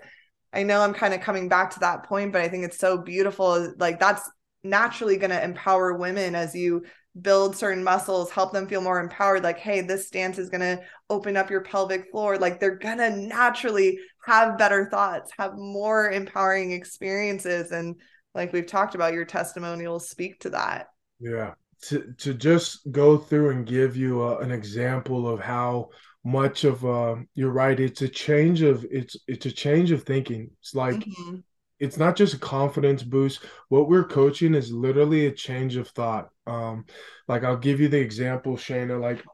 I 0.52 0.64
know 0.64 0.82
I'm 0.82 0.92
kind 0.92 1.14
of 1.14 1.22
coming 1.22 1.48
back 1.48 1.70
to 1.70 1.80
that 1.80 2.04
point, 2.04 2.32
but 2.32 2.42
I 2.42 2.48
think 2.48 2.64
it's 2.64 2.78
so 2.78 2.98
beautiful. 2.98 3.72
Like, 3.78 3.98
that's 3.98 4.28
naturally 4.62 5.16
going 5.16 5.30
to 5.30 5.42
empower 5.42 5.94
women 5.94 6.34
as 6.34 6.54
you 6.54 6.84
build 7.20 7.56
certain 7.56 7.82
muscles, 7.82 8.30
help 8.30 8.52
them 8.52 8.66
feel 8.66 8.80
more 8.80 9.00
empowered. 9.00 9.42
Like, 9.42 9.58
hey, 9.58 9.80
this 9.80 10.06
stance 10.06 10.38
is 10.38 10.50
going 10.50 10.60
to 10.60 10.80
open 11.08 11.36
up 11.36 11.50
your 11.50 11.62
pelvic 11.62 12.10
floor. 12.10 12.38
Like, 12.38 12.60
they're 12.60 12.76
going 12.76 12.98
to 12.98 13.10
naturally 13.10 13.98
have 14.24 14.58
better 14.58 14.88
thoughts, 14.90 15.30
have 15.38 15.56
more 15.56 16.10
empowering 16.10 16.72
experiences. 16.72 17.72
And 17.72 17.96
like 18.34 18.52
we've 18.52 18.66
talked 18.66 18.94
about, 18.94 19.14
your 19.14 19.24
testimonials 19.24 20.08
speak 20.08 20.40
to 20.40 20.50
that. 20.50 20.88
Yeah. 21.18 21.54
To, 21.88 22.12
to 22.18 22.34
just 22.34 22.90
go 22.92 23.16
through 23.16 23.50
and 23.50 23.66
give 23.66 23.96
you 23.96 24.22
a, 24.22 24.38
an 24.38 24.50
example 24.50 25.26
of 25.26 25.40
how 25.40 25.88
much 26.22 26.64
of 26.64 26.84
uh 26.84 27.16
you're 27.34 27.50
right 27.50 27.80
it's 27.80 28.02
a 28.02 28.08
change 28.08 28.60
of 28.60 28.84
it's 28.90 29.16
it's 29.26 29.46
a 29.46 29.50
change 29.50 29.90
of 29.90 30.02
thinking 30.02 30.50
it's 30.60 30.74
like 30.74 30.96
mm-hmm 30.96 31.36
it's 31.80 31.96
not 31.96 32.14
just 32.14 32.34
a 32.34 32.38
confidence 32.38 33.02
boost. 33.02 33.40
What 33.68 33.88
we're 33.88 34.04
coaching 34.04 34.54
is 34.54 34.70
literally 34.70 35.26
a 35.26 35.32
change 35.32 35.76
of 35.76 35.88
thought. 35.88 36.28
Um, 36.46 36.84
like 37.26 37.42
I'll 37.42 37.56
give 37.56 37.80
you 37.80 37.88
the 37.88 37.98
example, 37.98 38.56
Shaina. 38.56 39.00
Like 39.00 39.24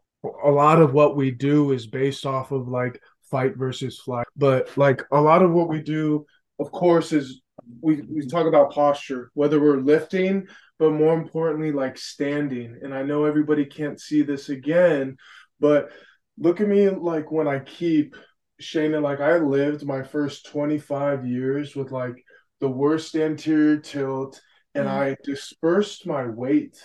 a 0.45 0.51
lot 0.51 0.81
of 0.81 0.95
what 0.95 1.17
we 1.17 1.33
do 1.33 1.73
is 1.73 1.87
based 1.87 2.25
off 2.25 2.53
of 2.53 2.69
like 2.69 3.03
fight 3.31 3.57
versus 3.57 3.99
flight. 3.99 4.27
But 4.37 4.77
like 4.77 5.03
a 5.11 5.21
lot 5.21 5.43
of 5.43 5.51
what 5.53 5.69
we 5.69 5.83
do, 5.83 6.25
of 6.61 6.71
course, 6.71 7.13
is 7.13 7.43
we, 7.81 8.03
we 8.03 8.27
talk 8.27 8.47
about 8.47 8.73
posture, 8.73 9.31
whether 9.35 9.61
we're 9.61 9.81
lifting, 9.81 10.47
but 10.79 10.93
more 10.93 11.15
importantly, 11.15 11.73
like 11.73 11.99
standing. 11.99 12.79
And 12.83 12.95
I 12.95 13.03
know 13.03 13.25
everybody 13.25 13.65
can't 13.65 14.01
see 14.01 14.23
this 14.23 14.51
again, 14.51 15.17
but 15.59 15.91
look 16.39 16.61
at 16.61 16.69
me 16.69 16.89
like 16.91 17.33
when 17.33 17.49
I 17.49 17.59
keep 17.59 18.15
Shaina, 18.61 19.03
like 19.03 19.21
I 19.21 19.39
lived 19.39 19.85
my 19.85 20.03
first 20.03 20.47
25 20.47 21.27
years 21.27 21.75
with 21.75 21.91
like 21.91 22.25
the 22.61 22.69
worst 22.69 23.15
anterior 23.15 23.79
tilt, 23.79 24.41
and 24.75 24.87
mm-hmm. 24.87 24.99
I 24.99 25.17
dispersed 25.25 26.07
my 26.07 26.27
weight 26.27 26.77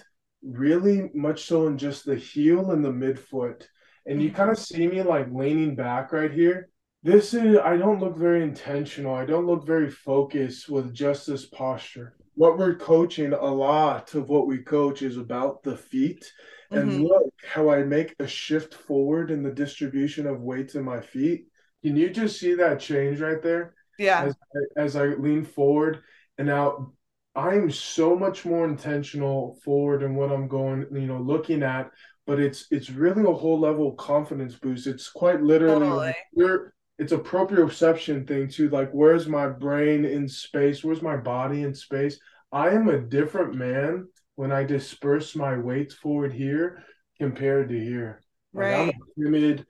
really 0.44 1.10
much 1.14 1.46
so 1.46 1.68
in 1.68 1.78
just 1.78 2.06
the 2.06 2.16
heel 2.16 2.72
and 2.72 2.84
the 2.84 2.92
midfoot. 2.92 3.64
And 4.06 4.22
you 4.22 4.32
kind 4.32 4.50
of 4.50 4.58
see 4.58 4.88
me 4.88 5.04
like 5.04 5.28
leaning 5.32 5.76
back 5.76 6.12
right 6.12 6.32
here. 6.32 6.70
This 7.04 7.34
is, 7.34 7.58
I 7.58 7.78
don't 7.78 8.00
look 8.00 8.18
very 8.18 8.44
intentional. 8.44 9.14
I 9.14 9.26
don't 9.26 9.46
look 9.46 9.66
very 9.66 9.90
focused 9.90 10.70
with 10.70 10.94
just 10.94 11.28
this 11.28 11.46
posture. 11.46 12.16
What 12.36 12.58
we're 12.58 12.76
coaching, 12.76 13.34
a 13.34 13.46
lot 13.46 14.14
of 14.16 14.30
what 14.30 14.48
we 14.48 14.60
coach 14.60 15.02
is 15.02 15.18
about 15.18 15.64
the 15.64 15.78
feet. 15.78 16.32
And 16.72 16.90
mm-hmm. 16.90 17.04
look 17.04 17.34
how 17.48 17.70
I 17.70 17.84
make 17.84 18.16
a 18.20 18.28
shift 18.28 18.74
forward 18.74 19.30
in 19.30 19.44
the 19.44 19.52
distribution 19.52 20.26
of 20.26 20.42
weights 20.42 20.76
in 20.76 20.84
my 20.84 21.02
feet. 21.02 21.46
Can 21.84 21.96
you 21.96 22.10
just 22.10 22.40
see 22.40 22.54
that 22.56 22.80
change 22.80 23.20
right 23.20 23.42
there? 23.42 23.76
Yeah. 24.02 24.24
As 24.26 24.36
I, 24.36 24.82
as 24.82 24.96
I 24.96 25.06
lean 25.06 25.46
forward 25.46 26.02
and 26.38 26.48
now 26.48 26.94
I'm 27.36 27.72
so 27.72 28.16
much 28.16 28.46
more 28.46 28.66
intentional 28.66 29.60
forward 29.64 30.04
in 30.04 30.16
what 30.16 30.32
I'm 30.32 30.48
going, 30.48 30.88
you 30.92 31.08
know, 31.08 31.20
looking 31.20 31.64
at, 31.64 31.92
but 32.26 32.40
it's 32.40 32.66
it's 32.72 32.90
really 32.90 33.24
a 33.24 33.34
whole 33.34 33.60
level 33.60 33.90
of 33.90 33.98
confidence 33.98 34.56
boost. 34.56 34.88
It's 34.88 35.10
quite 35.10 35.42
literally 35.42 36.14
totally. 36.36 36.70
it's 36.98 37.12
a 37.12 37.18
proprioception 37.18 38.28
thing 38.28 38.50
too. 38.50 38.70
Like 38.70 38.90
where's 38.92 39.28
my 39.28 39.48
brain 39.48 40.04
in 40.04 40.28
space? 40.28 40.84
Where's 40.84 41.02
my 41.02 41.16
body 41.16 41.62
in 41.62 41.74
space? 41.74 42.20
I 42.52 42.72
am 42.72 42.90
a 42.90 43.00
different 43.00 43.54
man 43.56 44.08
when 44.36 44.52
I 44.52 44.64
disperse 44.64 45.36
my 45.36 45.58
weights 45.58 45.94
forward 45.94 46.34
here 46.34 46.84
compared 47.18 47.70
to 47.70 47.80
here. 47.80 48.22
Like 48.54 48.66
right. 48.66 48.80
I'm 48.80 48.90
a 48.90 49.24
timid, 49.24 49.66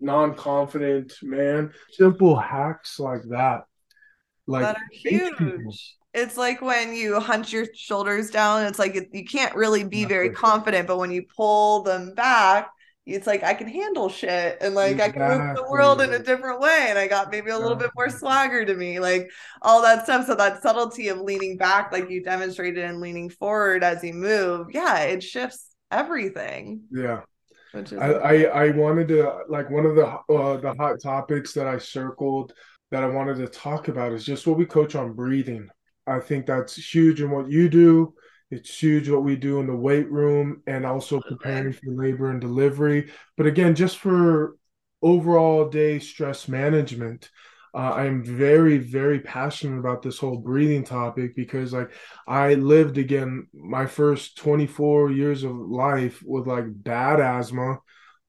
non-confident 0.00 1.12
man. 1.22 1.72
Simple 1.90 2.36
hacks 2.36 2.98
like 2.98 3.22
that. 3.30 3.62
Like 4.46 4.62
that 4.62 4.76
are 4.76 4.88
huge 4.92 5.96
it's 6.12 6.36
like 6.36 6.60
when 6.60 6.94
you 6.94 7.20
hunch 7.20 7.52
your 7.52 7.66
shoulders 7.74 8.30
down 8.30 8.64
it's 8.66 8.78
like 8.78 9.08
you 9.12 9.24
can't 9.24 9.54
really 9.54 9.84
be 9.84 10.04
very 10.04 10.30
confident 10.30 10.88
but 10.88 10.98
when 10.98 11.10
you 11.10 11.24
pull 11.36 11.82
them 11.82 12.14
back 12.14 12.70
it's 13.06 13.26
like 13.26 13.42
I 13.42 13.54
can 13.54 13.66
handle 13.66 14.08
shit 14.08 14.58
and 14.60 14.74
like 14.74 14.92
exactly. 14.92 15.22
I 15.22 15.28
can 15.28 15.46
move 15.46 15.56
the 15.56 15.70
world 15.70 16.00
in 16.00 16.12
a 16.12 16.18
different 16.18 16.60
way 16.60 16.86
and 16.88 16.98
I 16.98 17.08
got 17.08 17.30
maybe 17.30 17.50
a 17.50 17.58
little 17.58 17.76
bit 17.76 17.90
more 17.96 18.10
swagger 18.10 18.64
to 18.64 18.74
me 18.74 19.00
like 19.00 19.30
all 19.62 19.82
that 19.82 20.04
stuff 20.04 20.26
so 20.26 20.34
that 20.34 20.62
subtlety 20.62 21.08
of 21.08 21.18
leaning 21.18 21.56
back 21.56 21.92
like 21.92 22.10
you 22.10 22.22
demonstrated 22.22 22.84
and 22.84 23.00
leaning 23.00 23.30
forward 23.30 23.82
as 23.82 24.04
you 24.04 24.12
move 24.12 24.68
yeah 24.72 24.98
it 25.00 25.22
shifts 25.22 25.74
everything 25.90 26.82
yeah 26.92 27.20
I, 27.98 28.12
I, 28.12 28.64
I 28.66 28.70
wanted 28.70 29.08
to 29.08 29.40
like 29.48 29.70
one 29.70 29.86
of 29.86 29.94
the 29.94 30.06
uh, 30.06 30.56
the 30.58 30.74
hot 30.74 30.96
topics 31.02 31.52
that 31.54 31.66
I 31.66 31.78
circled 31.78 32.52
that 32.90 33.02
I 33.02 33.06
wanted 33.06 33.36
to 33.36 33.46
talk 33.46 33.88
about 33.88 34.12
is 34.12 34.24
just 34.24 34.46
what 34.46 34.58
we 34.58 34.66
coach 34.66 34.94
on 34.94 35.12
breathing 35.12 35.70
I 36.10 36.20
think 36.20 36.46
that's 36.46 36.76
huge 36.76 37.20
in 37.20 37.30
what 37.30 37.50
you 37.50 37.68
do. 37.68 38.14
It's 38.50 38.76
huge 38.82 39.08
what 39.08 39.22
we 39.22 39.36
do 39.36 39.60
in 39.60 39.66
the 39.66 39.76
weight 39.76 40.10
room 40.10 40.62
and 40.66 40.84
also 40.84 41.20
preparing 41.20 41.72
for 41.72 41.92
labor 41.92 42.30
and 42.30 42.40
delivery. 42.40 43.12
But 43.36 43.46
again, 43.46 43.76
just 43.76 43.98
for 43.98 44.56
overall 45.02 45.68
day 45.68 46.00
stress 46.00 46.48
management, 46.48 47.30
uh, 47.74 47.92
I'm 47.94 48.24
very, 48.24 48.78
very 48.78 49.20
passionate 49.20 49.78
about 49.78 50.02
this 50.02 50.18
whole 50.18 50.38
breathing 50.38 50.84
topic 50.84 51.36
because, 51.36 51.72
like, 51.72 51.92
I 52.26 52.54
lived 52.54 52.98
again 52.98 53.46
my 53.52 53.86
first 53.86 54.36
24 54.38 55.12
years 55.12 55.44
of 55.44 55.54
life 55.56 56.22
with 56.24 56.46
like 56.46 56.64
bad 56.68 57.20
asthma. 57.20 57.78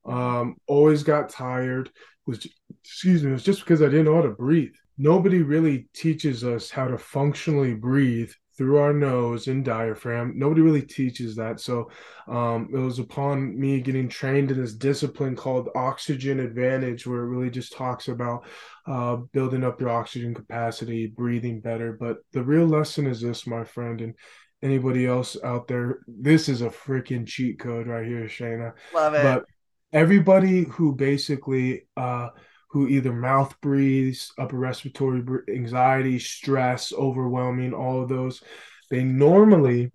Um, 0.05 0.57
always 0.67 1.03
got 1.03 1.29
tired. 1.29 1.89
Was 2.27 2.45
excuse 2.83 3.23
me, 3.23 3.29
it 3.29 3.33
was 3.33 3.43
just 3.43 3.61
because 3.61 3.81
I 3.81 3.85
didn't 3.85 4.05
know 4.05 4.15
how 4.15 4.21
to 4.23 4.29
breathe 4.29 4.73
nobody 5.01 5.41
really 5.41 5.89
teaches 5.95 6.43
us 6.43 6.69
how 6.69 6.87
to 6.87 6.97
functionally 6.97 7.73
breathe 7.73 8.31
through 8.61 8.77
our 8.77 8.93
nose 8.93 9.47
and 9.47 9.65
diaphragm. 9.65 10.33
Nobody 10.35 10.61
really 10.61 10.83
teaches 10.83 11.35
that. 11.35 11.59
So 11.59 11.89
um, 12.27 12.69
it 12.71 12.77
was 12.77 12.99
upon 12.99 13.59
me 13.59 13.81
getting 13.81 14.07
trained 14.07 14.51
in 14.51 14.61
this 14.61 14.75
discipline 14.75 15.35
called 15.35 15.69
Oxygen 15.73 16.39
Advantage, 16.39 17.07
where 17.07 17.21
it 17.21 17.29
really 17.29 17.49
just 17.49 17.73
talks 17.73 18.07
about 18.07 18.45
uh, 18.85 19.15
building 19.33 19.63
up 19.63 19.81
your 19.81 19.89
oxygen 19.89 20.35
capacity, 20.35 21.07
breathing 21.07 21.59
better. 21.59 21.97
But 21.99 22.17
the 22.33 22.43
real 22.43 22.67
lesson 22.67 23.07
is 23.07 23.19
this, 23.19 23.47
my 23.47 23.63
friend, 23.63 23.99
and 23.99 24.13
anybody 24.61 25.07
else 25.07 25.35
out 25.43 25.67
there, 25.67 26.01
this 26.07 26.47
is 26.47 26.61
a 26.61 26.69
freaking 26.69 27.25
cheat 27.25 27.57
code 27.57 27.87
right 27.87 28.05
here, 28.05 28.25
Shaina. 28.25 28.73
Love 28.93 29.15
it. 29.15 29.23
But 29.23 29.45
everybody 29.91 30.65
who 30.65 30.93
basically 30.93 31.87
uh, 31.97 32.29
who 32.71 32.87
either 32.87 33.11
mouth 33.11 33.53
breathes, 33.61 34.31
upper 34.39 34.57
respiratory 34.57 35.21
anxiety, 35.49 36.17
stress, 36.19 36.93
overwhelming, 36.93 37.73
all 37.73 38.01
of 38.01 38.09
those, 38.09 38.41
they 38.89 39.03
normally 39.03 39.91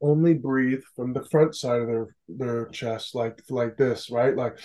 only 0.00 0.34
breathe 0.34 0.82
from 0.96 1.12
the 1.12 1.24
front 1.26 1.54
side 1.54 1.80
of 1.80 1.86
their 1.86 2.16
their 2.28 2.66
chest, 2.70 3.14
like 3.14 3.40
like 3.50 3.76
this, 3.76 4.10
right? 4.10 4.36
Like 4.36 4.58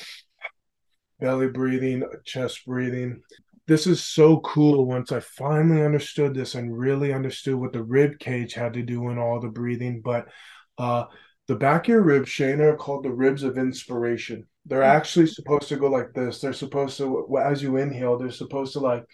belly 1.19 1.47
breathing, 1.47 2.03
chest 2.25 2.65
breathing. 2.65 3.21
This 3.67 3.85
is 3.85 4.03
so 4.03 4.39
cool 4.39 4.88
once 4.88 5.11
I 5.11 5.19
finally 5.19 5.83
understood 5.83 6.33
this 6.33 6.55
and 6.55 6.75
really 6.75 7.13
understood 7.13 7.55
what 7.55 7.73
the 7.73 7.83
rib 7.83 8.17
cage 8.17 8.53
had 8.53 8.73
to 8.73 8.81
do 8.81 9.09
in 9.09 9.19
all 9.19 9.39
the 9.39 9.49
breathing. 9.49 10.01
But 10.03 10.27
uh 10.79 11.05
the 11.47 11.55
back 11.55 11.85
of 11.85 11.89
your 11.89 12.01
ribs, 12.01 12.29
Shaina, 12.29 12.73
are 12.73 12.75
called 12.75 13.05
the 13.05 13.11
ribs 13.11 13.43
of 13.43 13.57
inspiration. 13.57 14.47
They're 14.68 14.84
actually 14.84 15.28
supposed 15.28 15.70
to 15.70 15.78
go 15.78 15.88
like 15.88 16.13
this. 16.13 16.41
They're 16.41 16.53
supposed 16.53 16.97
to, 16.97 17.38
as 17.43 17.63
you 17.63 17.78
inhale, 17.78 18.18
they're 18.18 18.32
supposed 18.32 18.74
to 18.74 18.80
like, 18.80 19.05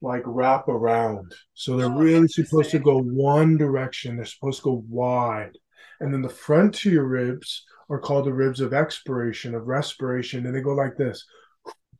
like 0.00 0.22
wrap 0.24 0.68
around. 0.68 1.34
So 1.54 1.76
they're 1.76 1.86
oh, 1.86 1.98
really 1.98 2.28
supposed 2.28 2.70
to 2.70 2.78
go 2.78 3.00
one 3.00 3.56
direction. 3.56 4.16
They're 4.16 4.24
supposed 4.24 4.58
to 4.58 4.64
go 4.64 4.84
wide. 4.88 5.58
And 6.00 6.12
then 6.12 6.22
the 6.22 6.28
front 6.28 6.74
to 6.76 6.90
your 6.90 7.06
ribs 7.06 7.64
are 7.90 7.98
called 7.98 8.26
the 8.26 8.32
ribs 8.32 8.60
of 8.60 8.72
expiration, 8.72 9.54
of 9.54 9.66
respiration. 9.66 10.46
And 10.46 10.54
they 10.54 10.60
go 10.60 10.74
like 10.74 10.96
this. 10.96 11.24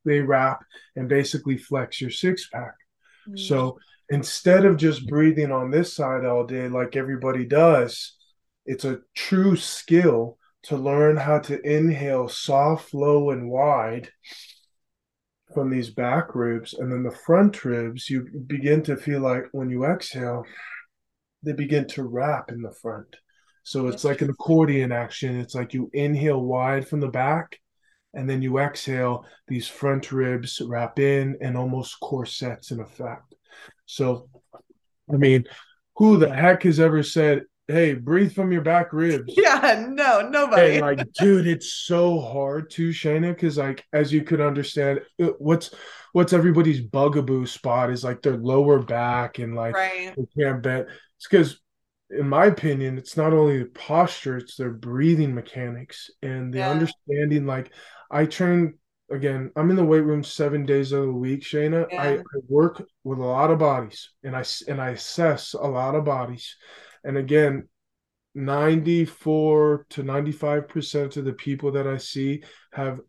They 0.05 0.21
wrap 0.21 0.65
and 0.97 1.09
basically 1.09 1.57
flex 1.57 2.01
your 2.01 2.11
six 2.11 2.49
pack. 2.49 2.75
Mm. 3.29 3.39
So 3.39 3.79
instead 4.11 4.65
of 4.67 4.77
just 4.77 5.09
breathing 5.09 5.51
on 5.51 5.71
this 5.71 5.95
side 5.95 6.25
all 6.25 6.45
day 6.45 6.69
like 6.69 6.95
everybody 6.95 7.45
does, 7.45 8.15
it's 8.67 8.85
a 8.85 9.01
true 9.15 9.57
skill 9.57 10.39
to 10.65 10.77
learn 10.77 11.17
how 11.17 11.39
to 11.41 11.61
inhale 11.61 12.29
soft, 12.29 12.95
low, 12.95 13.31
and 13.31 13.49
wide 13.51 14.09
from 15.53 15.71
these 15.71 15.91
back 15.91 16.35
ribs. 16.35 16.75
And 16.75 16.91
then 16.91 17.03
the 17.03 17.11
front 17.11 17.65
ribs, 17.65 18.09
you 18.09 18.27
begin 18.47 18.83
to 18.85 18.97
feel 18.97 19.21
like 19.21 19.45
when 19.53 19.71
you 19.71 19.85
exhale, 19.85 20.45
they 21.43 21.53
begin 21.53 21.87
to 21.89 22.05
wrap 22.05 22.51
in 22.51 22.63
the 22.63 22.73
front. 22.73 23.17
So 23.63 23.89
it's 23.89 24.05
like 24.05 24.23
an 24.23 24.31
accordion 24.31 24.93
action. 24.93 25.39
It's 25.39 25.55
like 25.55 25.75
you 25.75 25.91
inhale 25.93 26.41
wide 26.41 26.89
from 26.89 27.01
the 27.01 27.09
back, 27.09 27.59
and 28.13 28.29
then 28.29 28.43
you 28.43 28.59
exhale, 28.59 29.27
these 29.49 29.69
front 29.69 30.13
ribs 30.13 30.61
wrap 30.65 30.99
in 30.99 31.37
and 31.41 31.57
almost 31.57 32.01
corsets 32.01 32.71
in 32.71 32.81
effect. 32.81 33.35
So, 33.87 34.29
I 35.13 35.17
mean, 35.17 35.45
who 35.97 36.19
the 36.19 36.35
heck 36.35 36.63
has 36.63 36.81
ever 36.81 37.03
said 37.03 37.43
hey, 37.69 37.95
breathe 37.95 38.33
from 38.35 38.53
your 38.53 38.63
back 38.63 38.93
ribs. 38.93 39.33
Yeah, 39.37 39.87
no, 39.89 40.29
nobody. 40.29 40.75
Hey, 40.75 40.81
like, 40.81 41.13
dude, 41.13 41.47
it's 41.47 41.73
so 41.73 42.21
hard 42.21 42.71
to 42.71 42.91
Shaina, 42.91 43.35
because 43.35 43.59
like 43.59 43.85
as 43.93 44.13
you 44.13 44.23
could 44.23 44.41
understand, 44.41 45.01
what's 45.39 45.75
what's 46.13 46.33
everybody's 46.33 46.81
bugaboo 46.81 47.47
spot 47.47 47.91
is 47.91 48.05
like 48.05 48.23
their 48.23 48.37
lower 48.37 48.79
back 48.79 49.39
and 49.39 49.55
like 49.55 49.75
right. 49.75 50.15
they 50.17 50.43
can't 50.43 50.63
bend. 50.63 50.87
It's 51.17 51.29
because 51.29 51.61
in 52.11 52.29
my 52.29 52.47
opinion, 52.47 52.99
it's 52.99 53.17
not 53.17 53.33
only 53.33 53.59
the 53.59 53.67
posture, 53.67 54.37
it's 54.37 54.57
their 54.57 54.71
breathing 54.71 55.35
mechanics 55.35 56.11
and 56.23 56.53
the 56.53 56.59
yeah. 56.59 56.71
understanding. 56.71 57.47
Like 57.47 57.73
I 58.11 58.27
train 58.27 58.75
again, 59.11 59.51
I'm 59.57 59.71
in 59.71 59.77
the 59.77 59.85
weight 59.85 60.05
room 60.05 60.25
seven 60.25 60.65
days 60.65 60.93
of 60.93 61.03
the 61.03 61.13
week, 61.13 61.43
Shaina. 61.43 61.87
Yeah. 61.91 62.03
I, 62.03 62.09
I, 62.17 62.23
work 62.49 62.83
with 63.03 63.19
a 63.19 63.25
lot 63.25 63.51
of 63.51 63.59
bodies 63.59 64.11
and 64.23 64.37
I 64.37 64.45
and 64.69 64.81
I 64.81 64.91
assess 64.91 65.55
a 65.55 65.67
lot 65.67 65.95
of 65.95 66.05
bodies. 66.05 66.57
And 67.05 67.17
again, 67.17 67.69
94 68.35 69.87
to 69.91 70.03
95% 70.03 71.17
of 71.17 71.25
the 71.25 71.33
people 71.33 71.73
that 71.73 71.87
I 71.87 71.99
see 71.99 72.43
have 72.73 73.01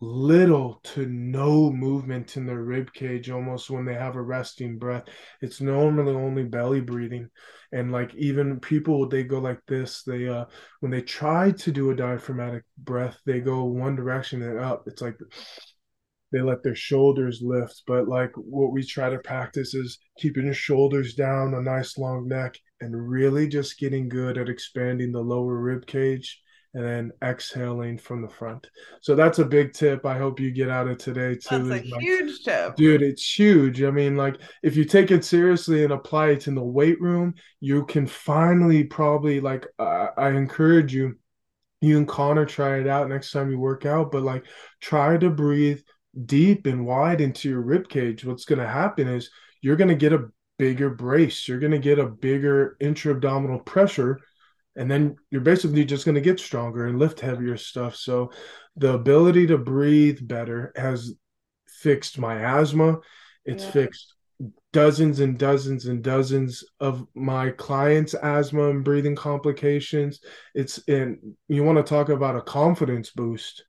little 0.00 0.80
to 0.82 1.06
no 1.06 1.70
movement 1.70 2.36
in 2.36 2.46
their 2.46 2.62
rib 2.62 2.92
cage 2.92 3.30
almost 3.30 3.70
when 3.70 3.84
they 3.84 3.94
have 3.94 4.16
a 4.16 4.22
resting 4.22 4.78
breath. 4.78 5.04
It's 5.40 5.60
normally 5.60 6.12
only 6.14 6.44
belly 6.44 6.80
breathing. 6.80 7.30
And 7.72 7.90
like 7.90 8.14
even 8.14 8.60
people 8.60 9.08
they 9.08 9.24
go 9.24 9.38
like 9.38 9.60
this, 9.66 10.02
they 10.02 10.28
uh 10.28 10.44
when 10.80 10.90
they 10.90 11.00
try 11.00 11.52
to 11.52 11.72
do 11.72 11.90
a 11.90 11.96
diaphragmatic 11.96 12.64
breath, 12.78 13.18
they 13.24 13.40
go 13.40 13.64
one 13.64 13.96
direction 13.96 14.42
and 14.42 14.58
up. 14.58 14.84
It's 14.86 15.02
like 15.02 15.16
they 16.32 16.40
let 16.40 16.62
their 16.62 16.74
shoulders 16.74 17.40
lift. 17.42 17.82
But 17.86 18.08
like 18.08 18.32
what 18.36 18.72
we 18.72 18.84
try 18.84 19.08
to 19.10 19.18
practice 19.18 19.74
is 19.74 19.98
keeping 20.18 20.44
your 20.44 20.54
shoulders 20.54 21.14
down, 21.14 21.54
a 21.54 21.62
nice 21.62 21.96
long 21.96 22.28
neck, 22.28 22.56
and 22.80 23.08
really 23.08 23.48
just 23.48 23.78
getting 23.78 24.08
good 24.08 24.38
at 24.38 24.48
expanding 24.48 25.12
the 25.12 25.20
lower 25.20 25.56
rib 25.56 25.86
cage 25.86 26.40
and 26.74 26.84
then 26.84 27.12
exhaling 27.22 27.96
from 27.96 28.20
the 28.20 28.28
front. 28.28 28.68
So 29.00 29.14
that's 29.14 29.38
a 29.38 29.44
big 29.44 29.72
tip. 29.72 30.04
I 30.04 30.18
hope 30.18 30.40
you 30.40 30.50
get 30.50 30.68
out 30.68 30.88
of 30.88 30.98
today 30.98 31.34
too. 31.34 31.68
That's 31.68 31.86
a 31.86 31.90
like, 31.92 32.02
huge 32.02 32.42
tip. 32.42 32.74
Dude, 32.74 33.02
it's 33.02 33.38
huge. 33.38 33.82
I 33.82 33.90
mean, 33.90 34.16
like 34.16 34.40
if 34.62 34.76
you 34.76 34.84
take 34.84 35.12
it 35.12 35.24
seriously 35.24 35.84
and 35.84 35.92
apply 35.92 36.30
it 36.30 36.48
in 36.48 36.56
the 36.56 36.64
weight 36.64 37.00
room, 37.00 37.34
you 37.60 37.86
can 37.86 38.06
finally 38.06 38.82
probably 38.82 39.40
like 39.40 39.66
uh, 39.78 40.08
I 40.16 40.30
encourage 40.30 40.92
you 40.92 41.16
you 41.80 41.98
and 41.98 42.08
Connor 42.08 42.46
try 42.46 42.78
it 42.78 42.88
out 42.88 43.08
next 43.08 43.30
time 43.30 43.50
you 43.50 43.58
work 43.58 43.86
out, 43.86 44.10
but 44.10 44.22
like 44.22 44.44
try 44.80 45.16
to 45.16 45.30
breathe 45.30 45.80
deep 46.26 46.66
and 46.66 46.86
wide 46.86 47.20
into 47.20 47.48
your 47.48 47.60
rib 47.60 47.88
cage. 47.88 48.24
What's 48.24 48.46
going 48.46 48.60
to 48.60 48.66
happen 48.66 49.06
is 49.06 49.30
you're 49.60 49.76
going 49.76 49.88
to 49.88 49.94
get 49.94 50.12
a 50.12 50.28
bigger 50.58 50.90
brace. 50.90 51.48
You're 51.48 51.58
going 51.58 51.72
to 51.72 51.78
get 51.78 51.98
a 51.98 52.06
bigger 52.06 52.76
intra-abdominal 52.80 53.60
pressure 53.60 54.20
and 54.76 54.90
then 54.90 55.16
you're 55.30 55.40
basically 55.40 55.84
just 55.84 56.04
going 56.04 56.16
to 56.16 56.20
get 56.20 56.40
stronger 56.40 56.86
and 56.86 56.98
lift 56.98 57.20
heavier 57.20 57.56
stuff. 57.56 57.94
So 57.96 58.30
the 58.76 58.94
ability 58.94 59.46
to 59.48 59.58
breathe 59.58 60.18
better 60.22 60.72
has 60.76 61.14
fixed 61.68 62.18
my 62.18 62.40
asthma. 62.40 62.98
It's 63.44 63.64
yeah. 63.64 63.70
fixed 63.70 64.14
dozens 64.72 65.20
and 65.20 65.38
dozens 65.38 65.86
and 65.86 66.02
dozens 66.02 66.64
of 66.80 67.06
my 67.14 67.50
clients 67.50 68.14
asthma 68.14 68.68
and 68.70 68.84
breathing 68.84 69.14
complications 69.14 70.20
it's 70.52 70.82
and 70.88 71.18
you 71.46 71.62
want 71.62 71.78
to 71.78 71.88
talk 71.88 72.08
about 72.08 72.34
a 72.34 72.42
confidence 72.42 73.10
boost 73.10 73.64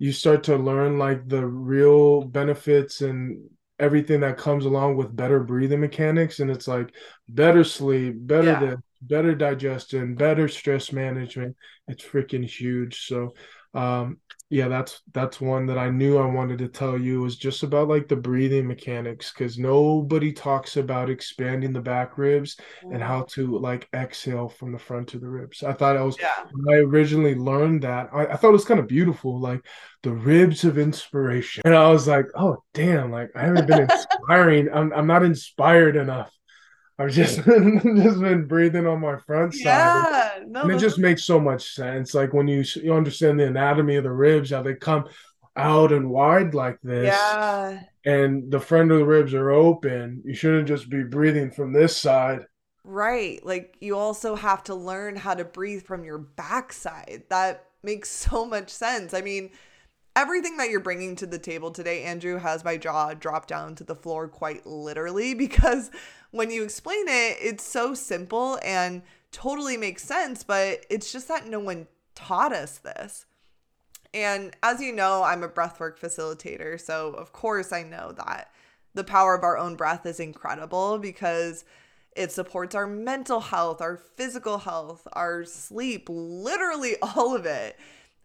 you 0.00 0.10
start 0.10 0.42
to 0.42 0.56
learn 0.56 0.98
like 0.98 1.28
the 1.28 1.46
real 1.46 2.22
benefits 2.22 3.00
and 3.00 3.48
everything 3.78 4.20
that 4.20 4.38
comes 4.38 4.64
along 4.64 4.96
with 4.96 5.14
better 5.14 5.40
breathing 5.40 5.80
mechanics 5.80 6.40
and 6.40 6.50
it's 6.50 6.68
like 6.68 6.94
better 7.28 7.64
sleep 7.64 8.14
better 8.18 8.46
yeah. 8.46 8.74
better 9.02 9.34
digestion 9.34 10.14
better 10.14 10.46
stress 10.46 10.92
management 10.92 11.56
it's 11.88 12.04
freaking 12.04 12.44
huge 12.44 13.06
so 13.06 13.32
um 13.74 14.18
yeah 14.52 14.68
that's 14.68 15.00
that's 15.12 15.40
one 15.40 15.64
that 15.64 15.78
i 15.78 15.88
knew 15.88 16.18
i 16.18 16.26
wanted 16.26 16.58
to 16.58 16.68
tell 16.68 16.98
you 16.98 17.22
was 17.22 17.36
just 17.38 17.62
about 17.62 17.88
like 17.88 18.06
the 18.06 18.14
breathing 18.14 18.66
mechanics 18.66 19.32
because 19.32 19.56
nobody 19.56 20.30
talks 20.30 20.76
about 20.76 21.08
expanding 21.08 21.72
the 21.72 21.80
back 21.80 22.18
ribs 22.18 22.58
mm. 22.84 22.92
and 22.92 23.02
how 23.02 23.22
to 23.22 23.56
like 23.58 23.88
exhale 23.94 24.50
from 24.50 24.70
the 24.70 24.78
front 24.78 25.08
to 25.08 25.18
the 25.18 25.28
ribs 25.28 25.62
i 25.62 25.72
thought 25.72 25.96
i 25.96 26.02
was 26.02 26.18
yeah. 26.20 26.44
when 26.52 26.74
i 26.74 26.78
originally 26.80 27.34
learned 27.34 27.82
that 27.82 28.10
I, 28.12 28.26
I 28.26 28.36
thought 28.36 28.50
it 28.50 28.52
was 28.52 28.66
kind 28.66 28.78
of 28.78 28.86
beautiful 28.86 29.40
like 29.40 29.64
the 30.02 30.12
ribs 30.12 30.64
of 30.64 30.76
inspiration 30.76 31.62
and 31.64 31.74
i 31.74 31.88
was 31.88 32.06
like 32.06 32.26
oh 32.34 32.58
damn 32.74 33.10
like 33.10 33.30
i 33.34 33.40
haven't 33.40 33.66
been 33.66 33.82
inspiring 33.90 34.68
I'm, 34.70 34.92
I'm 34.92 35.06
not 35.06 35.22
inspired 35.22 35.96
enough 35.96 36.30
I've 37.02 37.12
just 37.12 37.36
just 37.44 38.20
been 38.20 38.46
breathing 38.46 38.86
on 38.86 39.00
my 39.00 39.16
front 39.18 39.54
side. 39.54 39.64
Yeah, 39.64 40.44
no, 40.46 40.62
and 40.62 40.72
it 40.72 40.78
just 40.78 40.98
makes 40.98 41.24
so 41.24 41.40
much 41.40 41.74
sense. 41.74 42.14
Like 42.14 42.32
when 42.32 42.48
you 42.48 42.64
you 42.76 42.94
understand 42.94 43.40
the 43.40 43.46
anatomy 43.46 43.96
of 43.96 44.04
the 44.04 44.12
ribs, 44.12 44.50
how 44.50 44.62
they 44.62 44.74
come 44.74 45.06
out 45.56 45.92
and 45.92 46.10
wide 46.10 46.54
like 46.54 46.78
this. 46.82 47.06
Yeah. 47.06 47.82
And 48.04 48.50
the 48.50 48.60
front 48.60 48.90
of 48.90 48.98
the 48.98 49.06
ribs 49.06 49.34
are 49.34 49.50
open. 49.50 50.22
You 50.24 50.34
shouldn't 50.34 50.68
just 50.68 50.88
be 50.88 51.02
breathing 51.02 51.50
from 51.50 51.72
this 51.72 51.96
side. 51.96 52.46
Right. 52.84 53.44
Like 53.44 53.76
you 53.80 53.96
also 53.96 54.34
have 54.34 54.64
to 54.64 54.74
learn 54.74 55.16
how 55.16 55.34
to 55.34 55.44
breathe 55.44 55.82
from 55.84 56.04
your 56.04 56.18
backside. 56.18 57.24
That 57.28 57.66
makes 57.82 58.08
so 58.10 58.44
much 58.44 58.70
sense. 58.70 59.14
I 59.14 59.20
mean, 59.20 59.50
everything 60.14 60.56
that 60.56 60.70
you're 60.70 60.80
bringing 60.80 61.16
to 61.16 61.26
the 61.26 61.38
table 61.38 61.70
today, 61.70 62.02
Andrew, 62.02 62.38
has 62.38 62.64
my 62.64 62.76
jaw 62.76 63.14
dropped 63.14 63.48
down 63.48 63.74
to 63.76 63.84
the 63.84 63.94
floor 63.94 64.28
quite 64.28 64.66
literally 64.66 65.34
because 65.46 65.90
when 66.30 66.50
you 66.50 66.62
explain 66.62 67.08
it, 67.08 67.36
it's 67.40 67.64
so 67.64 67.94
simple 67.94 68.58
and 68.62 69.02
totally 69.30 69.76
makes 69.76 70.04
sense, 70.04 70.42
but 70.44 70.84
it's 70.90 71.12
just 71.12 71.28
that 71.28 71.46
no 71.46 71.60
one 71.60 71.86
taught 72.14 72.52
us 72.52 72.78
this. 72.78 73.26
And 74.14 74.54
as 74.62 74.80
you 74.80 74.92
know, 74.92 75.22
I'm 75.22 75.42
a 75.42 75.48
breathwork 75.48 75.98
facilitator, 75.98 76.78
so 76.78 77.12
of 77.12 77.32
course 77.32 77.72
I 77.72 77.82
know 77.82 78.12
that 78.12 78.50
the 78.94 79.04
power 79.04 79.34
of 79.34 79.42
our 79.42 79.56
own 79.56 79.74
breath 79.74 80.04
is 80.04 80.20
incredible 80.20 80.98
because 80.98 81.64
it 82.14 82.30
supports 82.30 82.74
our 82.74 82.86
mental 82.86 83.40
health, 83.40 83.80
our 83.80 83.96
physical 83.96 84.58
health, 84.58 85.08
our 85.14 85.44
sleep, 85.44 86.08
literally 86.10 86.96
all 87.02 87.34
of 87.34 87.46
it. 87.46 87.78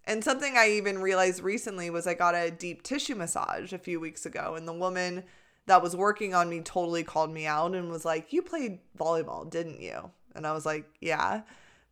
And 0.08 0.24
something 0.24 0.56
I 0.58 0.70
even 0.70 1.00
realized 1.00 1.44
recently 1.44 1.90
was 1.90 2.08
I 2.08 2.14
got 2.14 2.34
a 2.34 2.50
deep 2.50 2.82
tissue 2.82 3.14
massage 3.14 3.74
a 3.74 3.78
few 3.78 4.00
weeks 4.00 4.26
ago, 4.26 4.56
and 4.56 4.66
the 4.66 4.74
woman 4.74 5.26
that 5.66 5.84
was 5.84 5.98
working 5.98 6.34
on 6.34 6.50
me 6.50 6.62
totally 6.62 7.04
called 7.04 7.30
me 7.30 7.46
out 7.46 7.76
and 7.76 7.92
was 7.92 8.06
like, 8.06 8.32
You 8.32 8.42
played 8.42 8.80
volleyball, 8.98 9.48
didn't 9.48 9.82
you? 9.82 10.12
And 10.34 10.48
I 10.48 10.54
was 10.54 10.66
like, 10.66 10.86
Yeah. 11.02 11.42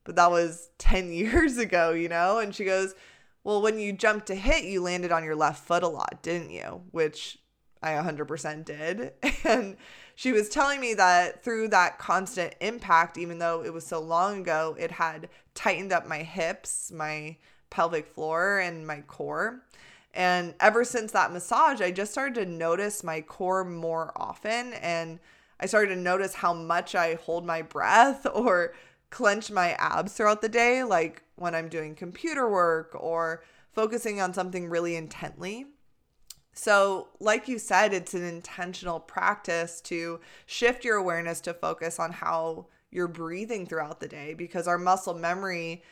But 0.05 0.15
that 0.15 0.31
was 0.31 0.69
10 0.77 1.11
years 1.11 1.57
ago, 1.57 1.91
you 1.91 2.07
know? 2.07 2.39
And 2.39 2.55
she 2.55 2.63
goes, 2.63 2.95
Well, 3.43 3.61
when 3.61 3.79
you 3.79 3.91
jumped 3.91 4.27
to 4.27 4.35
hit, 4.35 4.63
you 4.63 4.81
landed 4.81 5.11
on 5.11 5.25
your 5.25 5.35
left 5.35 5.65
foot 5.65 5.83
a 5.83 5.89
lot, 5.89 6.23
didn't 6.23 6.51
you? 6.51 6.83
Which 6.91 7.37
I 7.83 7.91
100% 7.91 8.65
did. 8.65 9.11
And 9.43 9.77
she 10.15 10.31
was 10.31 10.49
telling 10.49 10.79
me 10.79 10.93
that 10.93 11.43
through 11.43 11.67
that 11.67 11.99
constant 11.99 12.55
impact, 12.61 13.17
even 13.17 13.37
though 13.39 13.63
it 13.63 13.73
was 13.73 13.85
so 13.85 13.99
long 13.99 14.39
ago, 14.41 14.75
it 14.79 14.91
had 14.91 15.27
tightened 15.53 15.91
up 15.91 16.07
my 16.07 16.23
hips, 16.23 16.91
my 16.91 17.35
pelvic 17.75 18.07
floor 18.07 18.59
and 18.59 18.87
my 18.87 19.01
core. 19.01 19.61
And 20.13 20.53
ever 20.61 20.85
since 20.85 21.11
that 21.11 21.33
massage, 21.33 21.81
I 21.81 21.91
just 21.91 22.13
started 22.13 22.35
to 22.35 22.45
notice 22.45 23.03
my 23.03 23.19
core 23.19 23.65
more 23.65 24.13
often. 24.15 24.71
And 24.75 25.19
I 25.59 25.65
started 25.65 25.93
to 25.93 25.99
notice 25.99 26.35
how 26.35 26.53
much 26.53 26.95
I 26.95 27.15
hold 27.15 27.45
my 27.45 27.61
breath 27.61 28.25
or 28.33 28.73
clench 29.09 29.51
my 29.51 29.73
abs 29.73 30.13
throughout 30.13 30.41
the 30.41 30.47
day, 30.47 30.85
like 30.85 31.23
when 31.35 31.53
I'm 31.53 31.67
doing 31.67 31.95
computer 31.95 32.49
work 32.49 32.95
or 32.97 33.43
focusing 33.73 34.21
on 34.21 34.33
something 34.33 34.69
really 34.69 34.95
intently. 34.95 35.65
So, 36.53 37.09
like 37.19 37.49
you 37.49 37.59
said, 37.59 37.93
it's 37.93 38.13
an 38.13 38.23
intentional 38.23 39.01
practice 39.01 39.81
to 39.81 40.21
shift 40.45 40.85
your 40.85 40.95
awareness 40.95 41.41
to 41.41 41.53
focus 41.53 41.99
on 41.99 42.13
how 42.13 42.67
you're 42.89 43.09
breathing 43.09 43.65
throughout 43.65 43.99
the 43.99 44.07
day 44.07 44.33
because 44.33 44.65
our 44.65 44.77
muscle 44.77 45.13
memory 45.13 45.83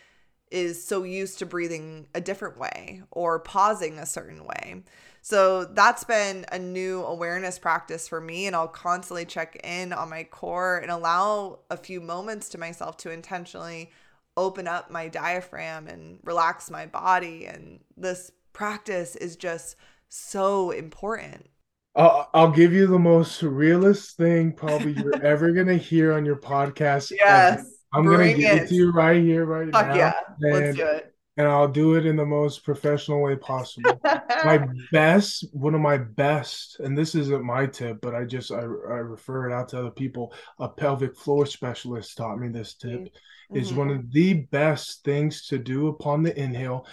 is 0.54 0.82
so 0.86 1.04
used 1.04 1.40
to 1.40 1.46
breathing 1.46 2.06
a 2.14 2.22
different 2.22 2.58
way 2.58 3.02
or 3.12 3.40
pausing 3.40 3.98
a 3.98 4.06
certain 4.06 4.46
way. 4.46 4.84
So 5.24 5.66
that's 5.66 6.04
been 6.04 6.46
a 6.52 6.60
new 6.60 7.04
awareness 7.04 7.58
practice 7.58 8.08
for 8.08 8.22
me. 8.22 8.46
And 8.46 8.56
I'll 8.56 8.68
constantly 8.68 9.26
check 9.26 9.60
in 9.64 9.92
on 9.92 10.10
my 10.10 10.26
core 10.26 10.78
and 10.78 10.92
allow 10.92 11.60
a 11.72 11.78
few 11.78 12.00
moments 12.00 12.50
to 12.50 12.60
myself 12.60 12.98
to 12.98 13.10
intentionally 13.10 13.90
open 14.38 14.68
up 14.68 14.92
my 14.92 15.08
diaphragm 15.08 15.88
and 15.88 16.20
relax 16.24 16.70
my 16.70 16.86
body. 16.86 17.46
And 17.46 17.80
this 17.98 18.32
practice 18.52 19.16
is 19.16 19.36
just 19.36 19.76
so 20.10 20.70
important. 20.70 21.48
I'll, 21.96 22.30
I'll 22.34 22.52
give 22.52 22.74
you 22.74 22.86
the 22.86 23.00
most 23.00 23.42
realist 23.42 24.18
thing 24.18 24.52
probably 24.52 24.94
you're 24.94 25.16
ever 25.26 25.52
going 25.52 25.68
to 25.68 25.78
hear 25.78 26.14
on 26.14 26.26
your 26.26 26.36
podcast. 26.36 27.12
Yes. 27.12 27.60
Ever. 27.60 27.68
I'm 27.94 28.06
gonna 28.06 28.34
give 28.34 28.58
it. 28.58 28.64
it. 28.64 28.70
to 28.70 28.76
you 28.76 28.92
right 28.92 29.22
here, 29.22 29.46
right 29.46 29.72
Fuck 29.72 29.88
now. 29.88 29.96
yeah, 29.96 30.14
and, 30.42 30.54
let's 30.54 30.78
do 30.78 30.86
it. 30.86 31.10
And 31.36 31.48
I'll 31.48 31.68
do 31.68 31.96
it 31.96 32.06
in 32.06 32.16
the 32.16 32.26
most 32.26 32.64
professional 32.64 33.22
way 33.22 33.36
possible. 33.36 34.00
my 34.46 34.68
best, 34.92 35.46
one 35.52 35.74
of 35.74 35.82
my 35.82 35.98
best, 35.98 36.80
and 36.80 36.96
this 36.96 37.16
isn't 37.16 37.44
my 37.44 37.66
tip, 37.66 38.02
but 38.02 38.14
I 38.14 38.24
just 38.24 38.52
I, 38.52 38.60
I 38.60 39.00
refer 39.00 39.50
it 39.50 39.54
out 39.54 39.70
to 39.70 39.80
other 39.80 39.92
people. 39.92 40.34
A 40.60 40.70
pelvic 40.70 41.18
floor 41.18 41.46
specialist 41.46 42.18
taught 42.18 42.40
me 42.40 42.50
this 42.50 42.76
tip. 42.76 43.00
Mm-hmm. 43.00 43.58
Is 43.58 43.74
one 43.74 43.90
of 43.90 44.12
the 44.12 44.34
best 44.34 45.04
things 45.04 45.48
to 45.48 45.60
do 45.60 45.88
upon 45.88 46.24
the 46.24 46.40
inhale 46.40 46.88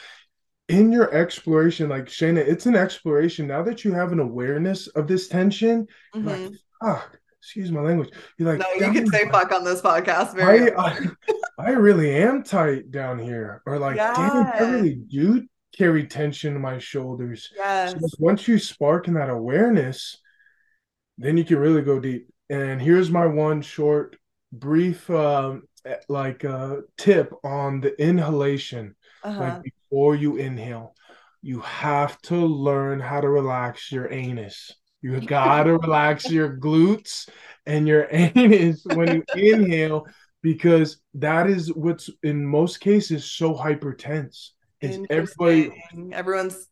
in 0.71 0.93
your 0.93 1.13
exploration, 1.13 1.89
like 1.89 2.07
Shaina, 2.07 2.39
it's 2.39 2.67
an 2.67 2.77
exploration. 2.77 3.49
Now 3.49 3.63
that 3.65 3.85
you 3.85 3.93
have 3.93 4.13
an 4.13 4.21
awareness 4.21 4.87
of 4.87 5.09
this 5.09 5.27
tension, 5.27 5.89
mm-hmm. 6.15 6.29
like, 6.29 6.53
fuck, 6.81 7.20
excuse 7.41 7.73
my 7.73 7.81
language. 7.81 8.11
You're 8.39 8.57
like, 8.57 8.61
no, 8.61 8.87
you 8.87 8.93
can 8.93 9.07
say 9.07 9.29
fuck 9.31 9.51
on 9.53 9.65
this 9.65 9.81
podcast. 9.81 10.35
Very 10.35 10.73
I, 10.75 10.89
I, 10.89 10.99
I, 11.59 11.71
really 11.71 12.15
am 12.15 12.43
tight 12.43 12.91
down 12.91 13.19
here, 13.19 13.63
or 13.67 13.79
like, 13.79 13.97
yes. 13.97 14.17
damn, 14.17 14.47
I 14.47 14.59
really 14.59 14.95
do 14.95 15.47
carry 15.77 16.07
tension 16.07 16.55
in 16.55 16.61
my 16.61 16.79
shoulders. 16.79 17.51
Yes. 17.57 17.93
So 17.93 18.09
once 18.19 18.47
you 18.47 18.59
spark 18.59 19.09
in 19.09 19.15
that 19.15 19.31
awareness, 19.31 20.19
then 21.17 21.37
you 21.37 21.45
can 21.45 21.59
really 21.59 21.83
go 21.83 21.99
deep. 21.99 22.29
And 22.51 22.81
here's 22.81 23.11
my 23.11 23.27
one 23.27 23.63
short, 23.63 24.17
brief, 24.53 25.09
um, 25.09 25.63
eh, 25.87 25.97
like 26.09 26.45
uh, 26.45 26.77
tip 26.99 27.33
on 27.45 27.81
the 27.81 28.01
inhalation. 28.03 28.97
Uh-huh. 29.23 29.41
Like 29.41 29.63
before 29.63 30.17
you 30.17 30.37
inhale, 30.37 30.95
you 31.43 31.61
have 31.61 32.21
to 32.23 32.37
learn 32.37 33.01
how 33.01 33.21
to 33.21 33.29
relax 33.29 33.91
your 33.91 34.13
anus. 34.13 34.73
You 35.03 35.21
gotta 35.21 35.79
relax 35.79 36.31
your 36.31 36.57
glutes 36.57 37.29
and 37.67 37.89
your 37.89 38.09
anus 38.11 38.85
when 38.85 39.17
you 39.17 39.25
inhale 39.35 40.07
because 40.43 40.99
that 41.15 41.49
is 41.49 41.73
what's 41.73 42.11
in 42.23 42.45
most 42.45 42.81
cases 42.81 43.25
so 43.25 43.55
hypertense. 43.55 44.51
It's 44.81 44.99
everybody 45.11 45.73
everyone's 46.13 46.67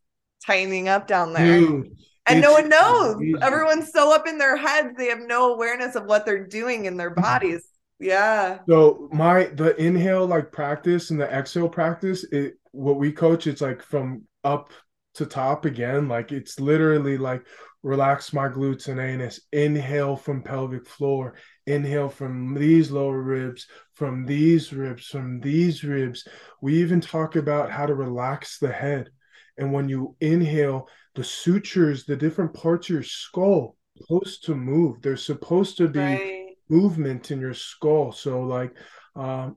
tightening 0.44 0.88
up 0.88 1.06
down 1.06 1.32
there. 1.32 1.60
Dude, 1.60 1.96
and 2.26 2.40
no 2.40 2.52
one 2.52 2.68
knows. 2.68 3.16
Crazy. 3.16 3.34
Everyone's 3.40 3.92
so 3.92 4.14
up 4.14 4.26
in 4.26 4.38
their 4.38 4.56
heads, 4.56 4.90
they 4.96 5.06
have 5.06 5.20
no 5.20 5.54
awareness 5.54 5.94
of 5.94 6.04
what 6.04 6.26
they're 6.26 6.46
doing 6.46 6.84
in 6.84 6.96
their 6.96 7.10
bodies. 7.14 7.66
Yeah. 7.98 8.60
So 8.68 9.08
my 9.12 9.44
the 9.44 9.74
inhale 9.76 10.26
like 10.26 10.52
practice 10.52 11.10
and 11.10 11.20
the 11.20 11.30
exhale 11.30 11.68
practice, 11.68 12.24
it 12.32 12.54
what 12.72 12.98
we 12.98 13.12
coach, 13.12 13.46
it's 13.46 13.60
like 13.60 13.82
from 13.82 14.22
up 14.44 14.70
to 15.14 15.26
top 15.26 15.64
again. 15.64 16.08
Like 16.08 16.32
it's 16.32 16.60
literally 16.60 17.18
like 17.18 17.44
relax 17.82 18.32
my 18.32 18.48
glutes 18.48 18.88
and 18.88 19.00
anus, 19.00 19.40
inhale 19.52 20.16
from 20.16 20.42
pelvic 20.42 20.86
floor, 20.86 21.34
inhale 21.66 22.08
from 22.08 22.54
these 22.54 22.90
lower 22.90 23.20
ribs, 23.20 23.66
from 23.94 24.26
these 24.26 24.72
ribs, 24.72 25.06
from 25.06 25.40
these 25.40 25.84
ribs. 25.84 26.26
We 26.60 26.80
even 26.80 27.00
talk 27.00 27.36
about 27.36 27.70
how 27.70 27.86
to 27.86 27.94
relax 27.94 28.58
the 28.58 28.72
head. 28.72 29.10
And 29.56 29.72
when 29.72 29.88
you 29.88 30.16
inhale, 30.20 30.88
the 31.14 31.24
sutures, 31.24 32.04
the 32.04 32.16
different 32.16 32.54
parts 32.54 32.88
of 32.88 32.94
your 32.94 33.02
skull 33.02 33.76
supposed 33.96 34.44
to 34.44 34.54
move. 34.54 35.02
There's 35.02 35.24
supposed 35.24 35.76
to 35.78 35.88
be 35.88 36.00
right. 36.00 36.46
movement 36.68 37.30
in 37.30 37.40
your 37.40 37.54
skull. 37.54 38.12
So 38.12 38.42
like 38.42 38.72
um, 39.16 39.56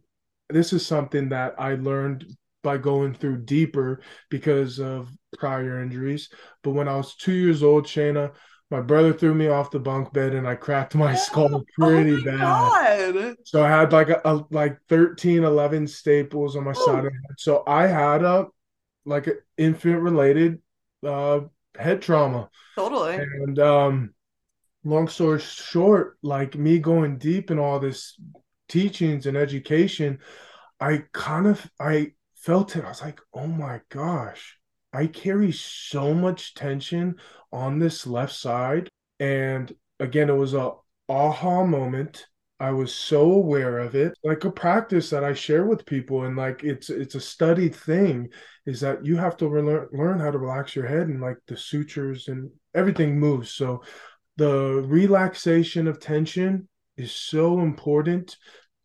this 0.49 0.73
is 0.73 0.85
something 0.85 1.29
that 1.29 1.55
I 1.59 1.75
learned 1.75 2.25
by 2.63 2.77
going 2.77 3.13
through 3.13 3.43
deeper 3.43 4.01
because 4.29 4.79
of 4.79 5.09
prior 5.37 5.81
injuries. 5.81 6.29
But 6.63 6.71
when 6.71 6.87
I 6.87 6.95
was 6.95 7.15
two 7.15 7.33
years 7.33 7.63
old, 7.63 7.85
Shaina, 7.85 8.33
my 8.71 8.79
brother 8.79 9.11
threw 9.11 9.33
me 9.33 9.49
off 9.49 9.69
the 9.69 9.79
bunk 9.79 10.13
bed 10.13 10.33
and 10.33 10.47
I 10.47 10.55
cracked 10.55 10.95
my 10.95 11.13
skull 11.13 11.55
oh 11.55 11.65
pretty 11.77 12.13
oh 12.13 12.17
my 12.17 12.37
bad. 12.37 13.13
God. 13.13 13.35
So 13.43 13.63
I 13.63 13.67
had 13.67 13.91
like 13.91 14.09
a, 14.09 14.21
a, 14.23 14.45
like 14.49 14.79
13, 14.87 15.43
11 15.43 15.87
staples 15.87 16.55
on 16.55 16.63
my 16.63 16.73
oh. 16.75 16.85
side 16.85 17.05
of 17.05 17.11
head. 17.11 17.35
So 17.37 17.63
I 17.67 17.87
had 17.87 18.23
a 18.23 18.47
like 19.05 19.27
an 19.27 19.39
infant 19.57 19.99
related 19.99 20.61
uh 21.05 21.41
head 21.77 22.01
trauma. 22.01 22.49
Totally. 22.75 23.15
And 23.15 23.59
um 23.59 24.13
long 24.85 25.09
story 25.09 25.39
short, 25.41 26.17
like 26.23 26.55
me 26.55 26.79
going 26.79 27.17
deep 27.17 27.51
in 27.51 27.59
all 27.59 27.79
this 27.79 28.17
teachings 28.69 29.25
and 29.25 29.35
education, 29.35 30.19
I 30.79 31.03
kind 31.11 31.45
of 31.45 31.69
I 31.77 32.13
felt 32.41 32.75
it. 32.75 32.83
I 32.83 32.89
was 32.89 33.01
like, 33.01 33.19
oh 33.33 33.47
my 33.47 33.81
gosh, 33.89 34.57
I 34.93 35.07
carry 35.07 35.51
so 35.51 36.13
much 36.13 36.53
tension 36.53 37.15
on 37.51 37.79
this 37.79 38.05
left 38.05 38.33
side. 38.33 38.89
And 39.19 39.73
again, 39.99 40.29
it 40.29 40.35
was 40.35 40.53
a 40.53 40.71
aha 41.07 41.63
moment. 41.63 42.25
I 42.59 42.71
was 42.71 42.93
so 42.93 43.31
aware 43.31 43.79
of 43.79 43.95
it. 43.95 44.17
Like 44.23 44.43
a 44.45 44.51
practice 44.51 45.09
that 45.09 45.23
I 45.23 45.33
share 45.33 45.65
with 45.65 45.85
people, 45.85 46.25
and 46.25 46.35
like 46.35 46.63
it's 46.63 46.91
it's 46.91 47.15
a 47.15 47.19
studied 47.19 47.75
thing, 47.75 48.29
is 48.67 48.81
that 48.81 49.03
you 49.03 49.17
have 49.17 49.35
to 49.37 49.47
learn 49.47 49.87
learn 49.91 50.19
how 50.19 50.29
to 50.29 50.37
relax 50.37 50.75
your 50.75 50.85
head 50.85 51.07
and 51.07 51.21
like 51.21 51.37
the 51.47 51.57
sutures 51.57 52.27
and 52.27 52.51
everything 52.75 53.19
moves. 53.19 53.51
So 53.51 53.83
the 54.37 54.83
relaxation 54.87 55.87
of 55.87 55.99
tension 55.99 56.67
is 56.97 57.11
so 57.11 57.61
important 57.61 58.37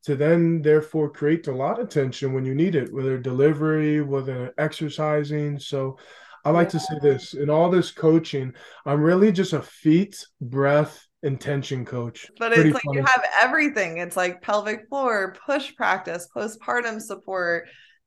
to 0.06 0.14
then 0.14 0.62
therefore 0.62 1.10
create 1.10 1.48
a 1.48 1.52
lot 1.52 1.80
of 1.80 1.88
tension 1.88 2.32
when 2.32 2.44
you 2.44 2.54
need 2.54 2.76
it, 2.76 2.92
whether 2.92 3.18
delivery, 3.18 4.00
whether 4.00 4.54
exercising. 4.56 5.58
So 5.58 5.98
I 6.44 6.50
like 6.50 6.68
yeah. 6.68 6.78
to 6.78 6.80
say 6.80 6.98
this 7.02 7.34
in 7.34 7.50
all 7.50 7.68
this 7.68 7.90
coaching, 7.90 8.54
I'm 8.84 9.02
really 9.02 9.32
just 9.32 9.52
a 9.52 9.60
feet, 9.60 10.24
breath, 10.40 11.04
and 11.24 11.40
tension 11.40 11.84
coach. 11.84 12.30
But 12.38 12.52
Pretty 12.52 12.68
it's 12.68 12.74
like 12.74 12.84
funny. 12.84 12.98
you 12.98 13.04
have 13.04 13.24
everything. 13.42 13.98
It's 13.98 14.16
like 14.16 14.42
pelvic 14.42 14.88
floor, 14.88 15.34
push 15.44 15.74
practice, 15.74 16.28
postpartum 16.34 17.00
support, 17.00 17.66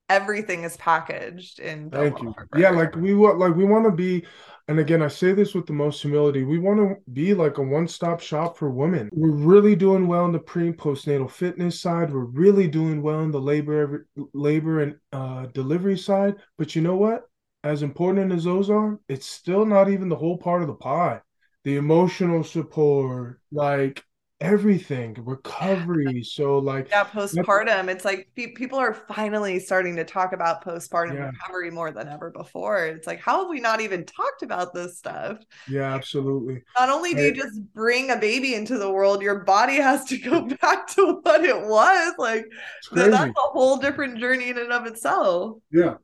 everything 0.09 0.63
is 0.63 0.75
packaged 0.77 1.59
in 1.59 1.89
thank 1.91 2.19
you 2.19 2.33
yeah 2.57 2.71
like 2.71 2.95
we 2.95 3.13
want 3.13 3.37
like 3.37 3.55
we 3.55 3.63
want 3.63 3.85
to 3.85 3.91
be 3.91 4.25
and 4.69 4.79
again 4.79 5.01
i 5.01 5.07
say 5.07 5.33
this 5.33 5.55
with 5.55 5.65
the 5.65 5.73
most 5.73 6.01
humility. 6.01 6.43
We 6.43 6.59
want 6.59 6.79
to 6.79 7.11
be 7.11 7.33
like 7.33 7.57
a 7.57 7.63
one-stop 7.63 8.21
shop 8.21 8.55
for 8.55 8.69
women. 8.69 9.09
We're 9.11 9.31
really 9.31 9.75
doing 9.75 10.07
well 10.07 10.25
in 10.25 10.31
the 10.31 10.39
pre 10.39 10.67
and 10.67 10.77
postnatal 10.77 11.29
fitness 11.29 11.81
side. 11.81 12.13
We're 12.13 12.25
really 12.25 12.67
doing 12.67 13.01
well 13.01 13.21
in 13.21 13.31
the 13.31 13.41
labor 13.41 14.07
labor 14.33 14.81
and 14.81 14.95
uh, 15.11 15.47
delivery 15.47 15.97
side. 15.97 16.35
But 16.57 16.75
you 16.75 16.83
know 16.83 16.95
what? 16.95 17.23
As 17.63 17.81
important 17.81 18.31
as 18.31 18.43
those 18.43 18.69
are 18.69 18.99
it's 19.09 19.25
still 19.25 19.65
not 19.65 19.89
even 19.89 20.07
the 20.07 20.15
whole 20.15 20.37
part 20.37 20.61
of 20.61 20.67
the 20.67 20.75
pie. 20.75 21.21
The 21.63 21.77
emotional 21.77 22.43
support 22.43 23.41
like 23.51 24.03
everything 24.41 25.13
recovery 25.25 26.23
so 26.23 26.59
like 26.59 26.87
yeah 26.89 27.03
postpartum 27.03 27.89
it's 27.89 28.05
like 28.05 28.29
people 28.35 28.79
are 28.79 28.93
finally 28.93 29.59
starting 29.59 29.97
to 29.97 30.05
talk 30.05 30.31
about 30.31 30.63
postpartum 30.63 31.15
yeah. 31.15 31.25
recovery 31.25 31.69
more 31.69 31.91
than 31.91 32.07
ever 32.07 32.31
before 32.31 32.85
it's 32.85 33.05
like 33.05 33.19
how 33.19 33.41
have 33.41 33.49
we 33.49 33.59
not 33.59 33.81
even 33.81 34.05
talked 34.05 34.41
about 34.41 34.73
this 34.73 34.97
stuff? 34.97 35.39
Yeah 35.67 35.93
absolutely 35.93 36.63
not 36.77 36.89
only 36.89 37.13
do 37.13 37.21
you 37.23 37.33
just 37.33 37.61
bring 37.73 38.11
a 38.11 38.15
baby 38.15 38.55
into 38.55 38.77
the 38.77 38.89
world 38.89 39.21
your 39.21 39.43
body 39.43 39.75
has 39.75 40.05
to 40.05 40.17
go 40.17 40.41
back 40.61 40.87
to 40.87 41.19
what 41.21 41.43
it 41.43 41.59
was 41.59 42.13
like 42.17 42.45
that's 42.93 43.13
a 43.13 43.33
whole 43.35 43.75
different 43.75 44.19
journey 44.19 44.49
in 44.49 44.57
and 44.57 44.71
of 44.71 44.85
itself. 44.85 45.57
Yeah 45.69 45.95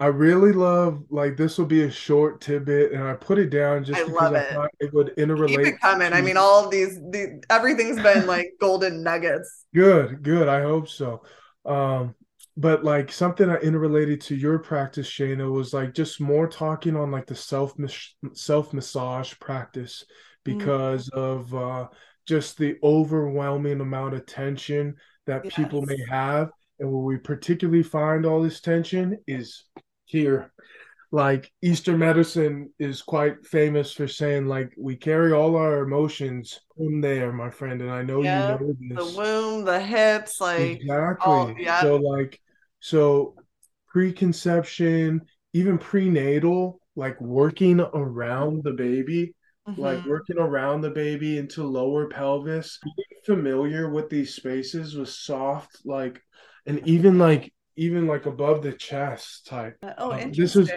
I 0.00 0.06
really 0.06 0.52
love 0.52 1.04
like 1.08 1.36
this 1.36 1.56
will 1.56 1.66
be 1.66 1.84
a 1.84 1.90
short 1.90 2.40
tidbit, 2.40 2.92
and 2.92 3.04
I 3.04 3.14
put 3.14 3.38
it 3.38 3.50
down 3.50 3.84
just 3.84 4.00
I 4.00 4.04
because 4.04 4.32
I 4.32 4.52
thought 4.52 4.70
it 4.80 4.92
would 4.92 5.14
interrelate. 5.16 5.64
Keep 5.64 5.74
it 5.74 5.80
coming. 5.80 6.12
I 6.12 6.20
mean, 6.20 6.36
all 6.36 6.64
of 6.64 6.70
these, 6.70 6.96
the 6.96 7.42
everything's 7.48 8.02
been 8.02 8.26
like 8.26 8.54
golden 8.60 9.02
nuggets. 9.04 9.66
Good, 9.72 10.22
good. 10.22 10.48
I 10.48 10.62
hope 10.62 10.88
so. 10.88 11.22
Um, 11.64 12.14
but 12.56 12.84
like 12.84 13.10
something 13.12 13.48
that 13.48 13.62
interrelated 13.62 14.20
to 14.22 14.34
your 14.34 14.58
practice, 14.58 15.08
Shaina, 15.08 15.50
was 15.50 15.72
like 15.72 15.94
just 15.94 16.20
more 16.20 16.48
talking 16.48 16.96
on 16.96 17.10
like 17.10 17.26
the 17.26 17.36
self 17.36 17.74
self 18.32 18.72
massage 18.72 19.34
practice 19.38 20.04
mm. 20.08 20.44
because 20.44 21.08
mm. 21.10 21.18
of 21.18 21.54
uh, 21.54 21.88
just 22.26 22.58
the 22.58 22.76
overwhelming 22.82 23.80
amount 23.80 24.14
of 24.14 24.26
tension 24.26 24.96
that 25.26 25.44
yes. 25.44 25.54
people 25.54 25.82
may 25.82 25.98
have 26.08 26.50
and 26.78 26.90
where 26.90 27.02
we 27.02 27.16
particularly 27.16 27.82
find 27.82 28.26
all 28.26 28.42
this 28.42 28.60
tension 28.60 29.18
is 29.26 29.64
here. 30.04 30.52
Like 31.12 31.52
Eastern 31.62 32.00
medicine 32.00 32.72
is 32.78 33.00
quite 33.00 33.46
famous 33.46 33.92
for 33.92 34.08
saying, 34.08 34.46
like, 34.46 34.72
we 34.76 34.96
carry 34.96 35.32
all 35.32 35.54
our 35.54 35.84
emotions 35.84 36.58
from 36.76 37.00
there, 37.00 37.32
my 37.32 37.50
friend. 37.50 37.80
And 37.80 37.90
I 37.90 38.02
know 38.02 38.22
yeah, 38.22 38.58
you 38.58 38.66
know 38.66 38.74
this. 38.96 39.14
The 39.14 39.18
womb, 39.20 39.64
the 39.64 39.78
hips, 39.80 40.40
like 40.40 40.80
exactly. 40.80 41.32
All, 41.32 41.54
yeah. 41.56 41.82
So 41.82 41.96
like 41.96 42.40
so 42.80 43.36
preconception, 43.86 45.22
even 45.52 45.78
prenatal, 45.78 46.80
like 46.96 47.20
working 47.20 47.80
around 47.80 48.64
the 48.64 48.72
baby, 48.72 49.34
Mm-hmm. 49.66 49.80
like 49.80 50.04
working 50.04 50.36
around 50.36 50.82
the 50.82 50.90
baby 50.90 51.38
into 51.38 51.64
lower 51.64 52.06
pelvis 52.06 52.78
familiar 53.24 53.88
with 53.88 54.10
these 54.10 54.34
spaces 54.34 54.94
with 54.94 55.08
soft 55.08 55.78
like 55.86 56.20
and 56.66 56.86
even 56.86 57.18
like 57.18 57.52
even 57.76 58.06
like 58.06 58.26
above 58.26 58.62
the 58.62 58.72
chest 58.72 59.46
type. 59.46 59.76
Uh, 59.82 59.92
oh, 59.98 60.12
um, 60.12 60.32
this 60.32 60.56
is 60.56 60.70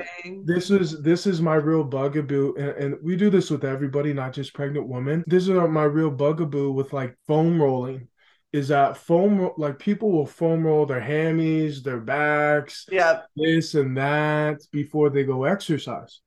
this 0.44 0.72
is 0.72 1.02
this 1.02 1.28
is 1.28 1.42
my 1.42 1.56
real 1.56 1.84
bugaboo, 1.84 2.56
and, 2.56 2.70
and, 2.70 2.96
we 3.04 3.16
do 3.16 3.30
this 3.30 3.50
with 3.50 3.64
everybody, 3.64 4.14
not 4.14 4.34
just 4.34 4.54
pregnant 4.54 4.88
women. 4.88 5.24
This 5.28 5.44
is 5.44 5.50
my 5.50 5.84
real 5.84 6.10
bugaboo 6.10 6.72
with 6.72 6.94
like 6.94 7.16
foam 7.28 7.62
rolling. 7.62 8.08
Is 8.54 8.70
that 8.70 8.98
foam 8.98 9.52
like 9.58 9.78
people 9.78 10.12
will 10.12 10.26
foam 10.26 10.66
roll 10.66 10.86
their 10.86 11.02
hammies, 11.02 11.84
their 11.84 12.00
backs, 12.00 12.86
yeah, 12.92 13.22
this 13.36 13.76
and 13.76 13.96
that 13.98 14.62
before 14.72 15.10
they 15.10 15.24
go 15.24 15.44
exercise. 15.44 16.22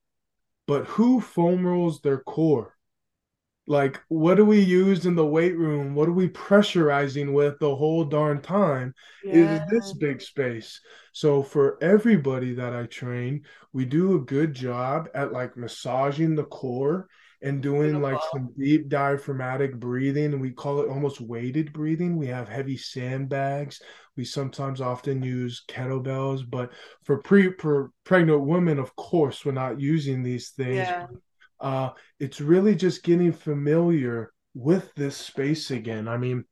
But 0.66 0.86
who 0.86 1.20
foam 1.20 1.66
rolls 1.66 2.00
their 2.00 2.18
core? 2.18 2.76
Like, 3.66 4.00
what 4.08 4.34
do 4.34 4.44
we 4.44 4.60
use 4.60 5.06
in 5.06 5.14
the 5.14 5.26
weight 5.26 5.56
room? 5.56 5.94
What 5.94 6.08
are 6.08 6.12
we 6.12 6.28
pressurizing 6.28 7.32
with 7.32 7.58
the 7.60 7.74
whole 7.74 8.04
darn 8.04 8.40
time? 8.40 8.94
Yeah. 9.22 9.62
Is 9.64 9.70
this 9.70 9.92
big 9.92 10.20
space? 10.20 10.80
So, 11.12 11.42
for 11.42 11.78
everybody 11.82 12.54
that 12.54 12.74
I 12.74 12.86
train, 12.86 13.44
we 13.72 13.84
do 13.84 14.16
a 14.16 14.20
good 14.20 14.54
job 14.54 15.08
at 15.14 15.32
like 15.32 15.56
massaging 15.56 16.34
the 16.34 16.44
core 16.44 17.08
and 17.42 17.62
doing 17.62 17.92
Beautiful. 17.92 18.10
like 18.10 18.20
some 18.32 18.50
deep 18.58 18.88
diaphragmatic 18.88 19.78
breathing. 19.78 20.40
We 20.40 20.50
call 20.50 20.80
it 20.80 20.88
almost 20.88 21.20
weighted 21.20 21.72
breathing. 21.72 22.16
We 22.16 22.26
have 22.26 22.48
heavy 22.48 22.76
sandbags. 22.76 23.80
We 24.16 24.24
sometimes 24.24 24.80
often 24.80 25.22
use 25.22 25.62
kettlebells, 25.68 26.42
but 26.48 26.72
for 27.04 27.18
pre 27.18 27.52
for 27.52 27.92
pregnant 28.04 28.42
women, 28.42 28.78
of 28.78 28.96
course, 28.96 29.44
we're 29.44 29.52
not 29.52 29.80
using 29.80 30.22
these 30.22 30.50
things. 30.50 30.78
Yeah 30.78 31.06
uh, 31.60 31.90
it's 32.18 32.40
really 32.40 32.74
just 32.74 33.02
getting 33.02 33.32
familiar 33.32 34.32
with 34.54 34.92
this 34.94 35.16
space 35.16 35.70
again. 35.70 36.08
I 36.08 36.16
mean, 36.16 36.44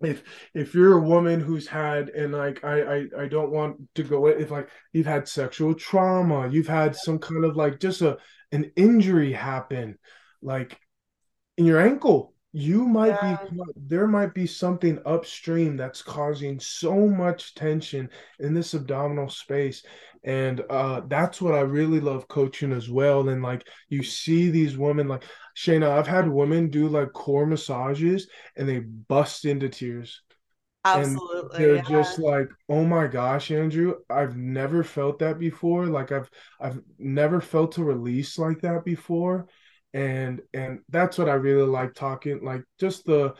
if 0.00 0.22
if 0.54 0.74
you're 0.74 0.96
a 0.96 1.02
woman 1.02 1.40
who's 1.40 1.68
had 1.68 2.08
and 2.08 2.32
like 2.32 2.64
I, 2.64 2.80
I 2.82 3.06
I 3.22 3.26
don't 3.28 3.50
want 3.50 3.76
to 3.94 4.02
go 4.02 4.26
if 4.26 4.50
like 4.50 4.68
you've 4.92 5.06
had 5.06 5.28
sexual 5.28 5.74
trauma, 5.74 6.48
you've 6.48 6.68
had 6.68 6.96
some 6.96 7.18
kind 7.18 7.44
of 7.44 7.56
like 7.56 7.80
just 7.80 8.00
a 8.02 8.18
an 8.52 8.72
injury 8.76 9.32
happen, 9.32 9.98
like 10.42 10.78
in 11.56 11.66
your 11.66 11.80
ankle, 11.80 12.34
you 12.52 12.84
might 12.84 13.08
yeah. 13.22 13.36
be 13.48 13.60
there 13.76 14.08
might 14.08 14.34
be 14.34 14.46
something 14.46 14.98
upstream 15.06 15.76
that's 15.76 16.02
causing 16.02 16.58
so 16.58 17.08
much 17.08 17.54
tension 17.54 18.10
in 18.40 18.54
this 18.54 18.74
abdominal 18.74 19.28
space 19.28 19.84
and 20.24 20.62
uh 20.68 21.00
that's 21.06 21.40
what 21.40 21.54
i 21.54 21.60
really 21.60 22.00
love 22.00 22.26
coaching 22.26 22.72
as 22.72 22.90
well 22.90 23.28
and 23.28 23.42
like 23.42 23.66
you 23.88 24.02
see 24.02 24.50
these 24.50 24.76
women 24.76 25.06
like 25.06 25.24
shaina 25.56 25.88
i've 25.90 26.08
had 26.08 26.28
women 26.28 26.68
do 26.68 26.88
like 26.88 27.12
core 27.12 27.46
massages 27.46 28.28
and 28.56 28.68
they 28.68 28.80
bust 28.80 29.44
into 29.44 29.68
tears 29.68 30.22
Absolutely. 30.84 31.56
And 31.56 31.64
they're 31.64 31.74
yeah. 31.76 31.82
just 31.82 32.18
like, 32.18 32.48
oh 32.68 32.84
my 32.84 33.06
gosh, 33.06 33.50
Andrew, 33.50 33.96
I've 34.08 34.36
never 34.36 34.82
felt 34.82 35.18
that 35.18 35.38
before. 35.38 35.86
Like 35.86 36.10
I've 36.10 36.30
I've 36.58 36.80
never 36.98 37.40
felt 37.40 37.76
a 37.78 37.84
release 37.84 38.38
like 38.38 38.62
that 38.62 38.84
before. 38.84 39.46
And 39.92 40.40
and 40.54 40.80
that's 40.88 41.18
what 41.18 41.28
I 41.28 41.34
really 41.34 41.66
like 41.66 41.94
talking, 41.94 42.44
like 42.44 42.62
just 42.78 43.04
the 43.06 43.34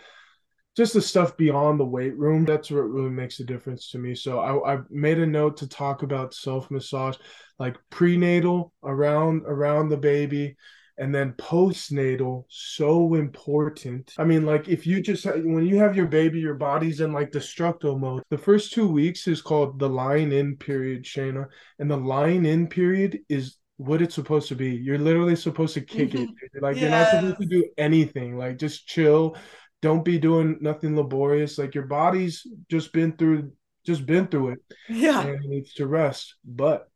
just 0.77 0.95
the 0.95 1.03
stuff 1.03 1.37
beyond 1.37 1.79
the 1.79 1.85
weight 1.85 2.17
room. 2.17 2.45
That's 2.45 2.71
what 2.71 2.81
really 2.81 3.11
makes 3.11 3.41
a 3.41 3.45
difference 3.45 3.91
to 3.91 3.99
me. 3.99 4.15
So 4.15 4.41
I, 4.41 4.75
I 4.75 4.79
made 4.89 5.19
a 5.19 5.27
note 5.27 5.57
to 5.59 5.69
talk 5.69 6.03
about 6.03 6.35
self 6.35 6.71
massage, 6.71 7.17
like 7.59 7.77
prenatal 7.91 8.73
around 8.83 9.43
around 9.47 9.89
the 9.89 9.97
baby, 9.97 10.57
and 11.01 11.15
then 11.15 11.33
postnatal 11.33 12.45
so 12.49 13.15
important 13.15 14.13
i 14.19 14.25
mean 14.25 14.45
like 14.45 14.69
if 14.69 14.87
you 14.87 15.01
just 15.01 15.25
when 15.25 15.67
you 15.67 15.77
have 15.77 15.97
your 15.97 16.07
baby 16.07 16.39
your 16.39 16.55
body's 16.55 17.01
in 17.01 17.13
like 17.13 17.33
destructo 17.33 17.99
mode 17.99 18.23
the 18.31 18.39
first 18.39 18.73
two 18.73 18.87
weeks 18.87 19.27
is 19.27 19.41
called 19.43 19.79
the 19.79 19.89
lying 19.89 20.31
in 20.31 20.57
period 20.57 21.03
shaina 21.03 21.47
and 21.79 21.91
the 21.91 21.97
lying 21.97 22.45
in 22.45 22.67
period 22.67 23.19
is 23.29 23.57
what 23.81 24.03
it's 24.03 24.15
supposed 24.15 24.49
to 24.49 24.55
be. 24.55 24.77
You're 24.77 24.99
literally 24.99 25.37
supposed 25.37 25.73
to 25.73 25.81
kick 25.81 26.15
it 26.15 26.29
mm-hmm. 26.29 26.65
like 26.65 26.77
yes. 26.77 26.83
you're 26.83 26.91
not 26.91 27.11
supposed 27.11 27.41
to 27.41 27.47
do 27.47 27.71
anything. 27.79 28.37
Like 28.37 28.59
just 28.59 28.87
chill. 28.87 29.37
Don't 29.81 30.05
be 30.05 30.19
doing 30.19 30.59
nothing 30.61 30.95
laborious. 30.95 31.57
Like 31.57 31.75
your 31.75 31.87
body's 31.87 32.47
just 32.71 32.93
been 32.93 33.17
through 33.17 33.53
just 33.87 34.05
been 34.05 34.27
through 34.27 34.51
it 34.51 34.59
yeah. 34.91 35.23
and 35.23 35.31
it 35.31 35.49
needs 35.49 35.73
to 35.75 35.87
rest. 35.87 36.35
But 36.45 36.89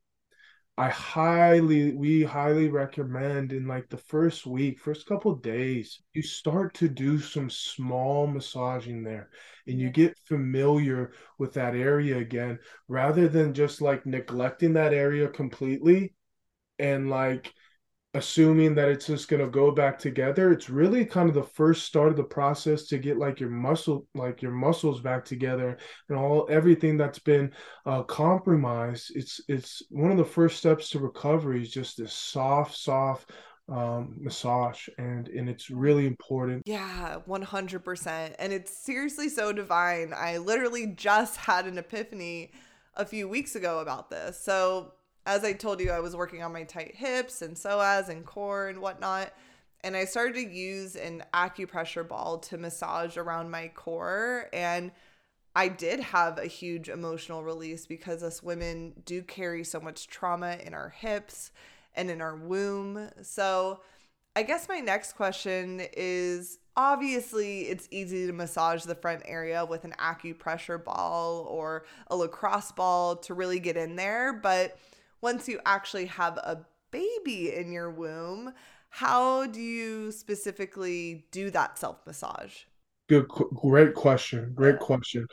I 0.76 0.90
highly, 0.90 1.94
we 1.94 2.22
highly 2.22 2.68
recommend 2.68 3.54
in 3.54 3.66
like 3.66 3.88
the 3.88 3.96
first 3.96 4.44
week, 4.44 4.78
first 4.78 5.06
couple 5.06 5.34
days, 5.36 6.02
you 6.12 6.20
start 6.20 6.74
to 6.74 6.88
do 6.88 7.18
some 7.18 7.48
small 7.48 8.26
massaging 8.26 9.02
there 9.02 9.30
and 9.66 9.80
you 9.80 9.88
get 9.88 10.18
familiar 10.26 11.12
with 11.38 11.54
that 11.54 11.74
area 11.74 12.18
again 12.18 12.58
rather 12.88 13.26
than 13.26 13.54
just 13.54 13.80
like 13.80 14.04
neglecting 14.04 14.74
that 14.74 14.92
area 14.92 15.28
completely 15.28 16.12
and 16.78 17.10
like 17.10 17.52
assuming 18.14 18.76
that 18.76 18.88
it's 18.88 19.06
just 19.06 19.28
going 19.28 19.42
to 19.42 19.48
go 19.50 19.72
back 19.72 19.98
together 19.98 20.52
it's 20.52 20.70
really 20.70 21.04
kind 21.04 21.28
of 21.28 21.34
the 21.34 21.42
first 21.42 21.84
start 21.84 22.10
of 22.10 22.16
the 22.16 22.22
process 22.22 22.86
to 22.86 22.96
get 22.96 23.18
like 23.18 23.40
your 23.40 23.50
muscle 23.50 24.06
like 24.14 24.40
your 24.40 24.52
muscles 24.52 25.00
back 25.00 25.24
together 25.24 25.76
and 26.08 26.16
all 26.16 26.46
everything 26.48 26.96
that's 26.96 27.18
been 27.18 27.50
uh, 27.86 28.02
compromised. 28.04 29.12
It's 29.14 29.40
it's 29.48 29.82
one 29.90 30.10
of 30.10 30.16
the 30.16 30.24
first 30.24 30.56
steps 30.58 30.90
to 30.90 30.98
recovery 30.98 31.62
is 31.62 31.70
just 31.70 31.98
this 31.98 32.12
soft 32.12 32.76
soft 32.76 33.30
um 33.70 34.16
massage 34.20 34.88
and 34.98 35.28
and 35.28 35.48
it's 35.48 35.70
really 35.70 36.06
important. 36.06 36.62
Yeah 36.66 37.18
100% 37.26 38.34
and 38.38 38.52
it's 38.52 38.76
seriously 38.76 39.28
so 39.28 39.52
divine. 39.52 40.12
I 40.14 40.36
literally 40.38 40.86
just 40.88 41.36
had 41.36 41.66
an 41.66 41.78
epiphany 41.78 42.52
a 42.94 43.06
few 43.06 43.28
weeks 43.28 43.56
ago 43.56 43.80
about 43.80 44.10
this. 44.10 44.38
So 44.38 44.92
as 45.26 45.44
I 45.44 45.52
told 45.52 45.80
you, 45.80 45.90
I 45.90 46.00
was 46.00 46.14
working 46.14 46.42
on 46.42 46.52
my 46.52 46.64
tight 46.64 46.94
hips 46.94 47.42
and 47.42 47.56
psoas 47.56 48.08
and 48.08 48.24
core 48.24 48.68
and 48.68 48.80
whatnot. 48.80 49.32
And 49.82 49.96
I 49.96 50.04
started 50.04 50.34
to 50.34 50.54
use 50.54 50.96
an 50.96 51.24
acupressure 51.34 52.06
ball 52.06 52.38
to 52.38 52.58
massage 52.58 53.16
around 53.16 53.50
my 53.50 53.68
core. 53.68 54.48
And 54.52 54.92
I 55.56 55.68
did 55.68 56.00
have 56.00 56.38
a 56.38 56.46
huge 56.46 56.88
emotional 56.88 57.44
release 57.44 57.86
because 57.86 58.22
us 58.22 58.42
women 58.42 58.94
do 59.04 59.22
carry 59.22 59.62
so 59.62 59.80
much 59.80 60.08
trauma 60.08 60.58
in 60.64 60.74
our 60.74 60.88
hips 60.88 61.52
and 61.94 62.10
in 62.10 62.20
our 62.20 62.36
womb. 62.36 63.10
So 63.22 63.80
I 64.36 64.42
guess 64.42 64.68
my 64.68 64.80
next 64.80 65.12
question 65.12 65.80
is 65.96 66.58
obviously 66.76 67.62
it's 67.62 67.86
easy 67.90 68.26
to 68.26 68.32
massage 68.32 68.82
the 68.82 68.96
front 68.96 69.22
area 69.26 69.64
with 69.64 69.84
an 69.84 69.94
acupressure 69.98 70.82
ball 70.82 71.46
or 71.48 71.84
a 72.08 72.16
lacrosse 72.16 72.72
ball 72.72 73.16
to 73.16 73.34
really 73.34 73.60
get 73.60 73.76
in 73.76 73.94
there. 73.94 74.32
But 74.32 74.76
once 75.24 75.48
you 75.48 75.58
actually 75.64 76.04
have 76.04 76.36
a 76.36 76.58
baby 76.90 77.52
in 77.54 77.72
your 77.72 77.90
womb, 77.90 78.52
how 78.90 79.46
do 79.46 79.60
you 79.60 80.12
specifically 80.12 81.24
do 81.32 81.50
that 81.50 81.78
self 81.78 82.06
massage? 82.06 82.58
Good, 83.08 83.26
great 83.28 83.94
question. 83.94 84.52
Great 84.54 84.78
question. 84.78 85.26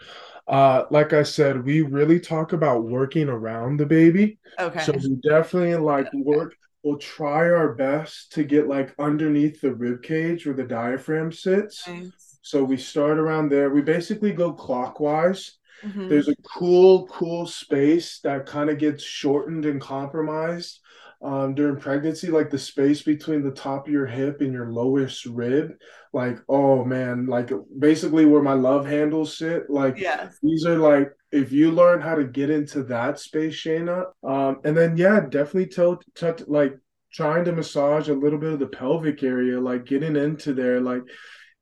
Uh, 0.47 0.83
like 0.91 1.11
I 1.13 1.23
said, 1.23 1.63
we 1.65 1.81
really 1.81 2.19
talk 2.19 2.53
about 2.53 2.85
working 2.85 3.27
around 3.27 3.77
the 3.77 3.85
baby. 3.85 4.39
Okay. 4.59 4.79
So 4.79 4.93
we 4.93 5.19
definitely 5.29 5.75
like 5.75 6.07
work. 6.13 6.55
We'll 6.83 6.97
try 6.97 7.49
our 7.49 7.73
best 7.75 8.31
to 8.33 8.43
get 8.43 8.67
like 8.67 8.95
underneath 8.97 9.59
the 9.59 9.73
rib 9.75 10.01
cage 10.03 10.45
where 10.45 10.55
the 10.55 10.63
diaphragm 10.63 11.33
sits. 11.33 11.87
Nice. 11.87 12.39
So 12.41 12.63
we 12.63 12.77
start 12.77 13.19
around 13.19 13.49
there. 13.49 13.69
We 13.69 13.81
basically 13.81 14.31
go 14.31 14.53
clockwise 14.53 15.57
Mm-hmm. 15.83 16.09
There's 16.09 16.27
a 16.27 16.35
cool, 16.43 17.07
cool 17.07 17.45
space 17.45 18.19
that 18.23 18.45
kind 18.45 18.69
of 18.69 18.77
gets 18.77 19.03
shortened 19.03 19.65
and 19.65 19.81
compromised 19.81 20.79
um, 21.21 21.53
during 21.53 21.79
pregnancy, 21.79 22.27
like 22.27 22.49
the 22.49 22.57
space 22.57 23.03
between 23.03 23.43
the 23.43 23.51
top 23.51 23.87
of 23.87 23.93
your 23.93 24.07
hip 24.07 24.41
and 24.41 24.51
your 24.51 24.71
lowest 24.71 25.25
rib. 25.25 25.71
Like, 26.13 26.39
oh 26.49 26.83
man, 26.83 27.27
like 27.27 27.51
basically 27.77 28.25
where 28.25 28.41
my 28.41 28.53
love 28.53 28.85
handles 28.85 29.37
sit. 29.37 29.69
Like, 29.69 29.97
yes. 29.97 30.37
these 30.41 30.65
are 30.65 30.77
like, 30.77 31.11
if 31.31 31.51
you 31.51 31.71
learn 31.71 32.01
how 32.01 32.15
to 32.15 32.25
get 32.25 32.49
into 32.49 32.83
that 32.83 33.19
space, 33.19 33.55
Shaina, 33.55 34.05
um, 34.23 34.59
and 34.63 34.75
then 34.75 34.97
yeah, 34.97 35.21
definitely 35.21 35.67
tell, 35.67 36.01
t- 36.15 36.43
like 36.47 36.77
trying 37.13 37.45
to 37.45 37.53
massage 37.53 38.09
a 38.09 38.13
little 38.13 38.39
bit 38.39 38.53
of 38.53 38.59
the 38.59 38.67
pelvic 38.67 39.23
area, 39.23 39.59
like 39.59 39.85
getting 39.85 40.15
into 40.15 40.53
there, 40.53 40.81
like 40.81 41.03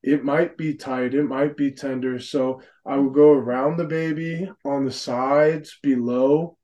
it 0.01 0.24
might 0.24 0.57
be 0.57 0.76
tight, 0.76 1.13
it 1.13 1.24
might 1.24 1.57
be 1.57 1.72
tender. 1.72 2.20
So 2.20 2.61
I 2.90 2.98
will 2.98 3.12
go 3.12 3.32
around 3.34 3.78
the 3.78 3.86
baby 3.86 4.50
on 4.66 4.84
the 4.84 4.92
sides, 4.92 5.78
below. 5.84 6.58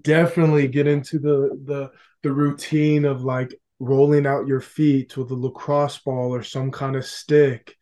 Definitely 0.00 0.68
get 0.68 0.86
into 0.86 1.18
the 1.18 1.60
the 1.64 1.90
the 2.22 2.32
routine 2.32 3.04
of 3.04 3.22
like 3.22 3.54
rolling 3.78 4.26
out 4.26 4.46
your 4.46 4.60
feet 4.60 5.16
with 5.18 5.30
a 5.30 5.34
lacrosse 5.34 5.98
ball 5.98 6.34
or 6.34 6.42
some 6.42 6.70
kind 6.70 6.96
of 6.96 7.04
stick. 7.04 7.76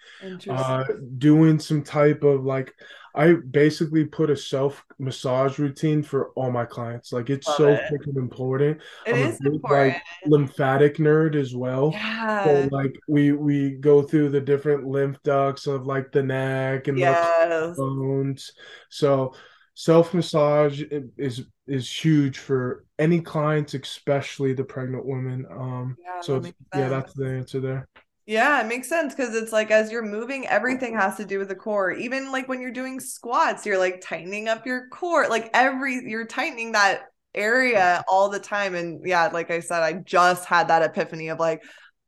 Uh, 0.51 0.85
doing 1.19 1.61
some 1.61 1.83
type 1.83 2.25
of 2.25 2.45
like 2.45 2.75
I 3.15 3.35
basically 3.35 4.05
put 4.05 4.29
a 4.31 4.37
self 4.37 4.85
massage 4.99 5.59
routine 5.59 6.03
for 6.03 6.31
all 6.31 6.51
my 6.51 6.65
clients. 6.65 7.13
Like 7.13 7.31
it's 7.31 7.47
Love 7.47 7.57
so 7.57 7.69
it. 7.69 7.83
freaking 7.91 8.17
important. 8.17 8.81
It 9.07 9.15
I'm 9.15 9.23
is 9.23 9.39
big, 9.39 9.55
important. 9.55 9.95
like 9.95 10.03
lymphatic 10.27 10.97
nerd 10.97 11.37
as 11.37 11.55
well. 11.55 11.91
Yeah. 11.93 12.45
So 12.45 12.69
like 12.73 12.95
we 13.07 13.33
we 13.33 13.71
go 13.77 14.03
through 14.03 14.31
the 14.31 14.41
different 14.41 14.87
lymph 14.87 15.23
ducts 15.23 15.67
of 15.67 15.87
like 15.87 16.11
the 16.11 16.23
neck 16.23 16.89
and 16.89 16.99
yes. 16.99 17.77
the 17.77 17.83
bones. 17.83 18.53
So 18.89 19.35
self 19.75 20.13
massage 20.13 20.83
is 21.17 21.45
is 21.69 21.91
huge 21.91 22.39
for 22.39 22.85
any 22.99 23.21
clients, 23.21 23.75
especially 23.75 24.55
the 24.55 24.65
pregnant 24.65 25.07
women. 25.07 25.47
Um 25.51 25.97
yeah, 26.03 26.21
so 26.21 26.41
that 26.41 26.55
yeah, 26.75 26.89
that's 26.89 27.15
the 27.15 27.29
answer 27.29 27.61
there. 27.61 27.89
Yeah, 28.27 28.63
it 28.63 28.67
makes 28.67 28.89
sense 28.89 29.15
because 29.15 29.35
it's 29.35 29.53
like 29.53 29.71
as 29.71 29.93
you're 29.93 30.05
moving, 30.05 30.47
everything 30.47 30.95
has 30.95 31.17
to 31.19 31.27
do 31.27 31.39
with 31.39 31.49
the 31.49 31.55
core. 31.55 31.93
Even 31.93 32.33
like 32.33 32.49
when 32.49 32.61
you're 32.61 32.71
doing 32.71 32.99
squats, 32.99 33.67
you're 33.67 33.79
like 33.79 34.01
tightening 34.01 34.49
up 34.49 34.65
your 34.65 34.89
core. 34.89 35.29
Like 35.29 35.51
every 35.53 36.09
you're 36.09 36.27
tightening 36.27 36.73
that 36.73 37.03
area 37.35 38.03
all 38.09 38.31
the 38.31 38.39
time. 38.39 38.75
And 38.75 39.07
yeah, 39.07 39.27
like 39.27 39.51
I 39.51 39.61
said, 39.61 39.83
I 39.83 39.95
just 39.95 40.47
had 40.47 40.69
that 40.69 40.83
epiphany 40.83 41.29
of 41.29 41.39
like, 41.39 41.63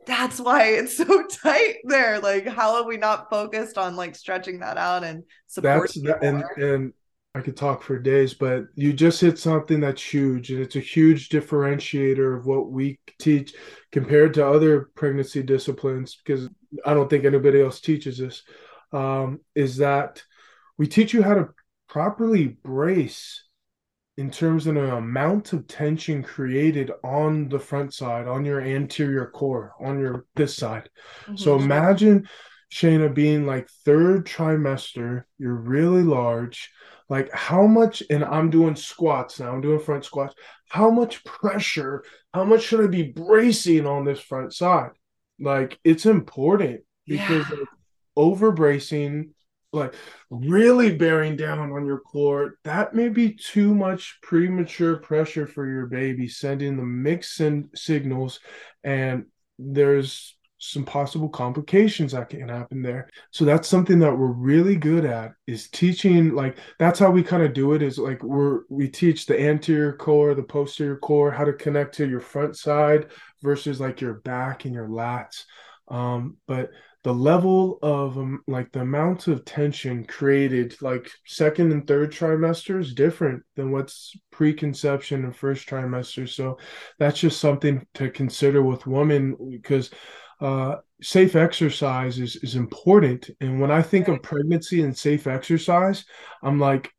that's 0.06 0.40
why 0.40 0.68
it's 0.68 0.96
so 0.96 1.26
tight 1.42 1.76
there. 1.84 2.18
Like, 2.20 2.46
how 2.46 2.76
have 2.76 2.86
we 2.86 2.96
not 2.96 3.28
focused 3.28 3.76
on 3.76 3.94
like 3.96 4.14
stretching 4.14 4.60
that 4.60 4.78
out 4.78 5.04
and 5.04 5.24
supporting? 5.48 6.04
That's 6.04 6.20
that, 6.20 6.26
and 6.26 6.44
and 6.56 6.92
I 7.37 7.43
could 7.43 7.57
talk 7.57 7.82
for 7.82 7.99
days, 7.99 8.32
but 8.32 8.64
you 8.74 8.95
just 8.95 9.20
hit 9.20 9.39
something 9.39 9.78
that's 9.80 10.03
huge, 10.03 10.51
and 10.51 10.61
it's 10.61 10.76
a 10.76 10.80
huge 10.80 11.28
differentiator 11.28 12.39
of 12.39 12.47
what 12.47 12.70
we 12.70 12.99
teach 13.18 13.55
compared 13.93 14.32
to 14.34 14.49
other 14.49 14.89
pregnancy 14.95 15.43
disciplines. 15.43 16.16
Because 16.16 16.49
I 16.87 16.95
don't 16.95 17.11
think 17.11 17.26
anybody 17.26 17.61
else 17.61 17.80
teaches 17.80 18.16
this. 18.16 18.43
Um, 18.91 19.41
is 19.55 19.76
that 19.78 20.22
we 20.78 20.87
teach 20.87 21.12
you 21.12 21.22
how 21.22 21.34
to 21.34 21.49
properly 21.91 22.47
brace 22.47 23.45
in 24.16 24.30
terms 24.30 24.66
of 24.66 24.76
the 24.76 24.95
amount 24.95 25.53
of 25.53 25.66
tension 25.66 26.22
created 26.22 26.91
on 27.05 27.51
the 27.51 27.59
front 27.59 27.93
side, 27.93 28.26
on 28.26 28.47
your 28.47 28.62
anterior 28.62 29.26
core, 29.26 29.74
on 29.78 30.01
your 30.01 30.24
this 30.37 30.57
side. 30.57 30.89
Mm-hmm. 31.24 31.37
So 31.37 31.57
imagine 31.57 32.28
Shaina 32.72 33.14
being 33.14 33.45
like 33.45 33.68
third 33.84 34.24
trimester, 34.24 35.24
you're 35.39 35.55
really 35.55 36.03
large 36.03 36.70
like 37.09 37.30
how 37.32 37.66
much 37.66 38.02
and 38.11 38.24
i'm 38.24 38.50
doing 38.50 38.76
squats 38.76 39.40
now 39.40 39.52
i'm 39.52 39.61
doing 39.61 39.80
front 39.80 40.04
squats. 40.04 40.34
How 40.68 40.90
much 40.90 41.24
pressure 41.24 42.04
how 42.34 42.44
much 42.44 42.62
should 42.62 42.84
i 42.84 42.86
be 42.88 43.04
bracing 43.04 43.86
on 43.86 44.04
this 44.04 44.20
front 44.20 44.52
side? 44.52 44.90
Like 45.38 45.78
it's 45.84 46.07
important 46.07 46.80
because 47.07 47.44
yeah. 47.50 47.64
over 48.16 48.52
bracing 48.52 49.34
like 49.72 49.94
really 50.30 50.96
bearing 50.96 51.36
down 51.36 51.59
on 51.72 51.86
your 51.86 52.00
core. 52.00 52.54
That 52.64 52.94
may 52.94 53.09
be 53.09 53.32
too 53.34 53.74
much 53.74 54.18
premature 54.22 54.96
pressure 54.96 55.46
for 55.46 55.68
your 55.68 55.86
baby 55.86 56.28
sending 56.28 56.76
the 56.76 56.82
mixed 56.82 57.40
signals 57.74 58.40
and 58.82 59.26
there's 59.59 60.36
some 60.59 60.84
possible 60.84 61.28
complications 61.28 62.12
that 62.12 62.30
can 62.30 62.48
happen 62.48 62.82
there. 62.82 63.09
So 63.30 63.44
that's 63.44 63.68
something 63.68 63.98
that 63.98 64.16
we're 64.16 64.32
really 64.32 64.76
good 64.76 65.04
at 65.04 65.32
is 65.46 65.68
teaching 65.68 66.34
like 66.34 66.59
that's 66.78 66.98
how 66.98 67.11
we 67.11 67.22
kind 67.22 67.42
of 67.42 67.52
do 67.52 67.74
it 67.74 67.82
is 67.82 67.98
like 67.98 68.22
we're 68.22 68.61
we 68.70 68.88
teach 68.88 69.26
the 69.26 69.38
anterior 69.40 69.92
core, 69.92 70.34
the 70.34 70.42
posterior 70.42 70.96
core, 70.96 71.30
how 71.30 71.44
to 71.44 71.52
connect 71.52 71.94
to 71.96 72.09
your 72.09 72.20
front 72.20 72.57
side 72.57 73.07
versus 73.42 73.80
like 73.80 74.00
your 74.00 74.14
back 74.14 74.64
and 74.64 74.74
your 74.74 74.88
lats. 74.88 75.44
Um, 75.88 76.36
but 76.46 76.70
the 77.07 77.14
level 77.14 77.78
of 77.82 78.18
um, 78.18 78.42
like 78.48 78.72
the 78.72 78.80
amount 78.80 79.28
of 79.28 79.44
tension 79.44 80.04
created 80.04 80.74
like 80.82 81.09
second 81.24 81.70
and 81.70 81.86
third 81.86 82.11
trimester 82.11 82.80
is 82.80 82.94
different 82.94 83.44
than 83.54 83.70
what's 83.70 84.12
preconception 84.32 85.24
and 85.24 85.36
first 85.36 85.68
trimester 85.68 86.28
so 86.28 86.59
that's 86.98 87.20
just 87.20 87.40
something 87.40 87.86
to 87.94 88.11
consider 88.11 88.61
with 88.61 88.88
women 88.88 89.36
because 89.52 89.92
uh, 90.41 90.76
safe 91.03 91.37
exercise 91.37 92.18
is 92.18 92.37
is 92.37 92.55
important 92.55 93.30
and 93.41 93.61
when 93.61 93.70
i 93.70 93.82
think 93.82 94.09
of 94.09 94.22
pregnancy 94.22 94.82
and 94.82 94.97
safe 94.97 95.26
exercise 95.26 96.05
i'm 96.43 96.59
like 96.59 96.91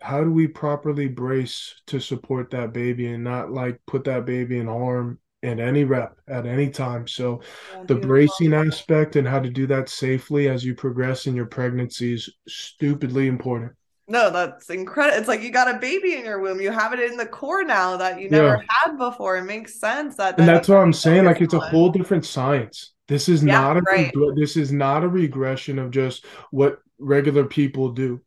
how 0.00 0.22
do 0.22 0.30
we 0.30 0.46
properly 0.46 1.08
brace 1.08 1.80
to 1.86 2.00
support 2.00 2.50
that 2.50 2.72
baby 2.72 3.06
and 3.06 3.24
not 3.24 3.50
like 3.50 3.80
put 3.86 4.04
that 4.04 4.26
baby 4.26 4.58
in 4.58 4.66
harm 4.66 5.18
at 5.42 5.60
any 5.60 5.84
rep 5.84 6.16
at 6.28 6.46
any 6.46 6.68
time. 6.68 7.06
So 7.06 7.40
yeah, 7.72 7.84
the 7.84 7.94
bracing 7.94 8.52
aspect 8.52 9.16
and 9.16 9.26
how 9.26 9.40
to 9.40 9.50
do 9.50 9.66
that 9.68 9.88
safely 9.88 10.48
as 10.48 10.64
you 10.64 10.74
progress 10.74 11.26
in 11.26 11.34
your 11.34 11.46
pregnancy 11.46 12.14
is 12.14 12.28
stupidly 12.48 13.26
important. 13.26 13.72
No, 14.08 14.30
that's 14.30 14.70
incredible. 14.70 15.18
It's 15.18 15.28
like 15.28 15.42
you 15.42 15.50
got 15.50 15.74
a 15.74 15.78
baby 15.78 16.14
in 16.14 16.24
your 16.24 16.40
womb. 16.40 16.60
You 16.60 16.70
have 16.70 16.92
it 16.92 17.00
in 17.00 17.16
the 17.16 17.26
core 17.26 17.64
now 17.64 17.96
that 17.96 18.20
you 18.20 18.30
never 18.30 18.56
yeah. 18.56 18.62
had 18.68 18.96
before. 18.96 19.36
It 19.36 19.44
makes 19.44 19.80
sense 19.80 20.16
that. 20.16 20.38
And 20.38 20.48
that's 20.48 20.68
what 20.68 20.78
I'm 20.78 20.92
saying. 20.92 21.24
Like 21.24 21.40
it's 21.40 21.54
a 21.54 21.60
whole 21.60 21.90
different 21.90 22.24
science. 22.24 22.92
This 23.08 23.28
is 23.28 23.42
yeah, 23.42 23.60
not 23.60 23.76
a 23.76 23.80
right. 23.82 24.12
this 24.36 24.56
is 24.56 24.72
not 24.72 25.02
a 25.02 25.08
regression 25.08 25.78
of 25.78 25.90
just 25.90 26.24
what 26.50 26.78
regular 26.98 27.44
people 27.44 27.90
do. 27.90 28.20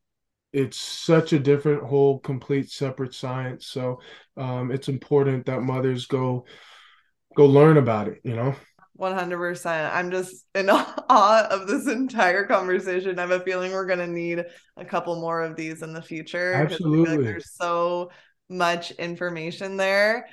It's 0.52 0.78
such 0.78 1.32
a 1.32 1.40
different 1.40 1.84
whole 1.84 2.20
complete 2.20 2.72
separate 2.72 3.14
science. 3.14 3.68
So 3.68 4.02
um, 4.36 4.72
it's 4.72 4.90
important 4.90 5.46
that 5.46 5.62
mothers 5.62 6.08
go 6.08 6.46
go 7.36 7.46
learn 7.46 7.78
about 7.78 8.08
it, 8.08 8.20
you 8.24 8.36
know? 8.36 8.56
100%. 9.00 9.94
I'm 9.94 10.12
just 10.12 10.46
in 10.54 10.70
awe 10.70 11.48
of 11.50 11.68
this 11.68 11.88
entire 11.88 12.46
conversation. 12.46 13.18
I 13.18 13.22
have 13.22 13.32
a 13.32 13.40
feeling 13.40 13.72
we're 13.72 13.86
going 13.86 14.00
to 14.00 14.08
need 14.08 14.44
a 14.78 14.86
couple 14.86 15.20
more 15.20 15.42
of 15.42 15.56
these 15.56 15.82
in 15.82 15.94
the 15.94 16.02
future. 16.02 16.54
Absolutely. 16.54 17.18
Like 17.18 17.26
there's 17.26 17.54
so 17.56 18.12
much 18.50 18.92
information 18.92 19.78
there. 19.78 20.28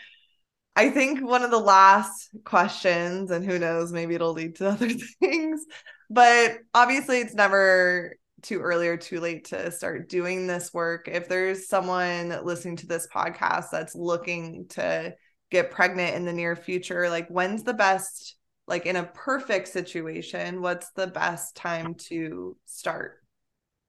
I 0.75 0.91
think 0.91 1.27
one 1.27 1.43
of 1.43 1.51
the 1.51 1.59
last 1.59 2.31
questions, 2.45 3.31
and 3.31 3.45
who 3.45 3.59
knows, 3.59 3.93
maybe 3.93 4.15
it'll 4.15 4.33
lead 4.33 4.57
to 4.57 4.69
other 4.71 4.91
things, 5.21 5.65
but 6.11 6.59
obviously 6.75 7.21
it's 7.21 7.35
never 7.35 8.15
too 8.43 8.61
early 8.61 8.87
or 8.89 8.97
too 8.97 9.21
late 9.21 9.47
to 9.47 9.71
start 9.71 10.09
doing 10.09 10.47
this 10.47 10.75
work. 10.75 11.09
If 11.09 11.29
there's 11.29 11.69
someone 11.69 12.45
listening 12.45 12.77
to 12.77 12.87
this 12.87 13.09
podcast 13.13 13.67
that's 13.73 13.95
looking 13.95 14.67
to 14.71 15.15
get 15.51 15.71
pregnant 15.71 16.17
in 16.17 16.25
the 16.25 16.33
near 16.33 16.57
future 16.57 17.09
like 17.09 17.29
when's 17.29 17.63
the 17.63 17.75
best 17.75 18.36
like 18.67 18.87
in 18.87 18.97
a 18.97 19.05
perfect 19.05 19.69
situation 19.69 20.61
what's 20.61 20.91
the 20.93 21.07
best 21.07 21.57
time 21.57 21.95
to 21.95 22.57
start 22.65 23.19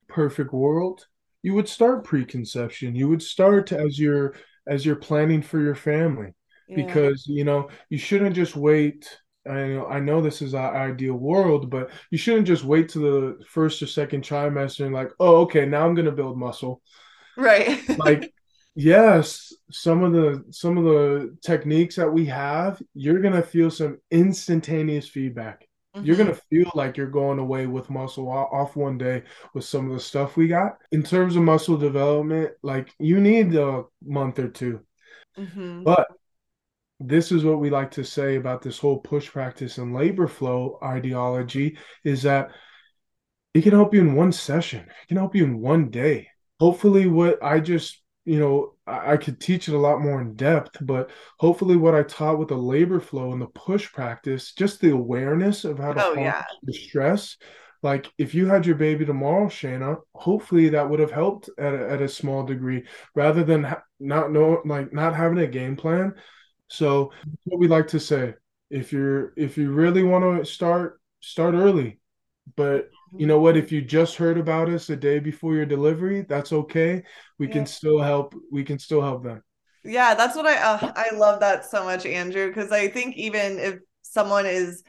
perfect 0.07 0.53
world 0.53 1.05
you 1.43 1.53
would 1.53 1.67
start 1.67 2.03
preconception 2.03 2.95
you 2.95 3.07
would 3.07 3.21
start 3.21 3.71
as 3.71 3.99
you're 3.99 4.35
as 4.67 4.85
you're 4.85 4.95
planning 4.95 5.41
for 5.41 5.59
your 5.59 5.75
family 5.75 6.33
yeah. 6.67 6.75
because 6.85 7.25
you 7.27 7.43
know 7.43 7.69
you 7.89 7.97
shouldn't 7.97 8.35
just 8.35 8.55
wait 8.55 9.19
I 9.49 9.67
know 9.67 9.87
I 9.87 9.99
know 9.99 10.21
this 10.21 10.41
is 10.41 10.53
our 10.53 10.75
ideal 10.75 11.13
world, 11.13 11.69
but 11.69 11.89
you 12.11 12.17
shouldn't 12.17 12.47
just 12.47 12.63
wait 12.63 12.89
to 12.89 12.99
the 12.99 13.45
first 13.45 13.81
or 13.81 13.87
second 13.87 14.23
trimester 14.23 14.85
and 14.85 14.93
like, 14.93 15.11
oh, 15.19 15.37
okay, 15.41 15.65
now 15.65 15.85
I'm 15.85 15.95
gonna 15.95 16.11
build 16.11 16.37
muscle. 16.37 16.81
Right. 17.37 17.87
like 17.97 18.33
yes 18.77 19.53
some 19.71 20.03
of 20.03 20.13
the 20.13 20.43
some 20.51 20.77
of 20.77 20.83
the 20.83 21.35
techniques 21.41 21.95
that 21.95 22.11
we 22.11 22.25
have 22.25 22.79
you're 22.93 23.21
gonna 23.21 23.41
feel 23.41 23.71
some 23.71 23.97
instantaneous 24.11 25.07
feedback. 25.07 25.67
Mm-hmm. 25.95 26.05
you're 26.05 26.15
gonna 26.15 26.37
feel 26.49 26.71
like 26.75 26.95
you're 26.95 27.07
going 27.07 27.39
away 27.39 27.65
with 27.65 27.89
muscle 27.89 28.29
off 28.29 28.75
one 28.75 28.99
day 28.99 29.23
with 29.55 29.65
some 29.65 29.87
of 29.87 29.93
the 29.93 29.99
stuff 29.99 30.37
we 30.37 30.47
got. 30.47 30.77
In 30.91 31.01
terms 31.01 31.35
of 31.35 31.41
muscle 31.41 31.75
development 31.75 32.51
like 32.61 32.93
you 32.99 33.19
need 33.19 33.55
a 33.55 33.83
month 34.05 34.37
or 34.37 34.49
2 34.49 34.79
mm-hmm. 35.39 35.83
but 35.83 36.07
this 36.99 37.31
is 37.31 37.43
what 37.43 37.59
we 37.59 37.71
like 37.71 37.91
to 37.91 38.03
say 38.03 38.35
about 38.35 38.61
this 38.61 38.77
whole 38.77 38.99
push 38.99 39.27
practice 39.27 39.79
and 39.79 39.93
labor 39.93 40.27
flow 40.27 40.77
ideology 40.83 41.77
is 42.03 42.21
that 42.23 42.51
it 43.55 43.61
can 43.61 43.71
help 43.71 43.91
you 43.93 44.01
in 44.01 44.13
one 44.13 44.31
session. 44.31 44.81
It 44.81 45.07
can 45.07 45.17
help 45.17 45.35
you 45.35 45.43
in 45.45 45.59
one 45.59 45.89
day. 45.89 46.27
Hopefully 46.59 47.07
what 47.07 47.43
i 47.43 47.59
just 47.59 48.03
you 48.27 48.39
know, 48.39 48.73
I, 48.85 49.13
I 49.13 49.17
could 49.17 49.39
teach 49.39 49.69
it 49.69 49.73
a 49.73 49.79
lot 49.79 50.01
more 50.01 50.19
in 50.19 50.35
depth, 50.35 50.77
but 50.81 51.09
hopefully 51.39 51.77
what 51.77 51.95
I 51.95 52.03
taught 52.03 52.37
with 52.37 52.49
the 52.49 52.57
labor 52.57 52.99
flow 52.99 53.31
and 53.31 53.41
the 53.41 53.47
push 53.47 53.89
practice, 53.93 54.51
just 54.51 54.81
the 54.81 54.91
awareness 54.91 55.63
of 55.63 55.79
how 55.79 55.93
to 55.93 56.03
oh, 56.03 56.13
yeah. 56.13 56.43
the 56.61 56.73
stress. 56.73 57.37
Like 57.81 58.11
if 58.17 58.35
you 58.35 58.45
had 58.47 58.65
your 58.65 58.75
baby 58.75 59.05
tomorrow, 59.05 59.47
shaina 59.47 59.97
hopefully 60.13 60.67
that 60.69 60.89
would 60.89 60.99
have 60.99 61.11
helped 61.11 61.49
at 61.57 61.73
a, 61.73 61.89
at 61.89 62.01
a 62.01 62.09
small 62.09 62.43
degree 62.43 62.83
rather 63.15 63.45
than 63.45 63.63
ha- 63.63 63.83
not 63.99 64.31
know 64.31 64.61
like 64.65 64.91
not 64.91 65.15
having 65.15 65.37
a 65.37 65.47
game 65.47 65.77
plan. 65.77 66.13
So 66.67 67.13
what 67.45 67.59
we 67.59 67.69
like 67.69 67.87
to 67.89 67.99
say, 67.99 68.33
if 68.69 68.91
you're 68.91 69.31
if 69.37 69.57
you 69.57 69.71
really 69.71 70.03
want 70.03 70.37
to 70.37 70.45
start, 70.45 70.99
start 71.21 71.55
early. 71.55 72.01
But 72.57 72.89
you 73.15 73.27
know 73.27 73.39
what? 73.39 73.57
If 73.57 73.71
you 73.71 73.81
just 73.81 74.15
heard 74.15 74.37
about 74.37 74.69
us 74.69 74.89
a 74.89 74.95
day 74.95 75.19
before 75.19 75.55
your 75.55 75.65
delivery 75.65 76.25
that's 76.27 76.51
okay. 76.51 77.03
We 77.39 77.47
yeah. 77.47 77.53
can 77.53 77.65
still 77.65 77.99
help 77.99 78.35
we 78.51 78.63
can 78.63 78.79
still 78.79 79.01
help 79.01 79.23
them. 79.23 79.43
Yeah 79.83 80.15
that's 80.15 80.35
what 80.35 80.45
i 80.45 80.57
uh, 80.57 80.91
i 80.95 81.15
love 81.15 81.39
that 81.39 81.63
so 81.63 81.83
much 81.83 82.05
andrew 82.05 82.47
because 82.47 82.73
i 82.73 82.89
think 82.89 83.15
even 83.15 83.57
if 83.57 83.75
someone 84.01 84.45
is 84.45 84.83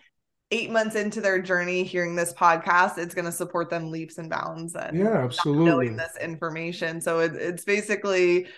eight 0.51 0.71
months 0.71 0.97
into 0.97 1.21
their 1.21 1.41
journey 1.41 1.85
hearing 1.85 2.17
this 2.17 2.33
podcast 2.33 2.99
it's 2.99 3.15
going 3.15 3.25
to 3.25 3.33
support 3.33 3.69
them 3.69 3.91
leaps 3.91 4.19
and 4.19 4.31
bounds 4.31 4.75
and 4.75 4.99
yeah 4.99 5.25
absolutely 5.25 5.65
knowing 5.67 5.97
this 5.97 6.17
information. 6.21 7.01
So 7.01 7.21
it, 7.21 7.35
it's 7.35 7.65
basically 7.65 8.49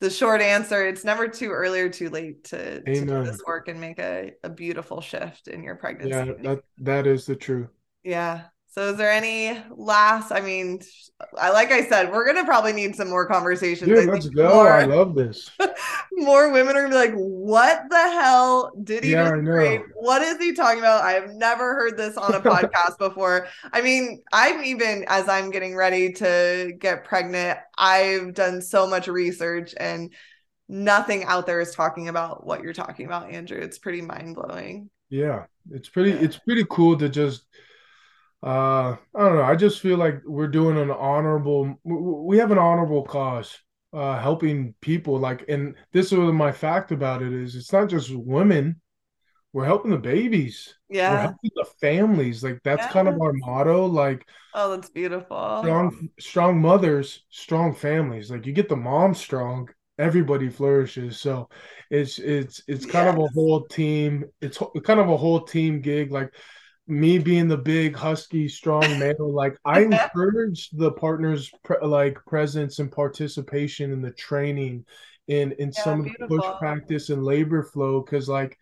the 0.00 0.10
short 0.10 0.40
answer 0.40 0.84
it's 0.84 1.04
never 1.04 1.28
too 1.28 1.50
early 1.50 1.80
or 1.80 1.88
too 1.88 2.10
late 2.10 2.44
to, 2.44 2.82
to 2.82 3.06
do 3.06 3.24
this 3.24 3.40
work 3.46 3.68
and 3.68 3.80
make 3.80 4.00
a, 4.00 4.32
a 4.42 4.50
beautiful 4.50 5.00
shift 5.00 5.46
in 5.46 5.62
your 5.62 5.76
pregnancy. 5.76 6.10
yeah 6.10 6.24
that 6.42 6.60
that 6.78 7.06
is 7.06 7.24
the 7.24 7.36
truth. 7.36 7.68
Yeah 8.02 8.42
so 8.72 8.88
is 8.88 8.96
there 8.96 9.12
any 9.12 9.62
last? 9.70 10.32
I 10.32 10.40
mean, 10.40 10.80
I 11.38 11.50
like 11.50 11.70
I 11.70 11.84
said, 11.84 12.10
we're 12.10 12.24
gonna 12.24 12.46
probably 12.46 12.72
need 12.72 12.96
some 12.96 13.10
more 13.10 13.26
conversations. 13.26 13.86
Dude, 13.86 14.08
let's 14.08 14.30
go. 14.30 14.48
More, 14.48 14.72
I 14.72 14.84
love 14.86 15.14
this. 15.14 15.50
more 16.12 16.50
women 16.50 16.74
are 16.74 16.88
gonna 16.88 16.88
be 16.88 16.94
like, 16.94 17.12
"What 17.14 17.82
the 17.90 17.96
hell 17.96 18.72
did 18.82 19.04
he 19.04 19.12
yeah, 19.12 19.36
just 19.36 19.84
What 19.96 20.22
is 20.22 20.38
he 20.38 20.54
talking 20.54 20.78
about? 20.78 21.04
I 21.04 21.12
have 21.12 21.34
never 21.34 21.74
heard 21.74 21.98
this 21.98 22.16
on 22.16 22.34
a 22.34 22.40
podcast 22.40 22.96
before." 22.96 23.46
I 23.74 23.82
mean, 23.82 24.22
I'm 24.32 24.64
even 24.64 25.04
as 25.06 25.28
I'm 25.28 25.50
getting 25.50 25.76
ready 25.76 26.10
to 26.14 26.72
get 26.78 27.04
pregnant, 27.04 27.58
I've 27.76 28.32
done 28.32 28.62
so 28.62 28.86
much 28.86 29.06
research 29.06 29.74
and 29.76 30.14
nothing 30.66 31.24
out 31.24 31.44
there 31.44 31.60
is 31.60 31.74
talking 31.74 32.08
about 32.08 32.46
what 32.46 32.62
you're 32.62 32.72
talking 32.72 33.04
about, 33.04 33.30
Andrew. 33.30 33.58
It's 33.58 33.76
pretty 33.76 34.00
mind 34.00 34.34
blowing. 34.34 34.88
Yeah, 35.10 35.44
it's 35.70 35.90
pretty. 35.90 36.12
Yeah. 36.12 36.22
It's 36.22 36.38
pretty 36.38 36.64
cool 36.70 36.96
to 36.96 37.10
just 37.10 37.44
uh 38.42 38.96
i 39.14 39.20
don't 39.20 39.36
know. 39.36 39.42
I 39.42 39.54
just 39.54 39.80
feel 39.80 39.98
like 39.98 40.20
we're 40.24 40.48
doing 40.48 40.76
an 40.76 40.90
honorable 40.90 41.78
we 41.84 42.38
have 42.38 42.50
an 42.50 42.58
honorable 42.58 43.04
cause 43.04 43.56
uh 43.92 44.18
helping 44.18 44.74
people. 44.80 45.18
Like 45.18 45.44
and 45.48 45.76
this 45.92 46.12
is 46.12 46.18
my 46.18 46.50
fact 46.50 46.92
about 46.92 47.22
it 47.22 47.32
is 47.32 47.54
it's 47.54 47.72
not 47.72 47.88
just 47.88 48.14
women. 48.14 48.80
We're 49.52 49.66
helping 49.66 49.90
the 49.90 49.98
babies. 49.98 50.74
Yeah. 50.88 51.12
we're 51.12 51.20
helping 51.20 51.50
the 51.54 51.66
families. 51.80 52.42
Like 52.42 52.60
that's 52.64 52.84
yeah. 52.84 52.90
kind 52.90 53.06
of 53.06 53.20
our 53.20 53.32
motto. 53.32 53.86
Like 53.86 54.26
oh 54.54 54.70
that's 54.70 54.90
beautiful. 54.90 55.60
strong 55.62 56.08
strong 56.18 56.60
mothers 56.60 57.24
strong 57.30 57.74
families. 57.74 58.30
Like 58.30 58.44
you 58.46 58.52
get 58.52 58.68
the 58.68 58.76
mom 58.76 59.14
strong 59.14 59.68
everybody 59.98 60.48
flourishes. 60.48 61.20
So 61.20 61.48
it's 61.90 62.18
it's 62.18 62.62
it's 62.66 62.86
kind 62.86 63.06
yes. 63.06 63.14
of 63.14 63.22
a 63.22 63.28
whole 63.28 63.66
team 63.66 64.24
it's 64.40 64.58
kind 64.82 64.98
of 64.98 65.08
a 65.08 65.16
whole 65.16 65.42
team 65.42 65.80
gig. 65.80 66.10
Like 66.10 66.34
me 66.86 67.18
being 67.18 67.48
the 67.48 67.56
big 67.56 67.94
husky 67.94 68.48
strong 68.48 68.82
male 68.98 69.32
like 69.32 69.56
i 69.64 69.80
encourage 69.82 70.68
the 70.70 70.90
partners 70.92 71.50
pre- 71.62 71.76
like 71.82 72.18
presence 72.26 72.80
and 72.80 72.90
participation 72.90 73.92
in 73.92 74.02
the 74.02 74.10
training 74.10 74.84
in 75.28 75.52
in 75.52 75.72
yeah, 75.76 75.84
some 75.84 76.00
of 76.00 76.06
the 76.18 76.26
push 76.26 76.44
practice 76.58 77.10
and 77.10 77.24
labor 77.24 77.62
flow 77.62 78.00
because 78.00 78.28
like 78.28 78.58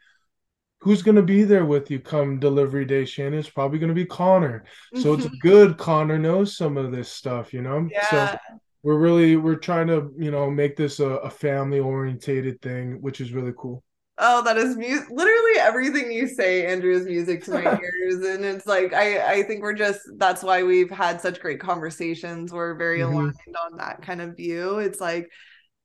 who's 0.81 1.03
going 1.03 1.17
to 1.17 1.23
be 1.23 1.45
there 1.45 1.65
with 1.65 1.91
you 1.91 2.01
come 2.01 2.39
delivery 2.39 2.85
day 2.85 3.05
shannon? 3.05 3.39
It's 3.39 3.51
probably 3.51 3.79
going 3.79 3.89
to 3.89 3.95
be 3.95 4.07
connor. 4.07 4.65
So 4.95 5.13
it's 5.13 5.27
mm-hmm. 5.27 5.37
good 5.43 5.77
connor 5.77 6.19
knows 6.19 6.57
some 6.57 6.79
of 6.79 6.91
this 6.91 7.11
stuff 7.11 7.53
you 7.53 7.63
know? 7.63 7.89
Yeah. 7.91 8.07
so 8.11 8.39
we're 8.83 8.99
really 8.99 9.37
we're 9.37 9.57
trying 9.57 9.87
to 9.89 10.11
you 10.17 10.31
know 10.31 10.51
make 10.51 10.77
this 10.77 11.01
a, 11.01 11.07
a 11.07 11.31
family 11.31 11.81
orientated 11.81 12.61
thing 12.63 13.01
which 13.01 13.21
is 13.21 13.33
really 13.33 13.53
cool 13.57 13.83
Oh, 14.23 14.43
that 14.43 14.59
is 14.59 14.77
music. 14.77 15.09
Literally 15.11 15.59
everything 15.59 16.13
you 16.13 16.29
say, 16.29 16.67
Andrew, 16.67 16.93
is 16.93 17.07
music 17.07 17.43
to 17.45 17.53
my 17.53 17.63
ears. 17.83 18.23
And 18.23 18.45
it's 18.45 18.67
like, 18.67 18.93
I, 18.93 19.39
I 19.39 19.43
think 19.45 19.63
we're 19.63 19.73
just, 19.73 20.01
that's 20.19 20.43
why 20.43 20.63
we've 20.63 20.91
had 20.91 21.23
such 21.23 21.41
great 21.41 21.59
conversations. 21.59 22.53
We're 22.53 22.75
very 22.75 23.01
mm-hmm. 23.01 23.15
aligned 23.15 23.57
on 23.65 23.79
that 23.79 24.03
kind 24.03 24.21
of 24.21 24.37
view. 24.37 24.79
It's 24.79 25.01
like 25.01 25.31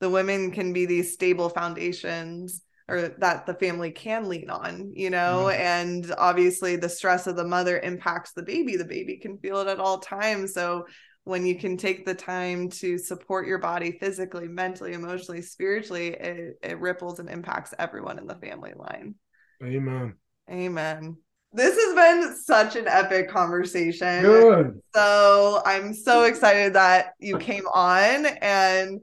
the 0.02 0.10
women 0.10 0.52
can 0.52 0.74
be 0.74 0.86
these 0.86 1.14
stable 1.14 1.48
foundations 1.48 2.62
or 2.88 3.08
that 3.18 3.46
the 3.46 3.54
family 3.54 3.92
can 3.92 4.28
lean 4.28 4.50
on, 4.50 4.92
you 4.94 5.10
know, 5.10 5.46
mm-hmm. 5.48 5.62
and 5.62 6.14
obviously 6.18 6.76
the 6.76 6.90
stress 6.90 7.28
of 7.28 7.38
the 7.38 7.48
mother 7.48 7.80
impacts 7.80 8.34
the 8.34 8.44
baby. 8.44 8.76
The 8.76 8.86
baby 8.86 9.18
can 9.18 9.38
feel 9.38 9.60
it 9.62 9.68
at 9.68 9.80
all 9.80 10.00
times. 10.00 10.54
So 10.54 10.86
when 11.26 11.46
you 11.46 11.56
can 11.56 11.76
take 11.76 12.06
the 12.06 12.14
time 12.14 12.70
to 12.70 12.98
support 12.98 13.48
your 13.48 13.58
body 13.58 13.98
physically, 14.00 14.48
mentally, 14.48 14.94
emotionally, 14.94 15.42
spiritually, 15.42 16.10
it, 16.10 16.60
it 16.62 16.80
ripples 16.80 17.20
and 17.20 17.30
impacts 17.30 17.74
everyone 17.78 18.20
in 18.20 18.28
the 18.28 18.36
family 18.36 18.74
line. 18.76 19.16
Amen. 19.64 20.14
Amen. 20.50 21.18
This 21.52 21.76
has 21.76 21.96
been 21.96 22.36
such 22.36 22.76
an 22.76 22.88
epic 22.88 23.30
conversation. 23.30 24.22
Good. 24.22 24.80
So 24.94 25.62
I'm 25.66 25.94
so 25.94 26.24
excited 26.24 26.74
that 26.74 27.14
you 27.18 27.40
came 27.40 27.66
on. 27.74 28.28
And 28.28 29.02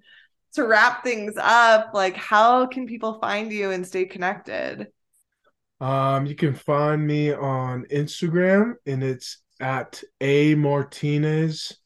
to 0.54 0.64
wrap 0.64 1.02
things 1.02 1.34
up, 1.38 1.90
like 1.92 2.14
how 2.14 2.66
can 2.66 2.86
people 2.86 3.18
find 3.20 3.52
you 3.52 3.72
and 3.72 3.86
stay 3.86 4.04
connected? 4.04 4.86
Um, 5.80 6.26
you 6.26 6.36
can 6.36 6.54
find 6.54 7.04
me 7.04 7.32
on 7.32 7.86
Instagram 7.86 8.74
and 8.86 9.02
it's 9.02 9.38
at 9.58 10.02
a 10.20 10.54
Martinez 10.54 11.78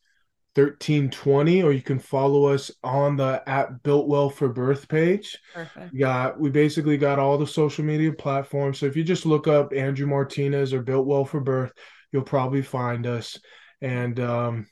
1320 0.57 1.63
or 1.63 1.73
you 1.73 1.83
can 1.83 1.99
follow 1.99 2.47
us 2.47 2.71
on 2.83 3.17
the 3.17 3.43
at 3.47 3.83
built 3.83 4.09
well 4.09 4.31
for 4.31 4.49
birth 4.49 4.89
page. 4.89 5.37
Perfect. 5.53 5.93
we 5.93 5.99
got 5.99 6.41
we 6.41 6.49
basically 6.49 6.97
got 6.97 7.19
all 7.19 7.37
the 7.37 7.47
social 7.47 7.85
media 7.85 8.11
platforms. 8.13 8.79
So 8.79 8.87
if 8.87 8.97
you 8.97 9.05
just 9.05 9.27
look 9.27 9.47
up 9.47 9.75
andrew 9.75 10.07
martinez 10.07 10.73
or 10.73 10.81
built 10.81 11.07
well 11.07 11.27
for 11.27 11.41
birth 11.41 11.73
you'll 12.11 12.23
probably 12.23 12.63
find 12.63 13.07
us. 13.07 13.39
And 13.83 14.19
um 14.19 14.67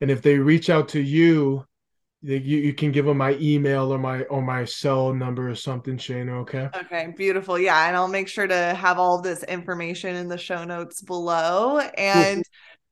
and 0.00 0.10
if 0.10 0.22
they 0.22 0.38
reach 0.38 0.70
out 0.70 0.90
to 0.90 1.00
you 1.00 1.64
you, 2.22 2.38
you 2.38 2.72
can 2.72 2.92
give 2.92 3.04
them 3.04 3.18
my 3.18 3.36
email 3.40 3.92
or 3.92 3.98
my 3.98 4.22
or 4.24 4.42
my 4.42 4.64
cell 4.64 5.12
number 5.12 5.50
or 5.50 5.54
something 5.54 5.96
shaina 5.96 6.30
okay? 6.42 6.68
Okay 6.74 7.12
beautiful. 7.16 7.58
Yeah 7.58 7.88
and 7.88 7.96
i'll 7.96 8.06
make 8.06 8.28
sure 8.28 8.46
to 8.46 8.74
have 8.74 8.98
all 9.00 9.20
this 9.20 9.42
information 9.44 10.14
in 10.14 10.28
the 10.28 10.38
show 10.38 10.64
notes 10.64 11.02
below. 11.02 11.78
And 11.78 12.44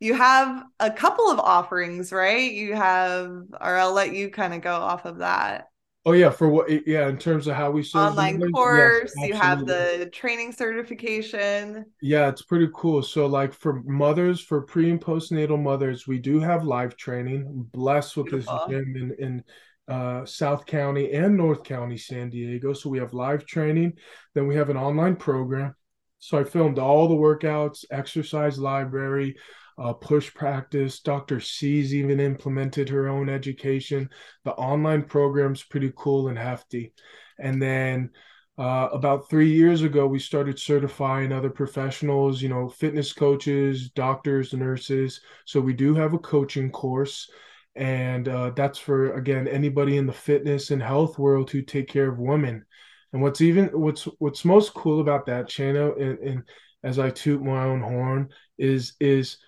you 0.05 0.13
have 0.15 0.65
a 0.81 0.91
couple 0.91 1.31
of 1.31 1.39
offerings, 1.39 2.13
right? 2.13 2.53
You 2.53 2.75
have, 2.75 3.31
or 3.59 3.77
I'll 3.77 3.95
let 3.95 4.13
you 4.13 4.29
kind 4.29 4.53
of 4.53 4.61
go 4.61 4.75
off 4.75 5.07
of 5.07 5.19
that. 5.19 5.69
Oh 6.05 6.13
yeah, 6.13 6.29
for 6.29 6.51
what? 6.51 6.87
Yeah, 6.87 7.09
in 7.09 7.17
terms 7.17 7.47
of 7.47 7.57
how 7.57 7.71
we 7.71 7.83
serve 7.83 8.11
online 8.11 8.53
course, 8.53 9.15
yes, 9.17 9.29
you 9.29 9.35
have 9.35 9.65
the 9.65 10.11
training 10.13 10.53
certification. 10.53 11.87
Yeah, 12.03 12.29
it's 12.29 12.43
pretty 12.43 12.69
cool. 12.75 13.03
So, 13.03 13.25
like 13.25 13.55
for 13.55 13.83
mothers, 13.85 14.43
for 14.43 14.61
pre 14.61 14.91
and 14.91 15.01
postnatal 15.01 15.59
mothers, 15.59 16.07
we 16.07 16.19
do 16.19 16.41
have 16.41 16.65
live 16.65 16.95
training. 16.99 17.47
I'm 17.47 17.63
blessed 17.73 18.19
with 18.19 18.27
Beautiful. 18.27 18.67
this 18.69 18.77
gym 18.77 18.97
in 18.97 19.17
in 19.19 19.45
uh, 19.89 20.27
South 20.27 20.67
County 20.67 21.11
and 21.13 21.39
North 21.39 21.65
County, 21.65 21.97
San 21.97 22.29
Diego. 22.29 22.75
So 22.75 22.91
we 22.91 22.99
have 22.99 23.15
live 23.15 23.47
training. 23.47 23.95
Then 24.35 24.47
we 24.47 24.57
have 24.57 24.69
an 24.69 24.77
online 24.77 25.17
program. 25.17 25.75
So 26.19 26.39
I 26.39 26.45
filmed 26.45 26.79
all 26.79 27.09
the 27.09 27.15
workouts, 27.15 27.87
exercise 27.91 28.59
library 28.59 29.37
uh, 29.79 29.93
push 29.93 30.33
practice. 30.33 31.01
Dr. 31.01 31.41
C's 31.41 31.95
even 31.95 32.21
implemented 32.21 32.89
her 32.89 33.09
own 33.09 33.29
education. 33.29 34.09
The 34.45 34.53
online 34.53 35.03
program's 35.03 35.63
pretty 35.63 35.93
cool 35.97 36.29
and 36.29 36.39
hefty. 36.39 36.93
And 37.39 37.61
then 37.61 38.11
uh, 38.57 38.89
about 38.93 39.29
three 39.29 39.51
years 39.51 39.83
ago, 39.83 40.07
we 40.07 40.19
started 40.21 40.59
certifying 40.59 41.33
other 41.33 41.51
professionals, 41.51 42.41
you 42.41 42.49
know, 42.49 42.69
fitness 42.69 43.13
coaches, 43.13 43.91
doctors, 43.91 44.53
nurses. 44.53 45.21
So 45.45 45.61
we 45.61 45.73
do 45.73 45.95
have 45.95 46.15
a 46.15 46.19
coaching 46.19 46.71
course. 46.71 47.29
And 47.75 48.29
uh, 48.29 48.51
that's 48.51 48.79
for, 48.79 49.15
again, 49.15 49.49
anybody 49.49 49.97
in 49.97 50.07
the 50.07 50.13
fitness 50.13 50.71
and 50.71 50.81
health 50.81 51.19
world 51.19 51.51
who 51.51 51.63
take 51.63 51.89
care 51.89 52.09
of 52.09 52.21
women. 52.21 52.65
And 53.13 53.23
what's 53.23 53.41
even 53.41 53.67
what's 53.69 54.05
what's 54.19 54.45
most 54.45 54.75
cool 54.75 55.01
about 55.01 55.27
that, 55.27 55.49
Shaina, 55.49 56.01
and, 56.01 56.19
and 56.19 56.43
as 56.83 56.99
I 56.99 57.11
toot 57.11 57.43
my 57.43 57.65
own 57.65 57.81
horn, 57.81 58.29
is 58.59 58.95
is 58.99 59.39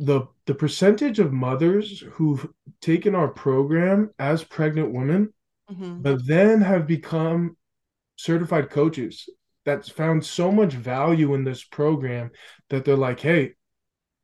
the 0.00 0.22
the 0.46 0.54
percentage 0.54 1.18
of 1.18 1.32
mothers 1.32 2.00
who've 2.12 2.48
taken 2.80 3.14
our 3.14 3.28
program 3.28 4.10
as 4.18 4.42
pregnant 4.42 4.90
women 4.92 5.32
mm-hmm. 5.70 6.00
but 6.00 6.26
then 6.26 6.62
have 6.62 6.86
become 6.86 7.54
certified 8.16 8.70
coaches 8.70 9.28
that's 9.66 9.90
found 9.90 10.24
so 10.24 10.50
much 10.50 10.72
value 10.72 11.34
in 11.34 11.44
this 11.44 11.62
program 11.62 12.30
that 12.70 12.84
they're 12.84 12.96
like 12.96 13.20
hey 13.20 13.52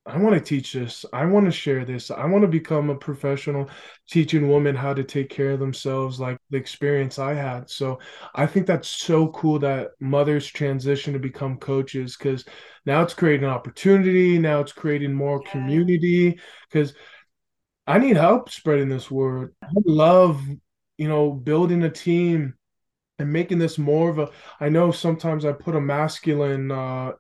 I 0.07 0.19
want 0.19 0.35
to 0.35 0.41
teach 0.41 0.73
this. 0.73 1.05
I 1.13 1.25
want 1.27 1.47
to 1.47 1.53
share 1.53 1.85
this. 1.85 2.13
I 2.13 2.27
want 2.27 2.43
to 2.43 2.49
become 2.49 2.91
a 2.91 2.95
professional 2.95 3.69
teaching 4.09 4.49
women 4.49 4.77
how 4.77 4.95
to 4.95 5.03
take 5.03 5.29
care 5.29 5.51
of 5.51 5.59
themselves, 5.59 6.21
like 6.21 6.39
the 6.51 6.57
experience 6.57 7.19
I 7.19 7.35
had. 7.35 7.69
So 7.69 7.99
I 8.33 8.47
think 8.47 8.67
that's 8.67 8.87
so 8.87 9.29
cool 9.29 9.59
that 9.61 9.91
mothers 9.99 10.47
transition 10.47 11.13
to 11.15 11.19
become 11.19 11.57
coaches 11.59 12.17
because 12.17 12.45
now 12.85 13.03
it's 13.03 13.15
creating 13.15 13.45
an 13.45 13.51
opportunity. 13.51 14.39
Now 14.39 14.61
it's 14.61 14.73
creating 14.73 15.13
more 15.13 15.43
yeah. 15.45 15.51
community 15.51 16.39
because 16.71 16.95
I 17.85 17.99
need 17.99 18.17
help 18.17 18.51
spreading 18.51 18.89
this 18.89 19.11
word. 19.11 19.55
I 19.61 19.69
love, 19.85 20.41
you 20.99 21.09
know, 21.09 21.33
building 21.33 21.83
a 21.83 21.91
team 21.91 22.55
and 23.19 23.33
making 23.33 23.59
this 23.59 23.77
more 23.77 24.11
of 24.11 24.21
a. 24.21 24.31
I 24.61 24.69
know 24.69 24.93
sometimes 24.93 25.45
I 25.45 25.51
put 25.51 25.75
a 25.75 25.81
masculine, 25.81 26.71
uh, 26.71 27.13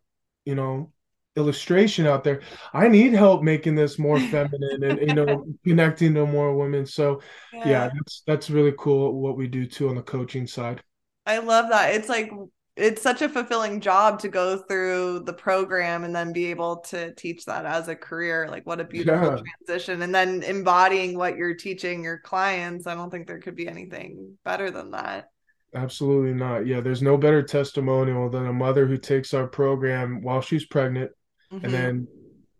you 0.44 0.54
know, 0.54 0.92
illustration 1.36 2.06
out 2.06 2.24
there. 2.24 2.40
I 2.72 2.88
need 2.88 3.12
help 3.12 3.42
making 3.42 3.74
this 3.74 3.98
more 3.98 4.18
feminine 4.18 4.82
and 4.82 5.00
you 5.00 5.14
know 5.14 5.46
connecting 5.64 6.14
to 6.14 6.26
more 6.26 6.56
women. 6.56 6.86
So 6.86 7.20
yeah. 7.52 7.68
yeah, 7.68 7.90
that's 7.94 8.22
that's 8.26 8.50
really 8.50 8.74
cool 8.78 9.20
what 9.20 9.36
we 9.36 9.46
do 9.46 9.66
too 9.66 9.88
on 9.88 9.96
the 9.96 10.02
coaching 10.02 10.46
side. 10.46 10.82
I 11.26 11.38
love 11.38 11.68
that. 11.70 11.94
It's 11.94 12.08
like 12.08 12.30
it's 12.76 13.00
such 13.00 13.22
a 13.22 13.28
fulfilling 13.28 13.80
job 13.80 14.18
to 14.20 14.28
go 14.28 14.58
through 14.58 15.20
the 15.20 15.32
program 15.32 16.04
and 16.04 16.14
then 16.14 16.32
be 16.32 16.46
able 16.46 16.76
to 16.76 17.14
teach 17.14 17.46
that 17.46 17.64
as 17.64 17.88
a 17.88 17.96
career. 17.96 18.48
Like 18.50 18.66
what 18.66 18.80
a 18.80 18.84
beautiful 18.84 19.36
yeah. 19.36 19.42
transition. 19.66 20.02
And 20.02 20.14
then 20.14 20.42
embodying 20.42 21.16
what 21.16 21.36
you're 21.36 21.54
teaching 21.54 22.04
your 22.04 22.18
clients. 22.18 22.86
I 22.86 22.94
don't 22.94 23.10
think 23.10 23.26
there 23.26 23.40
could 23.40 23.56
be 23.56 23.66
anything 23.66 24.36
better 24.44 24.70
than 24.70 24.90
that. 24.90 25.30
Absolutely 25.74 26.34
not. 26.34 26.66
Yeah, 26.66 26.80
there's 26.80 27.02
no 27.02 27.16
better 27.16 27.42
testimonial 27.42 28.28
than 28.28 28.46
a 28.46 28.52
mother 28.52 28.86
who 28.86 28.98
takes 28.98 29.34
our 29.34 29.46
program 29.46 30.22
while 30.22 30.40
she's 30.40 30.66
pregnant 30.66 31.10
mm-hmm. 31.56 31.64
and 31.64 31.74
then 31.74 32.08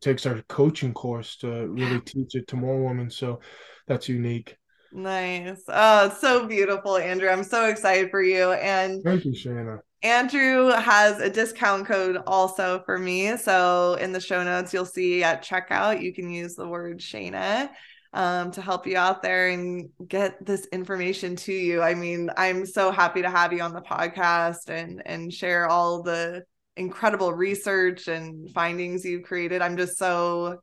takes 0.00 0.26
our 0.26 0.42
coaching 0.48 0.92
course 0.92 1.36
to 1.36 1.68
really 1.68 2.00
teach 2.04 2.34
it 2.34 2.48
to 2.48 2.56
more 2.56 2.82
women. 2.82 3.10
So 3.10 3.40
that's 3.86 4.08
unique. 4.08 4.56
Nice. 4.92 5.62
Oh, 5.68 6.06
it's 6.06 6.20
so 6.20 6.46
beautiful, 6.46 6.96
Andrew. 6.96 7.28
I'm 7.28 7.44
so 7.44 7.66
excited 7.66 8.10
for 8.10 8.22
you. 8.22 8.52
And 8.52 9.02
thank 9.02 9.24
you, 9.24 9.32
Shaina. 9.32 9.80
Andrew 10.02 10.68
has 10.68 11.20
a 11.20 11.28
discount 11.28 11.86
code 11.86 12.18
also 12.26 12.82
for 12.84 12.98
me. 12.98 13.36
So 13.36 13.94
in 13.94 14.12
the 14.12 14.20
show 14.20 14.44
notes, 14.44 14.72
you'll 14.72 14.84
see 14.84 15.24
at 15.24 15.44
checkout, 15.44 16.02
you 16.02 16.14
can 16.14 16.30
use 16.30 16.54
the 16.54 16.68
word 16.68 17.00
Shaina 17.00 17.70
um, 18.12 18.50
to 18.52 18.62
help 18.62 18.86
you 18.86 18.96
out 18.96 19.22
there 19.22 19.48
and 19.48 19.88
get 20.06 20.44
this 20.44 20.66
information 20.66 21.36
to 21.36 21.52
you. 21.52 21.82
I 21.82 21.94
mean, 21.94 22.30
I'm 22.36 22.64
so 22.64 22.90
happy 22.90 23.22
to 23.22 23.30
have 23.30 23.52
you 23.52 23.62
on 23.62 23.72
the 23.72 23.80
podcast 23.80 24.68
and 24.68 25.02
and 25.04 25.32
share 25.32 25.66
all 25.68 26.02
the 26.02 26.44
incredible 26.76 27.32
research 27.32 28.08
and 28.08 28.50
findings 28.52 29.04
you've 29.04 29.24
created. 29.24 29.62
I'm 29.62 29.76
just 29.76 29.98
so 29.98 30.58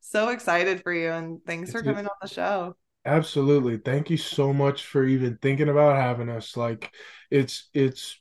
so 0.00 0.28
excited 0.28 0.82
for 0.82 0.92
you 0.92 1.10
and 1.10 1.40
thanks 1.46 1.72
for 1.72 1.82
coming 1.82 2.06
on 2.06 2.16
the 2.22 2.28
show. 2.28 2.74
Absolutely. 3.04 3.78
Thank 3.78 4.10
you 4.10 4.16
so 4.16 4.52
much 4.52 4.86
for 4.86 5.04
even 5.04 5.38
thinking 5.42 5.68
about 5.68 5.96
having 5.96 6.28
us. 6.28 6.56
Like 6.56 6.92
it's 7.30 7.68
it's 7.74 8.20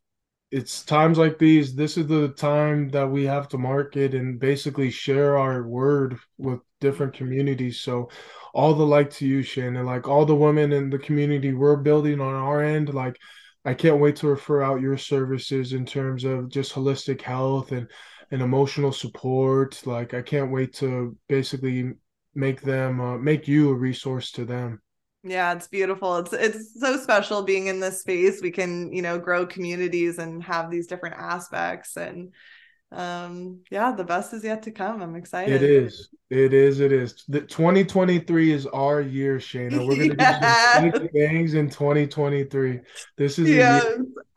it's 0.52 0.84
times 0.86 1.18
like 1.18 1.38
these 1.38 1.76
this 1.76 1.98
is 1.98 2.08
the 2.08 2.30
time 2.30 2.90
that 2.90 3.10
we 3.10 3.26
have 3.26 3.50
to 3.50 3.58
market 3.58 4.14
and 4.14 4.40
basically 4.40 4.90
share 4.90 5.38
our 5.38 5.68
word 5.68 6.18
with 6.38 6.62
different 6.80 7.14
communities 7.14 7.80
so 7.80 8.10
all 8.54 8.74
the 8.74 8.86
like 8.86 9.10
to 9.10 9.28
you 9.28 9.42
shannon 9.42 9.86
like 9.86 10.08
all 10.08 10.26
the 10.26 10.36
women 10.36 10.72
in 10.72 10.90
the 10.90 11.00
community 11.00 11.54
we're 11.54 11.76
building 11.76 12.22
on 12.22 12.34
our 12.34 12.64
end 12.64 12.94
like 12.94 13.18
I 13.68 13.74
can't 13.74 14.00
wait 14.00 14.16
to 14.18 14.30
refer 14.30 14.62
out 14.62 14.80
your 14.80 14.98
services 14.98 15.74
in 15.74 15.86
terms 15.86 16.24
of 16.24 16.48
just 16.48 16.74
holistic 16.74 17.22
health 17.22 17.74
and 17.74 17.90
and 18.32 18.42
emotional 18.42 18.94
support. 18.94 19.86
Like 19.86 20.14
I 20.14 20.22
can't 20.22 20.52
wait 20.52 20.74
to 20.76 21.18
basically 21.28 21.92
make 22.34 22.62
them 22.62 23.02
uh, 23.02 23.18
make 23.18 23.46
you 23.46 23.70
a 23.70 23.76
resource 23.76 24.32
to 24.32 24.46
them. 24.46 24.82
Yeah, 25.24 25.54
it's 25.54 25.68
beautiful. 25.68 26.16
It's 26.16 26.32
it's 26.32 26.80
so 26.80 26.96
special 26.98 27.44
being 27.44 27.68
in 27.68 27.82
this 27.82 28.00
space. 28.00 28.42
We 28.42 28.52
can, 28.52 28.94
you 28.94 29.02
know, 29.02 29.20
grow 29.20 29.46
communities 29.46 30.18
and 30.18 30.42
have 30.46 30.72
these 30.72 30.88
different 30.88 31.16
aspects 31.18 31.98
and 31.98 32.34
um 32.94 33.60
yeah 33.70 33.92
the 33.92 34.04
best 34.04 34.34
is 34.34 34.44
yet 34.44 34.64
to 34.64 34.72
come. 34.72 35.02
I'm 35.02 35.16
excited. 35.16 35.62
it 35.62 35.70
is. 35.70 36.10
It 36.30 36.54
is 36.54 36.80
it 36.80 36.92
is. 36.92 37.26
The 37.28 37.42
2023 37.42 38.52
is 38.52 38.66
our 38.68 39.02
year 39.02 39.38
shaina 39.38 39.86
we're 39.86 40.08
gonna 40.08 40.16
yes. 40.20 40.84
do 40.84 40.92
some 41.00 41.08
things 41.10 41.54
in 41.54 41.70
2023 41.70 42.80
this 43.18 43.40
is 43.40 43.50
yes 43.50 43.86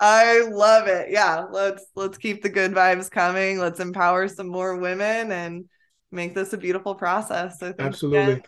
i 0.01 0.43
love 0.51 0.89
it. 0.89 1.11
Yeah 1.11 1.45
let's 1.51 1.87
let's 1.95 2.19
keep 2.19 2.43
the 2.43 2.49
good 2.49 2.73
vibes 2.73 3.11
coming. 3.11 3.59
Let's 3.59 3.81
empower 3.81 4.27
some 4.29 4.49
more 4.49 4.77
women 4.77 5.31
and 5.33 5.67
make 6.13 6.35
this 6.35 6.53
a 6.53 6.59
beautiful 6.59 6.95
process. 6.95 7.61
So 7.61 7.75
absolutely. 7.79 8.33
again. 8.33 8.43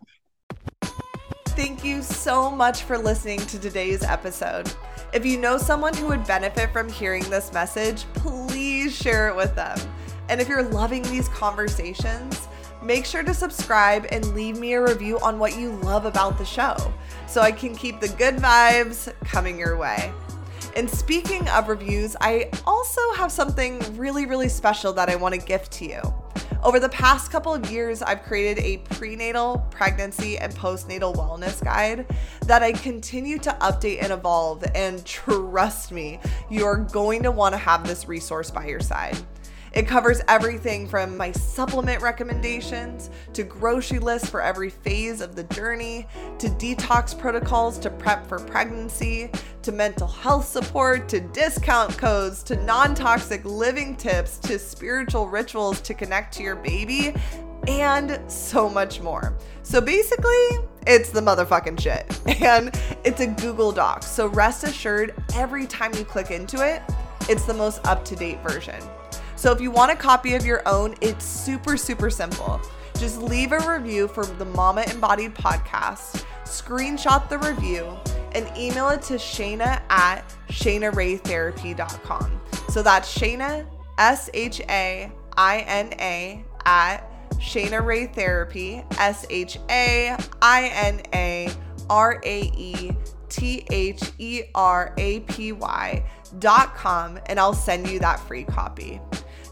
Thank 1.55 1.85
you 1.85 2.03
so 2.03 2.51
much 2.51 2.83
for 2.83 2.97
listening 2.97 3.39
to 3.41 3.59
today's 3.59 4.03
episode. 4.03 4.73
If 5.13 5.27
you 5.27 5.37
know 5.37 5.59
someone 5.59 5.93
who 5.93 6.07
would 6.07 6.27
benefit 6.27 6.73
from 6.73 6.89
hearing 6.89 7.23
this 7.25 7.53
message, 7.53 8.07
please 8.15 8.97
share 8.97 9.29
it 9.29 9.37
with 9.37 9.55
them. 9.55 9.79
And 10.31 10.41
if 10.41 10.49
you're 10.49 10.63
loving 10.63 11.03
these 11.03 11.29
conversations, 11.29 12.49
make 12.83 13.05
sure 13.05 13.23
to 13.23 13.35
subscribe 13.35 14.07
and 14.11 14.25
leave 14.35 14.59
me 14.59 14.73
a 14.73 14.83
review 14.83 15.19
on 15.21 15.39
what 15.39 15.59
you 15.59 15.73
love 15.83 16.07
about 16.07 16.39
the 16.39 16.47
show 16.47 16.75
so 17.27 17.43
I 17.43 17.53
can 17.53 17.77
keep 17.77 18.01
the 18.01 18.09
good 18.09 18.37
vibes 18.37 19.13
coming 19.25 19.59
your 19.59 19.77
way. 19.77 20.11
And 20.77 20.89
speaking 20.89 21.47
of 21.51 21.69
reviews, 21.69 22.17
I 22.23 22.49
also 22.67 23.03
have 23.13 23.31
something 23.31 23.81
really, 23.99 24.25
really 24.25 24.49
special 24.49 24.95
that 24.95 25.11
I 25.11 25.17
want 25.17 25.35
to 25.35 25.41
gift 25.41 25.73
to 25.73 25.85
you. 25.85 26.22
Over 26.63 26.79
the 26.79 26.89
past 26.91 27.33
couple 27.33 27.53
of 27.53 27.69
years, 27.73 28.03
I've 28.03 28.23
created 28.23 28.63
a 28.63 28.77
prenatal, 28.95 29.67
pregnancy, 29.71 30.39
and 30.39 30.55
postnatal 30.55 31.13
wellness 31.13 31.63
guide 31.63 32.07
that 32.47 32.63
I 32.63 32.71
continue 32.71 33.39
to 33.41 33.51
update 33.61 34.01
and 34.01 34.13
evolve. 34.13 34.63
And 34.73 35.05
trust 35.05 35.91
me, 35.91 36.21
you're 36.49 36.77
going 36.77 37.25
to 37.25 37.33
want 37.33 37.55
to 37.55 37.59
have 37.59 37.85
this 37.85 38.07
resource 38.07 38.53
by 38.53 38.67
your 38.67 38.79
side. 38.79 39.17
It 39.75 39.87
covers 39.87 40.21
everything 40.29 40.87
from 40.87 41.17
my 41.17 41.33
supplement 41.33 42.03
recommendations 42.03 43.11
to 43.33 43.43
grocery 43.43 43.99
lists 43.99 44.29
for 44.29 44.43
every 44.43 44.69
phase 44.69 45.21
of 45.21 45.35
the 45.35 45.45
journey, 45.45 46.07
to 46.39 46.49
detox 46.49 47.19
protocols 47.19 47.79
to 47.79 47.91
prep 47.91 48.27
for 48.27 48.39
pregnancy, 48.39 49.31
to 49.63 49.73
mental 49.73 50.07
health 50.07 50.47
support, 50.47 51.09
to 51.09 51.21
discount 51.21 51.97
codes, 51.97 52.43
to 52.43 52.57
non 52.57 52.95
toxic 52.95 53.45
living 53.45 53.97
tips, 53.97 54.39
to 54.39 54.59
spiritual 54.59 55.29
rituals 55.29 55.81
to 55.81 55.95
connect 55.95 56.35
to 56.35 56.43
your 56.43 56.57
baby, 56.57 57.15
and 57.67 58.21
so 58.31 58.69
much 58.69 59.01
more. 59.01 59.37
So 59.63 59.81
basically, 59.81 60.49
it's 60.87 61.11
the 61.11 61.21
motherfucking 61.21 61.81
shit. 61.81 62.21
And 62.43 62.77
it's 63.05 63.21
a 63.21 63.27
Google 63.29 63.71
Doc. 63.71 64.03
So 64.03 64.27
rest 64.27 64.65
assured, 64.65 65.15
every 65.35 65.67
time 65.67 65.95
you 65.95 66.05
click 66.05 66.33
into 66.33 66.67
it, 66.67 66.83
it's 67.29 67.45
the 67.45 67.55
most 67.55 67.87
up 67.87 68.05
to 68.07 68.17
date 68.17 68.41
version. 68.43 68.83
So 69.43 69.51
if 69.51 69.61
you 69.61 69.73
want 69.73 69.91
a 69.91 69.97
copy 69.97 70.37
of 70.37 70.47
your 70.47 70.63
own, 70.69 70.95
it's 71.01 71.25
super, 71.25 71.77
super 71.77 72.11
simple. 72.11 72.61
Just 72.97 73.21
leave 73.21 73.51
a 73.51 73.59
review 73.59 74.07
for 74.07 74.25
the 74.25 74.45
Mama 74.45 74.83
Embodied 74.83 75.35
podcast, 75.35 76.25
screenshot 76.45 77.29
the 77.29 77.39
review, 77.39 77.93
and 78.37 78.47
email 78.57 78.91
it 78.91 79.03
to 79.03 79.15
Shaina 79.15 79.83
at 79.91 80.23
ShainaRaeTherapy.com. 80.49 82.41
So 82.69 82.85
that's 82.85 83.19
Shaina, 83.19 83.67
S 83.99 84.31
H 84.33 84.61
A 84.69 85.11
I 85.37 85.59
N 85.67 85.93
A, 85.99 86.45
at 86.65 86.99
Shaina 87.41 87.85
Rae 87.85 88.07
Therapy, 88.07 88.85
S 88.97 89.27
H 89.29 89.59
A 89.69 90.17
I 90.41 90.71
N 90.73 91.03
A 91.15 91.51
R 91.91 92.21
A 92.23 92.43
E 92.43 92.93
T 93.29 93.67
H 93.73 94.13
E 94.19 94.43
R 94.55 94.95
A 94.99 95.19
P 95.19 95.51
Y 95.51 96.05
dot 96.39 96.77
com, 96.77 97.19
and 97.27 97.41
I'll 97.41 97.55
send 97.55 97.89
you 97.89 97.99
that 97.99 98.21
free 98.21 98.45
copy. 98.45 99.01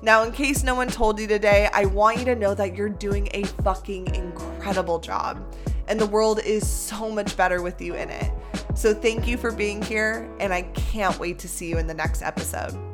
Now, 0.03 0.23
in 0.23 0.33
case 0.33 0.63
no 0.63 0.75
one 0.75 0.89
told 0.89 1.21
you 1.21 1.27
today, 1.27 1.69
I 1.75 1.85
want 1.85 2.19
you 2.19 2.25
to 2.27 2.35
know 2.35 2.55
that 2.55 2.75
you're 2.75 2.89
doing 2.89 3.29
a 3.35 3.45
fucking 3.45 4.15
incredible 4.15 4.99
job. 4.99 5.43
And 5.89 6.01
the 6.01 6.07
world 6.07 6.41
is 6.43 6.67
so 6.67 7.11
much 7.11 7.37
better 7.37 7.61
with 7.61 7.83
you 7.83 7.95
in 7.95 8.09
it. 8.09 8.33
So, 8.75 8.95
thank 8.95 9.27
you 9.27 9.37
for 9.37 9.53
being 9.53 9.83
here, 9.83 10.31
and 10.41 10.55
I 10.55 10.63
can't 10.63 11.19
wait 11.19 11.39
to 11.41 11.49
see 11.49 11.69
you 11.69 11.77
in 11.77 11.87
the 11.87 11.95
next 11.95 12.23
episode. 12.23 12.90